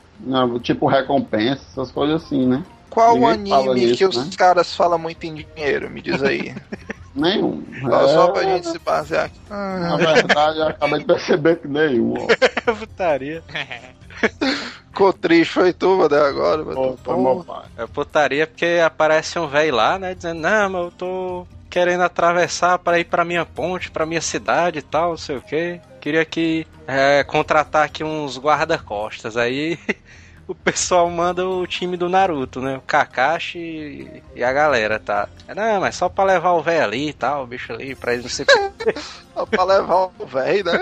[0.62, 2.62] Tipo recompensa, essas coisas assim, né?
[2.90, 4.30] Qual o Ninguém fala anime nisso, que os né?
[4.36, 5.90] caras falam muito em dinheiro?
[5.90, 6.54] Me diz aí.
[7.14, 7.62] Nenhum.
[7.82, 9.38] Só, só pra É, gente se basear aqui.
[9.50, 12.14] Na verdade, eu acabei de perceber que nenhum.
[12.16, 12.26] ó.
[12.76, 13.42] Putaria.
[14.92, 17.44] Ficou triste, foi tu, mano, agora, mano.
[17.44, 17.64] Pai.
[17.78, 20.14] É putaria porque aparece um velho lá, né?
[20.14, 24.80] Dizendo, não, mas eu tô querendo atravessar para ir pra minha ponte, pra minha cidade
[24.80, 25.80] e tal, não sei o que.
[25.98, 29.38] Queria que é, contratar aqui uns guarda-costas.
[29.38, 29.78] Aí
[30.46, 32.76] o pessoal manda o time do Naruto, né?
[32.76, 35.28] O Kakashi e a galera, tá?
[35.54, 38.24] Não, mas só pra levar o velho ali e tal, o bicho ali, pra eles
[38.24, 38.44] não se.
[39.32, 40.72] Só pra levar o velho, né?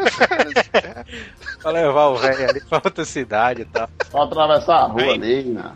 [1.62, 3.88] pra levar o velho ali pra outra cidade e tal.
[4.10, 5.10] Só atravessar a rua Aí.
[5.10, 5.72] ali, né?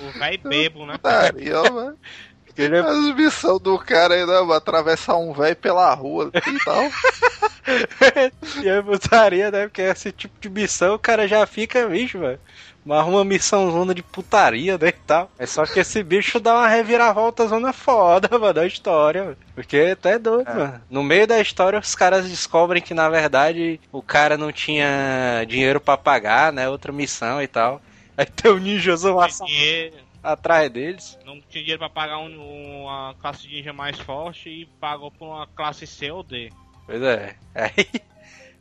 [0.00, 0.92] O velho bebo, né?
[0.94, 1.96] Putaria, mano.
[2.56, 4.54] Ele é As missões do cara aí, né?
[4.54, 6.84] Atravessar um velho pela rua e tal.
[8.62, 9.66] e é putaria, né?
[9.66, 12.38] Porque esse tipo de missão o cara já fica, bicho, mano.
[12.84, 15.30] Mas uma missão zona de putaria, né, e tal.
[15.38, 19.36] É só que esse bicho dá uma reviravolta zona foda, mano, da história.
[19.54, 20.82] Porque tu é doido, mano.
[20.90, 25.80] No meio da história, os caras descobrem que, na verdade, o cara não tinha dinheiro
[25.80, 27.80] pra pagar, né, outra missão e tal.
[28.16, 31.18] Aí tem o ninjazão tinha dinheiro, atrás deles.
[31.24, 35.26] não tinha dinheiro pra pagar um- uma classe de ninja mais forte e pagou por
[35.26, 36.50] uma classe C ou D.
[36.86, 37.34] Pois é.
[37.54, 37.86] Aí,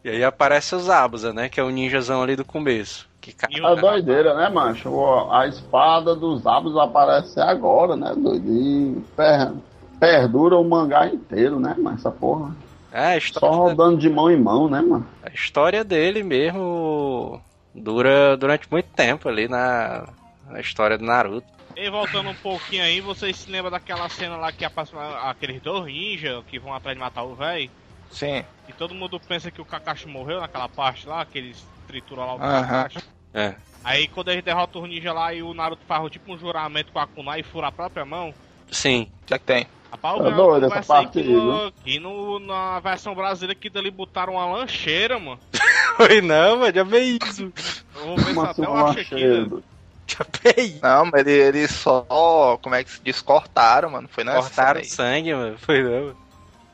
[0.03, 3.11] e aí aparece os Abusa, né, que é o ninjazão ali do começo.
[3.23, 3.53] Que cara...
[3.53, 4.91] E É doideira, né, mancho?
[5.31, 9.01] A espada dos abos aparece agora, né, doidinho?
[9.15, 9.53] Per-
[9.97, 11.95] Perdura o mangá inteiro, né, mano?
[11.95, 12.53] Essa porra.
[12.91, 15.07] É, a Só rodando de mão em mão, né, mano?
[15.23, 17.41] a história dele mesmo
[17.73, 20.09] dura durante muito tempo ali na,
[20.49, 21.47] na história do Naruto.
[21.77, 24.93] E voltando um pouquinho aí, vocês se lembram daquela cena lá que aparece
[25.23, 27.71] aqueles dois ninjas que vão atrás de matar o velho?
[28.11, 28.43] Sim.
[28.67, 32.35] E todo mundo pensa que o Kakashi morreu naquela parte lá, que eles trituram lá
[32.35, 32.83] o Aham.
[32.83, 33.12] Kakashi.
[33.33, 33.55] É.
[33.83, 36.99] Aí quando eles derrotam o ninja lá e o Naruto faz tipo um juramento com
[36.99, 38.33] a Kunai e fura a própria mão.
[38.71, 39.09] Sim.
[39.23, 39.67] O que é que tem?
[39.91, 43.69] Rapaz, É eu doido essa parte que aí, no, que no- na versão brasileira que
[43.69, 45.39] dali botaram uma lancheira, mano.
[45.97, 47.51] Foi não, mas já veio isso.
[47.95, 49.15] Eu vou ver se Uma até uma aqui.
[49.27, 49.61] né?
[50.07, 50.79] Já veio.
[50.81, 52.57] Não, mas eles ele só.
[52.61, 53.21] Como é que se diz?
[53.21, 54.07] Cortaram, mano.
[54.11, 55.57] Foi nessa Cortaram o sangue, mano.
[55.59, 56.15] Foi não.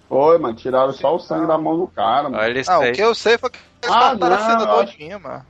[0.07, 0.55] Foi, mano.
[0.55, 2.37] Tiraram só o sangue da mão do cara, mano.
[2.41, 2.91] Olha isso Não, aí.
[2.91, 4.97] o que eu sei foi que Ah, a não, cena eu acho-.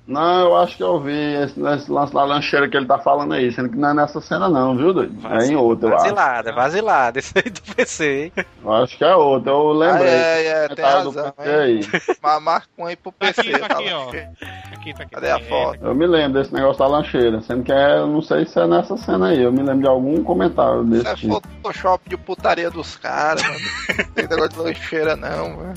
[0.08, 3.34] Não, eu acho que eu vi esse, esse lance da lancheira que ele tá falando
[3.34, 5.16] aí, sendo que não é nessa cena não, viu, doido?
[5.28, 6.04] É em outra, eu acho.
[6.04, 7.20] Vazilada, vazilada.
[7.20, 8.46] Isso aí do PC, hein?
[8.64, 10.10] Eu acho que é outra, eu Ah, lembrei.
[10.14, 11.80] é, é, tem razão, aí.
[12.22, 13.42] Mas marca um aí pro Tá PC.
[13.42, 14.10] aqui, tá tá aqui, ó.
[14.10, 15.10] Aqui, tá aqui.
[15.12, 15.80] Cadê a É, foto?
[15.84, 18.68] Eu me lembro desse negócio da lancheira, sendo que é, eu não sei se é
[18.68, 21.42] nessa cena aí, eu me lembro de algum comentário Isso desse é tipo.
[21.64, 23.60] Photoshop de putaria dos caras, mano.
[23.98, 25.74] Não tem negócio de lancheira, não, mano.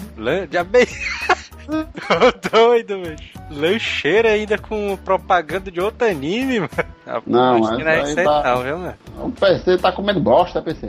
[0.51, 0.67] Já.
[1.69, 3.17] Ô, doido, mano.
[3.51, 6.71] Lancheira ainda com propaganda de outro anime, mano.
[7.07, 8.95] Ah, Não, mas não é isso aí tá- não, viu, mano?
[9.19, 10.89] O PC tá comendo bosta, PC.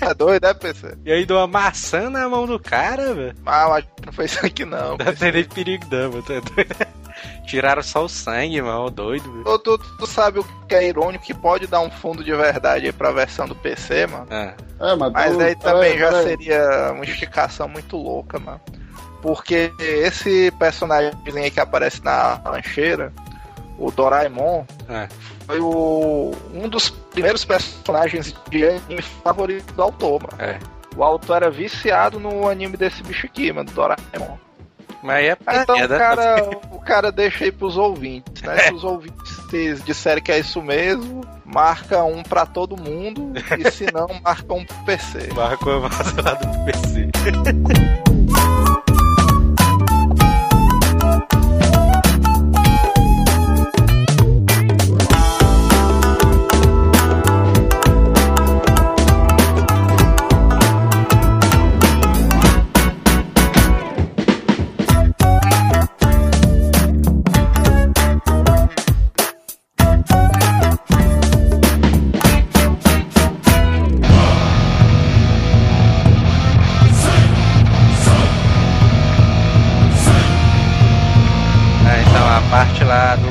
[0.00, 0.96] É doido, é, PC?
[1.04, 3.34] E aí deu uma maçã na mão do cara, velho.
[3.44, 4.96] Ah, eu acho que não foi isso aqui, não.
[4.96, 6.22] Não tem nem perigo não, mano.
[6.22, 7.00] Tá doido?
[7.46, 8.84] Tiraram só o sangue, mano.
[8.86, 9.48] Ô, Doido, velho.
[9.48, 12.86] Ô, Tu, tu sabe o que é irônico que pode dar um fundo de verdade
[12.86, 14.26] aí pra versão do PC, mano?
[14.30, 16.24] Ah, É, mas, Mas tu- aí também peraí, já peraí.
[16.24, 18.60] seria uma esticação muito louca, mano.
[19.22, 23.12] Porque esse personagem aí que aparece na lancheira,
[23.78, 25.08] o Doraemon, É.
[25.46, 30.42] foi o, um dos primeiros personagens de anime favorito do autor, mano.
[30.42, 30.58] É.
[30.96, 34.36] O autor era viciado no anime desse bicho aqui, mano, do Doraemon.
[35.02, 38.58] Mas é Ah, Então o cara, o cara deixa aí pros ouvintes, né?
[38.68, 43.86] Se os ouvintes disserem que é isso mesmo, marca um pra todo mundo, e se
[43.92, 45.28] não, marca um pro PC.
[45.34, 47.08] Marcou a massa lá do PC.
[83.00, 83.29] parte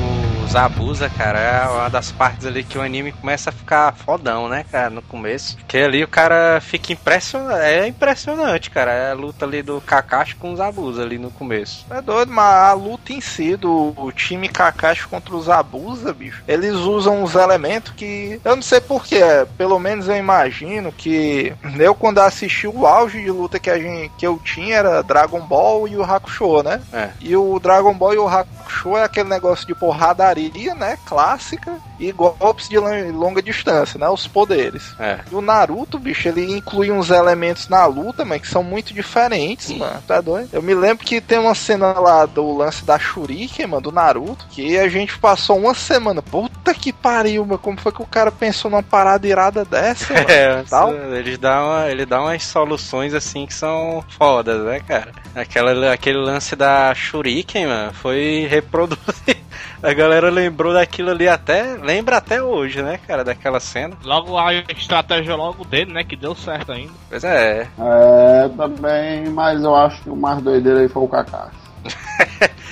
[0.50, 4.48] dos abusa, cara, é uma das partes ali que o anime começa a ficar fodão,
[4.48, 5.56] né, cara, no começo.
[5.56, 7.62] Porque ali o cara fica impressionante.
[7.62, 8.92] É impressionante, cara.
[8.92, 11.86] É a luta ali do Kakashi com os abusa ali no começo.
[11.88, 16.74] É doido, mas a luta em si do time Kakashi contra os Abusa, bicho, eles
[16.74, 19.20] usam uns elementos que eu não sei porquê,
[19.56, 24.10] pelo menos eu imagino que eu quando assisti o auge de luta que a gente
[24.18, 26.82] que eu tinha era Dragon Ball e o Hakusho, né?
[26.92, 27.10] É.
[27.20, 30.98] E o Dragon Ball e o Hakusho é aquele negócio de porradaria pontaria, né?
[31.04, 31.78] Clássica.
[31.98, 34.08] E golpes de longa distância, né?
[34.08, 34.94] Os poderes.
[34.98, 35.20] É.
[35.30, 39.70] E o Naruto, bicho, ele inclui uns elementos na luta, mas que são muito diferentes,
[39.76, 40.02] mano.
[40.06, 40.48] Tá doido?
[40.50, 44.46] Eu me lembro que tem uma cena lá do lance da Shuriken, mano, do Naruto,
[44.50, 46.22] que a gente passou uma semana.
[46.22, 47.58] Puta que pariu, mano.
[47.58, 50.30] Como foi que o cara pensou numa parada irada dessa, mano?
[50.30, 50.94] É, Tal.
[50.94, 55.12] eles dão uma, ele dá umas soluções assim que são fodas, né, cara?
[55.34, 59.40] Aquela, aquele lance da Shuriken, mano, foi reproduzido.
[59.82, 61.74] A galera lembrou daquilo ali até.
[61.80, 63.96] Lembra até hoje, né, cara, daquela cena.
[64.04, 66.04] Logo a estratégia logo dele, né?
[66.04, 66.92] Que deu certo ainda.
[67.08, 67.66] Pois é.
[67.78, 71.56] É, também, mas eu acho que o mais doideiro aí foi o Kakashi.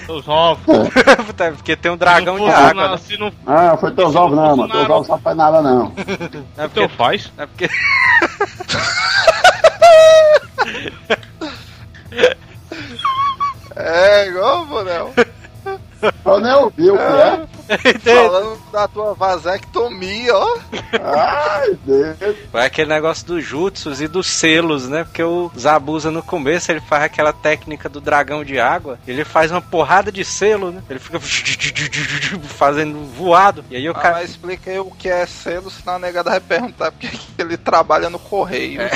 [0.08, 0.88] Os ovos.
[1.26, 2.68] Puta, Porque tem um dragão de não água.
[2.68, 2.96] funciona- né?
[2.98, 4.72] Se não Ah, foi teus ovos não não, mano.
[4.72, 5.92] Teus ovos não faz nada não.
[6.58, 7.32] É então porque, faz.
[7.38, 7.68] é porque
[13.76, 15.12] É, igual, Bonel.
[16.24, 17.48] Eu nem ouvi o que é.
[18.14, 20.58] Falando da tua vasectomia, ó.
[21.02, 22.16] Ai, Deus.
[22.50, 25.04] Foi aquele negócio dos jutsus e dos selos, né?
[25.04, 29.50] Porque o Zabuza no começo ele faz aquela técnica do dragão de água, ele faz
[29.50, 30.82] uma porrada de selo, né?
[30.88, 31.18] Ele fica
[32.56, 33.64] fazendo voado.
[33.70, 34.14] E aí o Ah, cara.
[34.16, 38.08] mas explica aí o que é selo, senão a negada vai perguntar porque ele trabalha
[38.08, 38.80] no correio.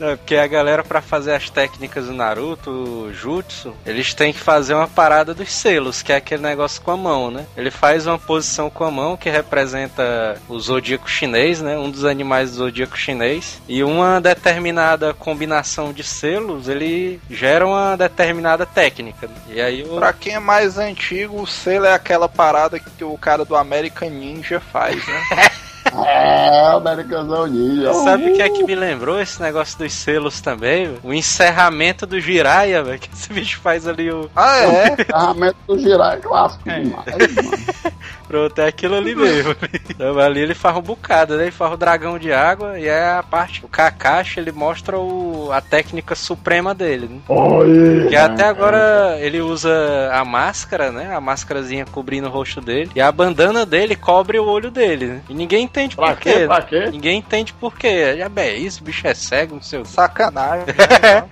[0.00, 4.40] Não, porque a galera, pra fazer as técnicas do Naruto, o Jutsu, eles têm que
[4.40, 7.44] fazer uma parada dos selos, que é aquele negócio com a mão, né?
[7.54, 11.76] Ele faz uma posição com a mão que representa o zodíaco chinês, né?
[11.76, 13.60] Um dos animais do zodíaco chinês.
[13.68, 19.26] E uma determinada combinação de selos, ele gera uma determinada técnica.
[19.26, 19.34] né?
[19.50, 19.96] E aí o.
[19.96, 24.08] Pra quem é mais antigo, o selo é aquela parada que o cara do American
[24.08, 25.50] Ninja faz, né?
[26.06, 27.92] É, o Americanzão Ninja.
[27.94, 30.98] Sabe o que é que me lembrou esse negócio dos selos também?
[31.02, 32.98] O encerramento do Jiraiya, velho.
[32.98, 34.30] Que esse bicho faz ali o.
[34.36, 34.96] ah, é?
[35.04, 37.58] Ferramenta do girar é clássico demais, mano.
[38.26, 39.54] Pronto, é aquilo ali mesmo.
[39.90, 41.44] Então, ali ele faz um bocado, né?
[41.44, 43.64] Ele faz o dragão de água e é a parte.
[43.64, 47.18] O Kakashi ele mostra o, a técnica suprema dele, né?
[47.28, 48.06] Oi.
[48.08, 51.14] Que até agora ele usa a máscara, né?
[51.14, 52.90] A máscarazinha cobrindo o rosto dele.
[52.94, 55.20] E a bandana dele cobre o olho dele, né?
[55.28, 56.32] E ninguém entende Pra por quê.
[56.32, 56.46] quê?
[56.46, 56.66] Pra né?
[56.68, 56.90] quê?
[56.90, 58.16] Ninguém entende por quê.
[58.16, 59.88] Já bem, é isso, o bicho é cego, não sei o quê.
[59.88, 60.66] Sacanagem.
[61.02, 61.24] né?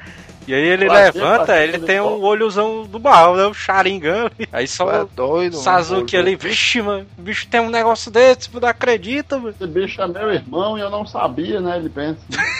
[0.49, 3.45] E aí ele levanta, ele Ele tem um olhozão do mal, né?
[3.45, 4.31] O Sharingan.
[4.51, 5.63] Aí só é o doido, mano.
[5.63, 9.51] Sasuke ali, vixe, mano, o bicho tem um negócio desse, não acredita, mano.
[9.51, 11.77] Esse bicho é meu irmão e eu não sabia, né?
[11.77, 12.19] Ele pensa.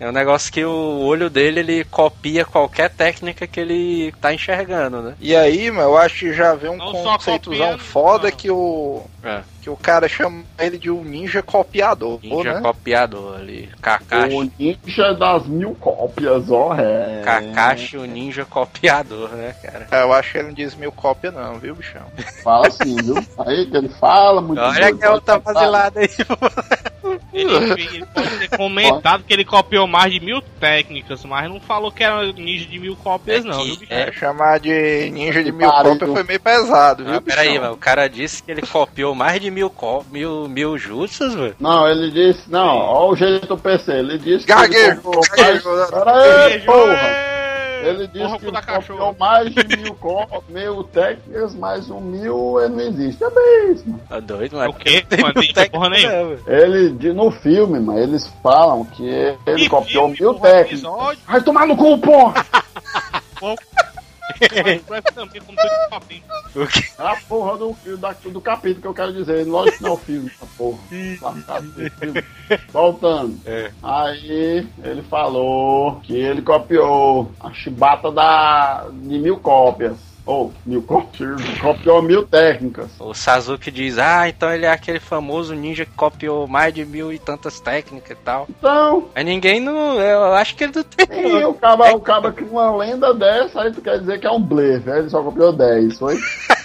[0.00, 5.02] É um negócio que o olho dele, ele copia qualquer técnica que ele tá enxergando,
[5.02, 5.14] né?
[5.20, 8.36] E aí, mano, eu acho que já vem um Não conceitozão copiando, foda não.
[8.36, 9.02] que o.
[9.22, 9.42] É.
[9.60, 12.60] Que o cara chama ele de um ninja copiador, Ninja né?
[12.60, 13.68] copiador ali.
[13.80, 14.34] Kakashi.
[14.36, 16.74] O ninja das mil cópias, ó.
[16.74, 17.20] É.
[17.22, 19.86] Kakashi, o ninja copiador, né, cara?
[19.90, 22.02] É, Eu acho que ele não diz mil cópia não, viu, bichão?
[22.42, 23.16] Fala assim, viu?
[23.46, 26.08] Aí que ele fala muito Olha doido, que é outra pode vazilada aí.
[27.32, 31.92] Ele, ele pode ter comentado que ele copiou mais de mil técnicas, mas não falou
[31.92, 33.92] que era ninja de mil cópias, É não, que- viu, bicho?
[33.92, 34.12] é.
[34.12, 35.92] Chamar de ninja de mil pariu.
[35.92, 37.74] cópia foi meio pesado, viu, Ah, peraí, mano.
[37.74, 41.54] O cara disse que ele copiou mais de mil, co mil, mil jutsus, velho.
[41.60, 45.00] Não, ele disse, não, ó o jeito do PC, ele disse que Gaguejo,
[45.36, 45.62] gaguejo.
[45.90, 46.12] Pera
[46.46, 47.39] aí, Beijo, porra!
[47.88, 49.16] Ele disse que da copiou cachorro.
[49.18, 49.96] mais de mil,
[50.48, 53.22] mil técnicas, mas um mil ele não existe.
[53.24, 54.00] É mano.
[54.08, 54.70] Tá doido, É mano?
[54.70, 55.04] o quê?
[55.08, 56.38] Tem Mano, tem técnica porra nenhuma.
[56.46, 59.04] Ele, de- no filme, mano, eles falam que
[59.46, 60.82] ele Que copiou filme, mil técnicas.
[61.26, 62.46] Vai tomar no cu, porra!
[64.88, 66.22] Mas também como tudo papinho.
[66.54, 66.78] O que?
[67.00, 69.46] É a porra do, da- do capítulo que eu quero dizer.
[69.46, 70.78] Lógico que não é o filme, essa porra.
[72.72, 73.38] Voltando.
[73.46, 73.70] É.
[73.82, 79.96] Aí ele falou que ele copiou a chibata da, de mil cópias.
[80.26, 81.40] Ou, mil cópias.
[81.60, 82.90] Copiou mil técnicas.
[82.98, 87.12] O Sasuke diz, ah, então ele é aquele famoso ninja que copiou mais de mil
[87.12, 88.46] e tantas técnicas e tal.
[88.48, 90.00] Então, Mas ninguém não.
[90.00, 91.40] Eu acho que ele não tem.
[91.40, 94.30] e o cara, o cara cria uma lenda dessa, aí tu quer dizer que é
[94.30, 94.88] um blefe.
[94.90, 96.18] Ele só copiou 10, foi?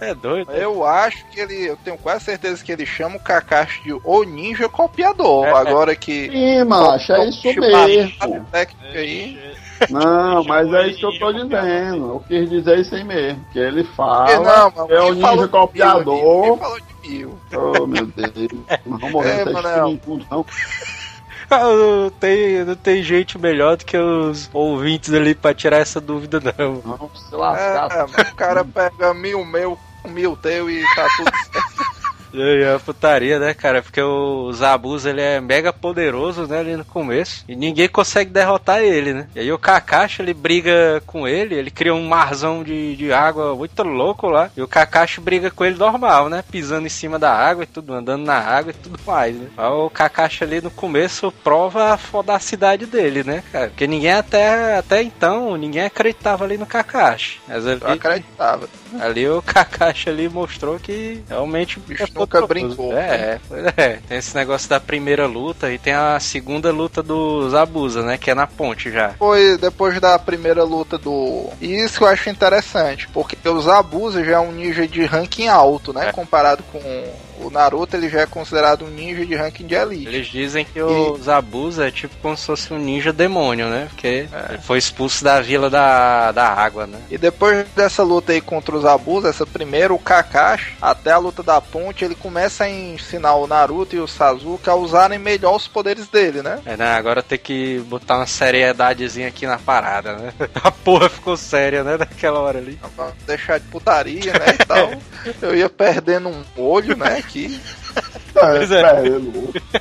[0.00, 0.50] É doido.
[0.52, 1.68] Eu acho que ele.
[1.68, 5.46] Eu tenho quase certeza que ele chama o Kakashi de o ninja copiador.
[5.46, 5.52] É.
[5.52, 6.30] Agora que.
[6.30, 8.46] Sim, macho, é isso mesmo.
[8.50, 9.38] técnica aí.
[9.88, 12.08] Não, mas é isso que eu tô dizendo.
[12.10, 13.44] Eu quis dizer isso aí mesmo.
[13.52, 16.58] Que ele fala não, mano, é o ninja de mil copiador.
[16.58, 17.38] falou de mil?
[17.54, 18.52] Oh, meu Deus.
[18.84, 19.98] Não vamos morrer É, Manel.
[20.04, 20.44] tudo, não.
[21.50, 26.40] Não tem, não tem gente melhor do que os ouvintes ali pra tirar essa dúvida,
[26.56, 26.74] não.
[26.84, 27.90] Não, se lascar.
[27.90, 31.69] É, o cara pega mil meu, mil teu e tá tudo certo.
[32.32, 33.82] E aí, é putaria, né, cara?
[33.82, 37.44] Porque o Zabuz, ele é mega poderoso, né, ali no começo.
[37.48, 39.26] E ninguém consegue derrotar ele, né?
[39.34, 43.54] E aí o Kakashi, ele briga com ele, ele cria um marzão de, de água
[43.54, 44.50] muito louco lá.
[44.56, 46.44] E o Kakashi briga com ele normal, né?
[46.50, 49.48] Pisando em cima da água e tudo, andando na água e tudo mais, né?
[49.56, 53.68] Aí o Kakashi ali no começo prova a fodacidade dele, né, cara?
[53.68, 57.40] Porque ninguém até, até então, ninguém acreditava ali no Kakashi.
[57.48, 58.68] Mas ali, Eu acreditava.
[59.00, 62.96] ali o Kakashi ali mostrou que realmente o bicho nunca brincou.
[62.96, 63.98] É, pois é.
[64.08, 68.18] Tem esse negócio da primeira luta e tem a segunda luta do Zabuza, né?
[68.18, 69.10] Que é na ponte já.
[69.10, 71.48] Foi depois da primeira luta do.
[71.60, 75.48] E isso que eu acho interessante, porque o Zabuza já é um ninja de ranking
[75.48, 76.08] alto, né?
[76.08, 76.12] É.
[76.12, 76.80] Comparado com
[77.44, 80.06] o Naruto, ele já é considerado um ninja de ranking de elite.
[80.08, 83.86] Eles dizem que o Zabuza é tipo como se fosse um ninja demônio, né?
[83.90, 84.52] Porque É.
[84.54, 86.98] ele foi expulso da vila da, da água, né?
[87.10, 91.42] E depois dessa luta aí contra os Zabuza, essa primeira, o Kakashi, até a luta
[91.42, 95.68] da ponte, ele começa a ensinar o Naruto e o Sasuke a usarem melhor os
[95.68, 96.60] poderes dele, né?
[96.64, 96.92] É, né?
[96.94, 100.32] Agora tem que botar uma seriedadezinha aqui na parada, né?
[100.62, 101.96] A porra ficou séria, né?
[101.96, 102.78] Naquela hora ali.
[102.96, 104.56] Pra deixar de putaria, né?
[104.60, 104.90] E tal.
[105.40, 107.22] Eu ia perdendo um olho, né?
[107.30, 107.60] Aqui.
[108.34, 108.80] Pois é.
[108.82, 109.80] É,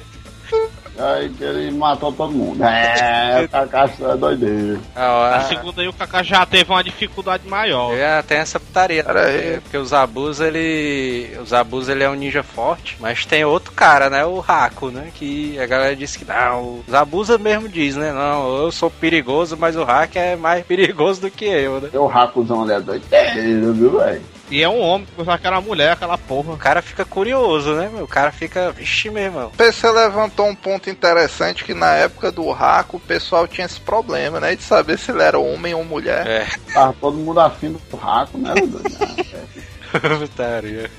[1.01, 2.61] Aí que ele matou todo mundo.
[2.61, 4.81] É, o Kakashi é doideiro.
[4.93, 7.93] A hora- Na segunda aí o Kaká já teve uma dificuldade maior.
[7.95, 9.01] É, tem essa putaria.
[9.01, 9.30] Pera né?
[9.53, 9.59] aí.
[9.61, 11.38] Porque, o Zabuz, ele.
[11.41, 14.26] O Zabuz, ele é um ninja forte, mas tem outro cara, né?
[14.26, 15.09] O Raku, né?
[15.15, 16.63] Que a galera disse que não.
[16.63, 18.11] O Zabuza mesmo diz, né?
[18.11, 21.89] Não, eu sou perigoso, mas o Hack é mais perigoso do que eu, né?
[21.93, 24.21] O Rakuzão ali é doideiro, viu, velho?
[24.49, 26.53] E é um homem, pensava que era mulher, aquela porra.
[26.53, 27.89] O cara fica curioso, né?
[27.93, 28.05] meu?
[28.05, 28.71] O cara fica.
[28.71, 29.47] Vixe, meu irmão.
[29.47, 33.80] O PC levantou um ponto interessante que na época do Raku o pessoal tinha esse
[33.80, 34.55] problema, né?
[34.55, 36.26] De saber se ele era homem ou mulher.
[36.27, 38.53] É, Tava todo mundo afim do Raku, né?
[40.19, 40.89] putaria.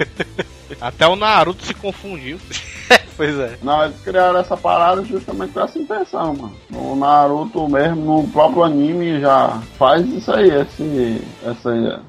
[0.81, 2.39] Até o Naruto se confundiu.
[3.17, 3.57] pois é.
[3.63, 6.57] Não, eles criaram essa parada justamente com essa intenção, mano.
[6.73, 12.01] O Naruto mesmo, no próprio anime, já faz isso aí, esse, essa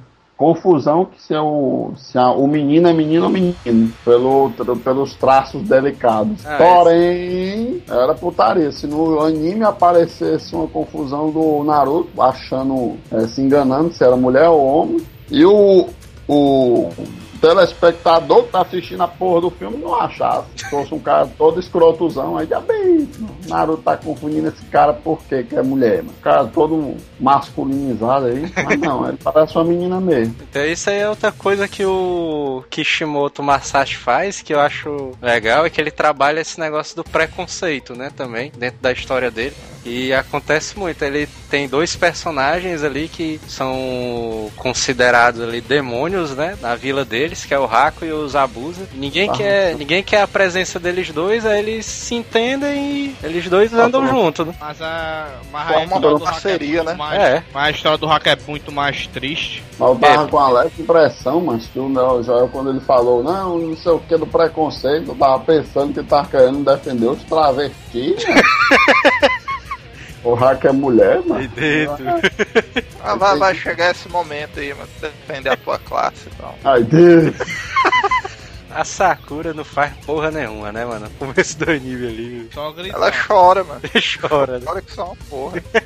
[0.41, 4.76] confusão que se, é o, se a- o menino é menino ou menino, pelo, tra-
[4.76, 6.43] pelos traços delicados.
[6.43, 8.72] Ah, Porém, era putaria.
[8.72, 14.49] Se no anime aparecesse uma confusão do Naruto, achando, eh, se enganando se era mulher
[14.49, 14.97] ou homem,
[15.30, 15.88] e o,
[16.27, 16.89] o
[17.41, 20.47] telespectador que tá assistindo a porra do filme não achasse.
[20.55, 23.09] Se fosse um cara todo escrotuzão, aí já bem.
[23.19, 25.43] o Naruto tá confundindo esse cara por quê?
[25.43, 26.15] Que é mulher, mano.
[26.18, 28.51] O cara todo masculinizado aí.
[28.63, 30.35] Mas não, ele parece uma menina mesmo.
[30.49, 35.65] Então isso aí é outra coisa que o Kishimoto Masashi faz, que eu acho legal,
[35.65, 39.55] é que ele trabalha esse negócio do preconceito, né, também, dentro da história dele.
[39.84, 46.76] E acontece muito, ele tem dois personagens ali que são considerados ali demônios, né, na
[46.76, 48.87] vila deles, que é o Raku e o Zabuza.
[48.93, 53.49] Ninguém Ah, quer, ninguém quer a presença deles dois, aí eles se entendem e eles
[53.49, 54.07] dois andam tá.
[54.07, 54.53] juntos, né?
[54.59, 55.27] Mas a.
[55.51, 56.95] Mas a história uma do Hack parceria, é muito né?
[56.95, 57.43] Mais, É.
[57.53, 59.63] Mas a história do Hack é muito mais triste.
[59.79, 63.57] Mas eu tava com a leve impressão, mas que o Joel, quando ele falou, não,
[63.57, 68.23] não sei o que do preconceito, eu tava pensando que tava querendo defender os travestis,
[68.27, 68.41] né?
[70.23, 71.47] O hack é mulher, mano.
[71.47, 72.05] dentro.
[73.03, 74.90] Ah, vai, vai chegar esse momento aí, mano.
[74.99, 76.57] Defender a tua classe e tal.
[76.64, 77.36] Ai, Deus.
[78.73, 81.07] A Sakura não faz porra nenhuma, né, mano?
[81.07, 82.49] No começo do anime ali.
[82.93, 83.81] Ela chora, mano.
[84.22, 84.65] Chora, né?
[84.65, 85.64] Chora que só uma porra.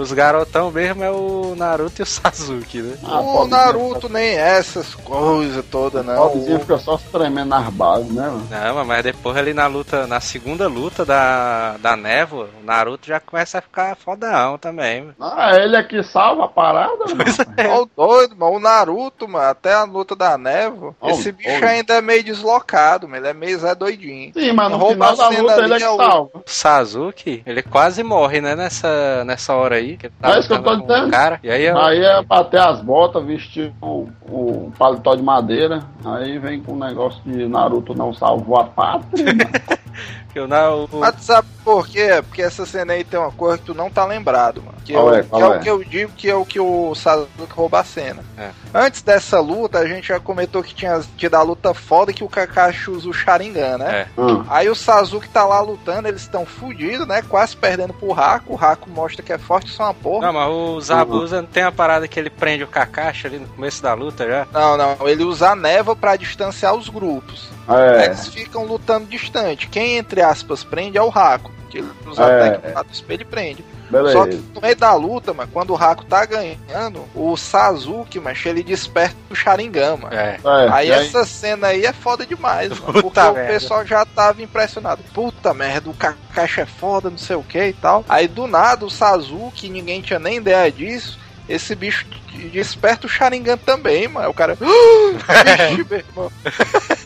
[0.00, 2.96] Os garotão mesmo é o Naruto e o Sasuke, né?
[3.02, 6.22] Ah, o Naruto nem essas coisas todas, fica- não.
[6.28, 8.46] Pobrezinho fica só tremendo nas bases, né, mano?
[8.48, 13.18] Não, mas depois ali na luta, na segunda luta da, da névoa, o Naruto já
[13.18, 15.00] começa a ficar fodão também.
[15.02, 15.14] mano.
[15.20, 17.24] Ah, ele é que salva a parada, mano.
[17.70, 18.52] Ó, o doido, mano.
[18.52, 21.66] O Naruto, mano, até a luta da névoa, Ó, esse bicho ó.
[21.66, 23.22] ainda é meio deslocado, mano.
[23.22, 24.32] Ele é meio Zé doidinho.
[24.34, 26.30] Sim, mas no Rouba final a da cena luta ele é que é o- salva.
[26.34, 29.96] O Sasuke, ele quase morre, né, nessa, nessa hora aí.
[29.96, 31.10] Que ele É isso que eu tô dizendo.
[31.10, 31.40] Cara.
[31.42, 35.82] E aí, eu- Aí é bater as botas, vestir o, o paletó de madeira.
[36.04, 39.24] Aí vem com o negócio de Naruto não salvou a pátria.
[39.92, 40.88] mano.
[40.88, 42.22] que o, Mas tu sabe por quê?
[42.26, 44.78] Porque essa cena aí tem uma coisa que tu não tá lembrado, mano.
[44.84, 45.22] Que, eu- é?
[45.22, 45.58] que é o é?
[45.58, 48.24] que eu digo que é o que o Sasuke rouba a cena.
[48.36, 48.50] É.
[48.74, 52.28] Antes dessa luta, a gente já comentou que tinha tido a luta foda que o
[52.28, 54.00] Kakashi usa o Sharingan, né?
[54.00, 54.20] É.
[54.20, 54.44] Hum.
[54.48, 57.22] Aí o Sasuke tá lá lutando, eles estão fudidos, né?
[57.22, 58.52] Quase perdendo pro Raku.
[58.54, 60.26] O Raku mostra que é forte, só uma porra.
[60.26, 63.46] Não, mas o Zabuza não tem a parada que ele prende o Kakashi ali no
[63.48, 64.46] começo da luta já?
[64.52, 67.48] Não, não, ele usa a névoa pra distanciar os grupos.
[67.68, 68.06] É.
[68.06, 69.68] Eles ficam lutando distante.
[69.68, 71.50] Quem, entre aspas, prende é o Raku.
[71.70, 72.24] Que ele usa É.
[72.24, 73.64] a técnica do espelho e prende.
[73.90, 74.12] Beleza.
[74.12, 78.44] Só que no meio da luta, mano, quando o Raku tá ganhando, o Sasuke, mas
[78.46, 80.14] ele desperta o Sharingan, mano.
[80.14, 80.38] É.
[80.42, 83.02] É, Aí essa cena aí é foda demais, mano.
[83.02, 83.52] Porque o merda.
[83.52, 85.02] pessoal já tava impressionado.
[85.14, 88.02] Puta merda, o Kakashi é foda, não sei o que e tal.
[88.08, 91.18] Aí do nada o Sasuke, ninguém tinha nem ideia disso.
[91.48, 92.06] Esse bicho
[92.52, 94.30] desperta o Sharingan também, mano.
[94.30, 94.56] O cara.
[95.28, 96.32] "Ah, Vixe, meu irmão.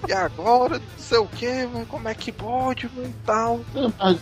[0.09, 0.75] E agora?
[0.79, 1.87] Não sei o que, mano.
[1.87, 3.09] Como é que pode, mano?
[3.09, 3.61] E tal.
[3.99, 4.19] Mas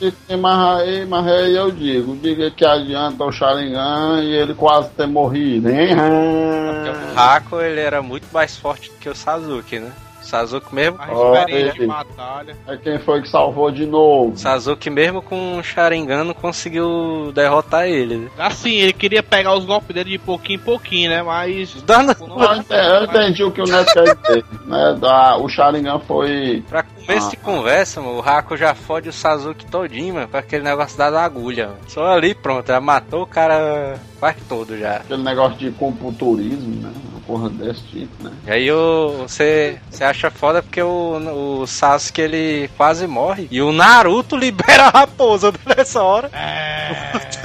[0.80, 5.68] aí, mas aí eu digo, diga que adianta o Sharingan e ele quase ter morrido,
[5.68, 5.94] hein?
[5.94, 9.92] O Hako, ele era muito mais forte do que o Sasuke, né?
[10.24, 12.56] O Sasuke mesmo, A experiência de batalha.
[12.66, 14.32] É quem foi que salvou de novo.
[14.32, 18.16] o Sasuke mesmo com o Sharingan não conseguiu derrotar ele.
[18.16, 18.30] né?
[18.38, 21.22] Assim, ele queria pegar os golpes dele de pouquinho em pouquinho, né?
[21.22, 21.74] Mas.
[21.86, 24.44] Dando não- Eu entendi, eu entendi o que o Neto quer dizer.
[24.66, 24.96] Né?
[25.00, 26.64] Da, o Sharingan foi.
[26.68, 27.44] Pra começo de Ah.
[27.44, 31.68] conversa, mano, o Hako já fode o Sasuke todinho, mano, com aquele negócio das agulhas.
[31.68, 31.80] mano.
[31.86, 34.96] Só ali, pronto, já matou o cara quase todo já.
[34.96, 36.90] aquele negócio de computurismo, né?
[37.10, 38.32] Uma porra desse tipo, né?
[38.46, 43.60] E aí o, você, você acha foda porque o, o Sasuke ele quase morre e
[43.60, 46.30] o Naruto libera a raposa nessa hora.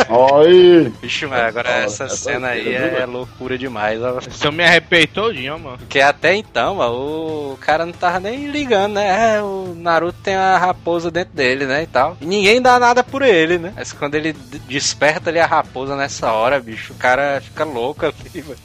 [0.07, 0.89] Aí!
[1.01, 3.11] Vixe, mas agora Foda, essa é cena aí é velho?
[3.11, 3.99] loucura demais.
[4.43, 5.77] eu me arrepiei todinho, mano.
[5.77, 9.35] Porque até então, mano, o cara não tava nem ligando, né?
[9.35, 11.83] É, o Naruto tem a raposa dentro dele, né?
[11.83, 12.17] E tal.
[12.21, 13.73] E ninguém dá nada por ele, né?
[13.75, 14.33] Mas quando ele
[14.67, 18.59] desperta ali a raposa nessa hora, bicho, o cara fica louco ali, mano.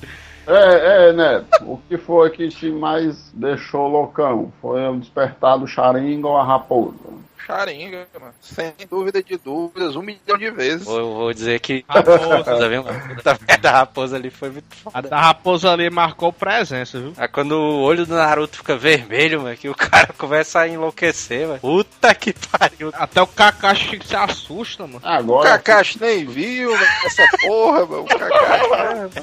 [0.46, 1.46] É, é, Neto.
[1.62, 4.52] O que foi que te mais deixou loucão?
[4.60, 6.94] Foi o despertar do Sharingan ou a raposa?
[7.46, 8.34] Sharingan, mano.
[8.40, 10.84] Sem dúvida de dúvidas, um milhão de vezes.
[10.84, 11.84] Vou, vou dizer que.
[11.88, 12.44] Raposa.
[12.44, 12.88] Tá vendo?
[13.66, 15.08] A raposa ali foi muito A foda.
[15.08, 17.12] da raposa ali marcou presença, viu?
[17.16, 21.46] Aí quando o olho do Naruto fica vermelho, mano, que o cara começa a enlouquecer,
[21.46, 21.60] mano.
[21.60, 22.90] Puta que pariu.
[22.94, 25.00] Até o Kakashi se assusta, mano.
[25.02, 28.02] O Agora Kakashi nem viu mano, essa porra, mano.
[28.02, 29.22] O Kakashi.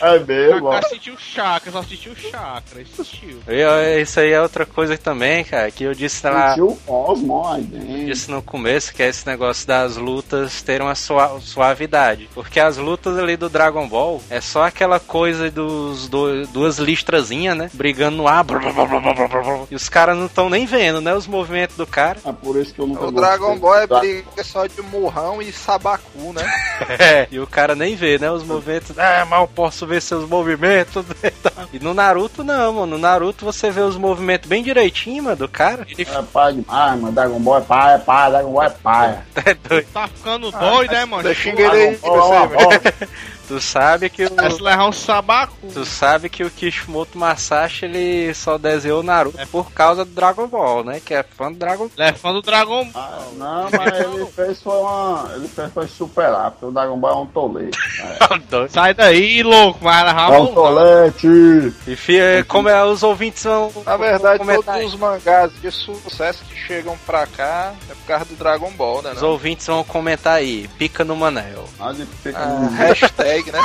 [0.00, 0.70] é O mesmo, ó.
[0.72, 3.42] Kakashi sentiu chakra, só assistiu chakra, assistiu.
[3.48, 6.50] E, ó, isso aí é outra coisa também, cara, que eu disse lá.
[6.50, 7.14] Sentiu o
[7.60, 12.28] disse no começo que é esse negócio das lutas terem uma sua- suavidade.
[12.34, 17.56] Porque as lutas ali do Dragon Ball é só aquela coisa dos do- duas listrazinhas,
[17.56, 17.70] né?
[17.72, 18.44] Brigando no ar.
[18.44, 21.14] brr, brr, brr, E os caras não estão nem vendo, né?
[21.14, 22.18] Os movimentos do cara.
[22.24, 25.40] É por isso que eu nunca O Dragon Ball é da- briga só de murrão
[25.42, 26.42] e sabacu, né?
[26.98, 28.30] É, e o cara nem vê, né?
[28.30, 28.98] Os movimentos.
[28.98, 31.04] Ah, mal posso ver seus movimentos.
[31.22, 31.52] e tal.
[31.72, 32.86] E no Naruto, não, mano.
[32.86, 35.86] No Naruto você vê os movimentos bem direitinho, mano, do cara.
[35.88, 36.56] Ele É demais,
[37.00, 37.12] mano.
[37.12, 39.18] Dragon Ball é pai, é pai, Dragon Ball é pai.
[39.46, 39.86] é doido.
[39.92, 41.22] Tá ficando doido, né, mano?
[41.22, 43.08] Deixa xinga ele aí, Dragon Ball é uma você, bosta.
[43.50, 44.62] Tu sabe que o.
[44.62, 45.66] Levar um sabacu.
[45.74, 50.46] Tu sabe que o Kishimoto Masashi ele só desenhou o Naruto por causa do Dragon
[50.46, 51.00] Ball, né?
[51.04, 51.90] Que é fã do Dragon Ball.
[51.98, 53.02] Ele é fã do Dragão Ball.
[53.02, 55.32] Ah, não, mas ele fez foi uma.
[55.34, 57.78] Ele fez foi superar, porque o Dragon Ball é um tolete.
[58.00, 58.68] É.
[58.68, 61.72] Sai daí, louco, vai É um tolete!
[61.86, 63.70] E fia, como é, os ouvintes vão.
[63.84, 68.36] Na verdade, todos os mangás de sucesso que chegam pra cá é por causa do
[68.36, 69.12] Dragon Ball, né?
[69.12, 69.30] Os Não?
[69.30, 70.68] ouvintes vão comentar aí.
[70.78, 71.64] Pica no Manel.
[71.78, 73.60] Onde fica Ah, hashtag, né?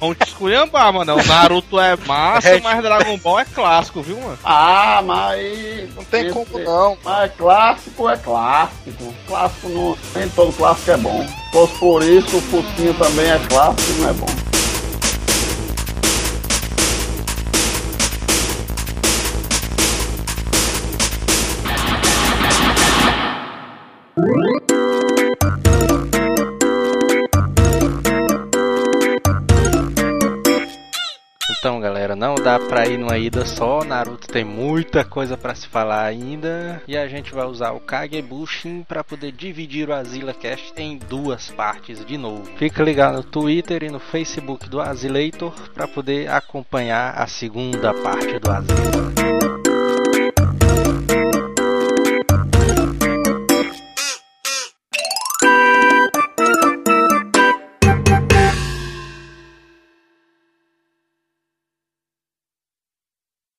[0.00, 1.14] Vão te esculhambar, mano.
[1.14, 4.38] O Naruto é massa, mas Dragon Ball é clássico, viu, mano?
[4.44, 5.94] Ah, mas.
[5.94, 6.98] Não tem como não.
[7.02, 9.14] Mas clássico é clássico.
[9.26, 9.98] Clássico não.
[10.14, 11.26] Nem todo clássico é bom.
[11.26, 14.43] Se fosse por isso, o Fusquinha também é clássico e não é bom.
[31.64, 33.82] Então, galera, não dá pra ir numa ida só.
[33.82, 36.82] Naruto tem muita coisa pra se falar ainda.
[36.86, 41.50] E a gente vai usar o Kagebushin pra poder dividir o Azila Cast em duas
[41.50, 42.44] partes de novo.
[42.58, 48.38] Fica ligado no Twitter e no Facebook do Azileitor pra poder acompanhar a segunda parte
[48.38, 49.33] do Azila.